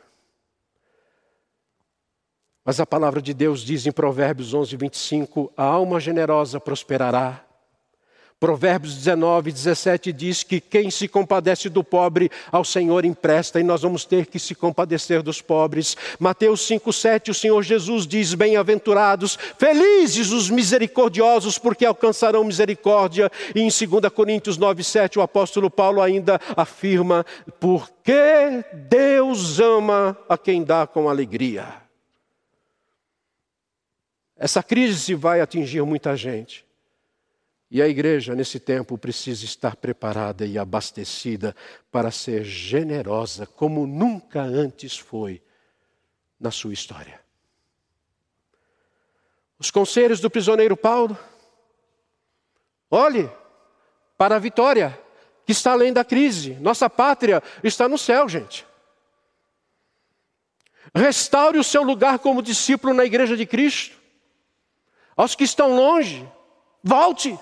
Mas 2.64 2.80
a 2.80 2.86
palavra 2.86 3.22
de 3.22 3.34
Deus 3.34 3.62
diz 3.62 3.86
em 3.86 3.92
Provérbios 3.92 4.54
11, 4.54 4.78
25: 4.78 5.54
a 5.58 5.64
alma 5.64 6.00
generosa 6.00 6.60
prosperará. 6.60 7.46
Provérbios 8.42 8.96
19, 8.96 9.52
17 9.52 10.12
diz 10.12 10.42
que 10.42 10.60
quem 10.60 10.90
se 10.90 11.08
compadece 11.08 11.70
do 11.70 11.84
pobre 11.84 12.32
ao 12.52 12.66
Senhor 12.66 13.06
empresta, 13.06 13.60
e 13.60 13.64
nós 13.64 13.84
vamos 13.84 14.04
ter 14.04 14.26
que 14.26 14.40
se 14.40 14.56
compadecer 14.56 15.22
dos 15.22 15.44
pobres. 15.44 15.96
Mateus 16.18 16.62
5, 16.62 16.92
7, 16.92 17.30
o 17.30 17.36
Senhor 17.36 17.62
Jesus 17.62 18.08
diz: 18.08 18.34
Bem-aventurados, 18.34 19.38
felizes 19.60 20.32
os 20.32 20.50
misericordiosos, 20.50 21.60
porque 21.60 21.86
alcançarão 21.86 22.44
misericórdia. 22.44 23.32
E 23.54 23.62
em 23.62 23.70
2 23.70 24.12
Coríntios 24.12 24.58
9, 24.58 24.84
7, 24.84 25.20
o 25.20 25.22
apóstolo 25.22 25.70
Paulo 25.70 26.02
ainda 26.02 26.42
afirma: 26.58 27.24
Porque 27.60 28.66
Deus 28.90 29.60
ama 29.60 30.18
a 30.28 30.36
quem 30.36 30.64
dá 30.64 30.88
com 30.88 31.08
alegria. 31.08 31.68
Essa 34.36 34.64
crise 34.64 35.14
vai 35.14 35.42
atingir 35.42 35.84
muita 35.84 36.18
gente. 36.18 36.71
E 37.74 37.82
a 37.82 37.88
igreja, 37.88 38.36
nesse 38.36 38.60
tempo, 38.60 38.98
precisa 38.98 39.46
estar 39.46 39.78
preparada 39.78 40.46
e 40.46 40.60
abastecida 40.60 41.56
para 41.90 42.12
ser 42.12 42.44
generosa 42.44 43.46
como 43.46 43.88
nunca 43.88 44.42
antes 44.42 44.98
foi 44.98 45.42
na 46.38 46.52
sua 46.52 46.74
história. 46.74 47.22
Os 49.58 49.72
conselhos 49.72 50.20
do 50.20 50.30
prisioneiro 50.30 50.76
Paulo. 50.76 51.18
Olhe 52.90 53.32
para 54.18 54.36
a 54.36 54.40
vitória 54.40 55.00
que 55.46 55.54
está 55.54 55.72
além 55.72 55.94
da 55.94 56.04
crise. 56.04 56.56
Nossa 56.56 56.90
pátria 56.90 57.42
está 57.64 57.88
no 57.88 57.98
céu, 57.98 58.28
gente. 58.28 58.68
Restaure 60.94 61.58
o 61.58 61.64
seu 61.64 61.84
lugar 61.84 62.20
como 62.20 62.44
discípulo 62.44 62.94
na 62.94 63.06
igreja 63.06 63.38
de 63.38 63.46
Cristo. 63.46 63.96
Aos 65.16 65.36
que 65.36 65.46
estão 65.46 65.74
longe, 65.74 66.30
volte. 66.84 67.40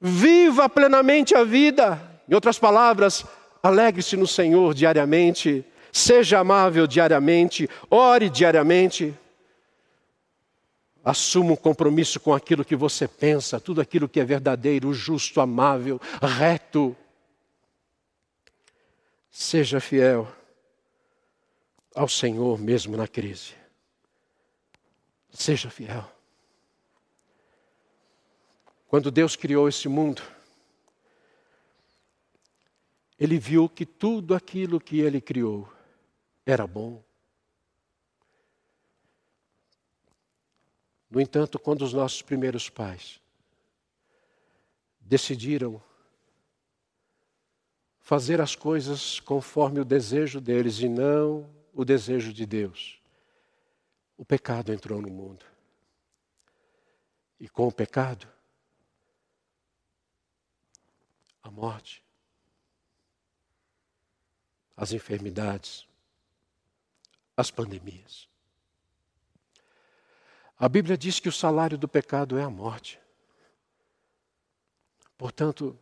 Viva 0.00 0.68
plenamente 0.68 1.34
a 1.34 1.44
vida. 1.44 2.00
Em 2.28 2.34
outras 2.34 2.58
palavras, 2.58 3.24
alegre-se 3.62 4.16
no 4.16 4.26
Senhor 4.26 4.72
diariamente, 4.72 5.64
seja 5.92 6.38
amável 6.38 6.86
diariamente, 6.86 7.68
ore 7.90 8.30
diariamente. 8.30 9.14
Assuma 11.04 11.52
um 11.52 11.56
compromisso 11.56 12.20
com 12.20 12.32
aquilo 12.32 12.64
que 12.64 12.76
você 12.76 13.08
pensa, 13.08 13.58
tudo 13.58 13.80
aquilo 13.80 14.08
que 14.08 14.20
é 14.20 14.24
verdadeiro, 14.24 14.92
justo, 14.92 15.40
amável, 15.40 16.00
reto. 16.22 16.96
Seja 19.30 19.80
fiel 19.80 20.28
ao 21.94 22.08
Senhor 22.08 22.58
mesmo 22.58 22.96
na 22.96 23.08
crise. 23.08 23.54
Seja 25.30 25.70
fiel. 25.70 26.04
Quando 28.90 29.08
Deus 29.12 29.36
criou 29.36 29.68
esse 29.68 29.88
mundo, 29.88 30.20
Ele 33.16 33.38
viu 33.38 33.68
que 33.68 33.86
tudo 33.86 34.34
aquilo 34.34 34.80
que 34.80 34.98
Ele 34.98 35.20
criou 35.20 35.72
era 36.44 36.66
bom. 36.66 37.00
No 41.08 41.20
entanto, 41.20 41.56
quando 41.56 41.82
os 41.82 41.92
nossos 41.92 42.20
primeiros 42.20 42.68
pais 42.68 43.20
decidiram 44.98 45.80
fazer 48.00 48.40
as 48.40 48.56
coisas 48.56 49.20
conforme 49.20 49.78
o 49.78 49.84
desejo 49.84 50.40
deles 50.40 50.80
e 50.80 50.88
não 50.88 51.48
o 51.72 51.84
desejo 51.84 52.32
de 52.32 52.44
Deus, 52.44 53.00
o 54.16 54.24
pecado 54.24 54.72
entrou 54.72 55.00
no 55.00 55.08
mundo. 55.08 55.46
E 57.38 57.48
com 57.48 57.68
o 57.68 57.72
pecado, 57.72 58.26
a 61.42 61.50
morte, 61.50 62.02
as 64.76 64.92
enfermidades, 64.92 65.86
as 67.36 67.50
pandemias. 67.50 68.28
A 70.58 70.68
Bíblia 70.68 70.96
diz 70.96 71.18
que 71.18 71.28
o 71.28 71.32
salário 71.32 71.78
do 71.78 71.88
pecado 71.88 72.38
é 72.38 72.42
a 72.42 72.50
morte. 72.50 73.00
Portanto, 75.16 75.78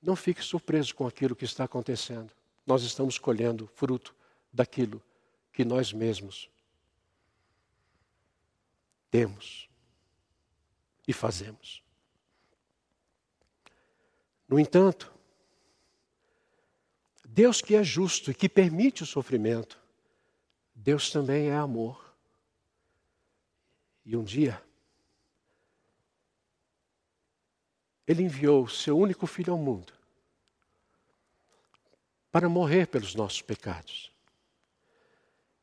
não 0.00 0.14
fique 0.14 0.42
surpreso 0.42 0.94
com 0.94 1.06
aquilo 1.06 1.34
que 1.34 1.44
está 1.44 1.64
acontecendo. 1.64 2.32
Nós 2.66 2.82
estamos 2.82 3.18
colhendo 3.18 3.66
fruto 3.74 4.14
daquilo 4.52 5.02
que 5.52 5.64
nós 5.64 5.92
mesmos 5.92 6.48
temos 9.10 9.68
e 11.06 11.12
fazemos. 11.12 11.82
No 14.50 14.58
entanto, 14.58 15.14
Deus 17.24 17.62
que 17.62 17.76
é 17.76 17.84
justo 17.84 18.32
e 18.32 18.34
que 18.34 18.48
permite 18.48 19.04
o 19.04 19.06
sofrimento, 19.06 19.78
Deus 20.74 21.08
também 21.08 21.50
é 21.50 21.54
amor. 21.54 22.12
E 24.04 24.16
um 24.16 24.24
dia, 24.24 24.60
Ele 28.08 28.24
enviou 28.24 28.64
o 28.64 28.68
seu 28.68 28.98
único 28.98 29.24
filho 29.24 29.52
ao 29.52 29.58
mundo 29.58 29.92
para 32.32 32.48
morrer 32.48 32.88
pelos 32.88 33.14
nossos 33.14 33.40
pecados. 33.40 34.10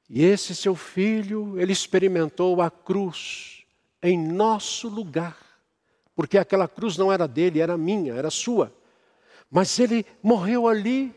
E 0.09 0.23
esse 0.23 0.55
seu 0.55 0.77
filho, 0.77 1.59
ele 1.59 1.73
experimentou 1.73 2.61
a 2.61 2.71
cruz 2.71 3.65
em 4.01 4.17
nosso 4.17 4.87
lugar 4.87 5.46
porque 6.17 6.39
aquela 6.39 6.67
cruz 6.67 6.97
não 6.97 7.13
era 7.13 7.27
dele, 7.27 7.59
era 7.59 7.77
minha, 7.77 8.11
era 8.15 8.31
sua. 8.31 8.73
Mas 9.51 9.77
ele 9.77 10.03
morreu 10.23 10.67
ali 10.67 11.15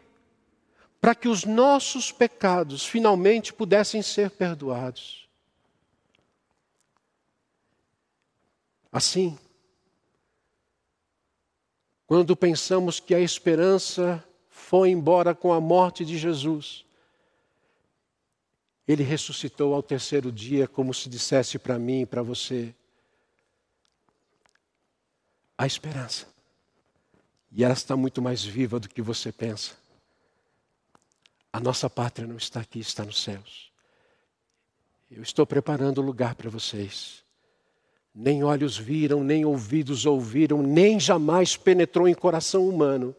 para 1.01 1.14
que 1.14 1.26
os 1.26 1.46
nossos 1.46 2.12
pecados 2.12 2.84
finalmente 2.84 3.51
pudessem 3.51 4.03
ser 4.03 4.28
perdoados. 4.30 5.26
Assim, 8.92 9.38
quando 12.07 12.36
pensamos 12.36 13.01
que 13.01 13.14
a 13.14 13.20
esperança 13.20 14.22
foi 14.51 14.90
embora 14.90 15.34
com 15.34 15.51
a 15.51 15.61
morte 15.62 16.05
de 16.05 16.18
Jesus, 16.18 16.84
ele 18.86 19.03
ressuscitou 19.03 19.72
ao 19.72 19.82
terceiro 19.82 20.30
dia, 20.30 20.68
como 20.68 20.92
se 20.92 21.09
dissesse 21.09 21.59
para 21.59 21.78
mim 21.78 22.03
e 22.03 22.07
para 22.07 22.20
você: 22.20 22.74
a 25.61 25.66
esperança. 25.66 26.26
E 27.52 27.62
ela 27.62 27.74
está 27.74 27.94
muito 27.94 28.22
mais 28.22 28.42
viva 28.42 28.80
do 28.80 28.88
que 28.88 29.02
você 29.02 29.30
pensa. 29.30 29.74
A 31.52 31.61
nossa 31.61 31.90
pátria 31.90 32.26
não 32.26 32.38
está 32.38 32.61
aqui, 32.61 32.80
está 32.80 33.04
nos 33.04 33.22
céus. 33.22 33.70
Eu 35.11 35.22
estou 35.22 35.44
preparando 35.44 36.00
lugar 36.00 36.34
para 36.34 36.48
vocês. 36.48 37.22
Nem 38.14 38.42
olhos 38.42 38.78
viram, 38.78 39.22
nem 39.22 39.44
ouvidos 39.44 40.06
ouviram, 40.06 40.62
nem 40.62 40.98
jamais 40.98 41.58
penetrou 41.58 42.08
em 42.08 42.14
coração 42.14 42.66
humano 42.66 43.14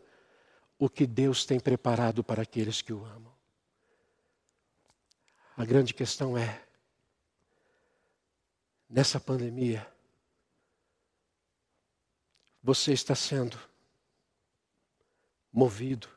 o 0.79 0.89
que 0.89 1.05
Deus 1.05 1.45
tem 1.45 1.59
preparado 1.59 2.23
para 2.23 2.41
aqueles 2.41 2.81
que 2.81 2.91
o 2.91 3.05
amam. 3.05 3.31
A 5.55 5.63
grande 5.63 5.93
questão 5.93 6.35
é: 6.35 6.63
nessa 8.89 9.19
pandemia, 9.19 9.85
você 12.64 12.93
está 12.93 13.16
sendo 13.16 13.57
movido, 15.51 16.07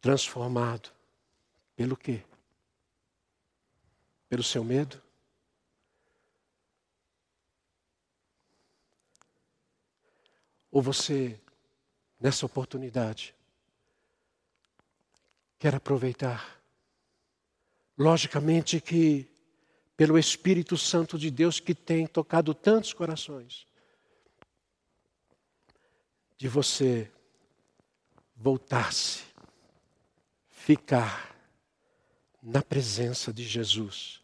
transformado 0.00 0.90
pelo 1.74 1.96
quê? 1.96 2.22
Pelo 4.28 4.42
seu 4.42 4.62
medo? 4.62 5.00
Ou 10.70 10.82
você, 10.82 11.40
nessa 12.20 12.44
oportunidade, 12.44 13.34
quer 15.58 15.74
aproveitar? 15.74 16.60
Logicamente 17.96 18.80
que, 18.80 19.26
pelo 19.96 20.18
Espírito 20.18 20.76
Santo 20.76 21.18
de 21.18 21.30
Deus 21.30 21.58
que 21.58 21.74
tem 21.74 22.06
tocado 22.06 22.54
tantos 22.54 22.92
corações, 22.92 23.67
de 26.38 26.46
você 26.46 27.10
voltar-se, 28.36 29.24
ficar 30.48 31.36
na 32.40 32.62
presença 32.62 33.32
de 33.32 33.42
Jesus. 33.42 34.22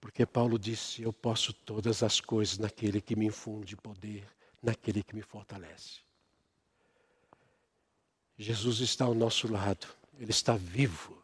Porque 0.00 0.26
Paulo 0.26 0.58
disse: 0.58 1.00
Eu 1.00 1.12
posso 1.12 1.52
todas 1.52 2.02
as 2.02 2.20
coisas 2.20 2.58
naquele 2.58 3.00
que 3.00 3.14
me 3.14 3.26
infunde 3.26 3.76
poder, 3.76 4.26
naquele 4.60 5.04
que 5.04 5.14
me 5.14 5.22
fortalece. 5.22 6.00
Jesus 8.36 8.80
está 8.80 9.04
ao 9.04 9.14
nosso 9.14 9.50
lado, 9.50 9.86
Ele 10.18 10.32
está 10.32 10.56
vivo. 10.56 11.22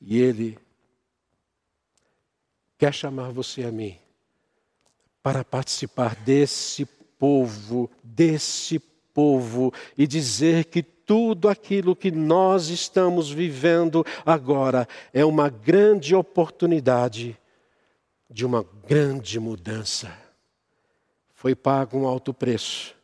E 0.00 0.18
Ele 0.18 0.58
quer 2.78 2.94
chamar 2.94 3.30
você 3.30 3.64
a 3.64 3.70
mim 3.70 3.98
para 5.22 5.44
participar 5.44 6.14
desse 6.16 6.86
povo, 7.18 7.90
desse 8.02 8.78
povo, 9.12 9.72
e 9.96 10.06
dizer 10.06 10.66
que 10.66 10.82
tudo 10.82 11.48
aquilo 11.48 11.94
que 11.94 12.10
nós 12.10 12.68
estamos 12.68 13.30
vivendo 13.30 14.04
agora 14.24 14.88
é 15.12 15.24
uma 15.24 15.48
grande 15.48 16.14
oportunidade 16.14 17.38
de 18.28 18.44
uma 18.44 18.66
grande 18.86 19.38
mudança. 19.38 20.12
Foi 21.32 21.54
pago 21.54 21.96
um 21.96 22.06
alto 22.06 22.34
preço 22.34 22.94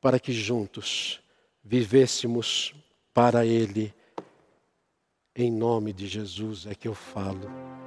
para 0.00 0.18
que 0.18 0.32
juntos 0.32 1.20
vivêssemos 1.62 2.74
para 3.14 3.46
Ele. 3.46 3.94
Em 5.34 5.52
nome 5.52 5.92
de 5.92 6.08
Jesus 6.08 6.66
é 6.66 6.74
que 6.74 6.88
eu 6.88 6.94
falo. 6.94 7.77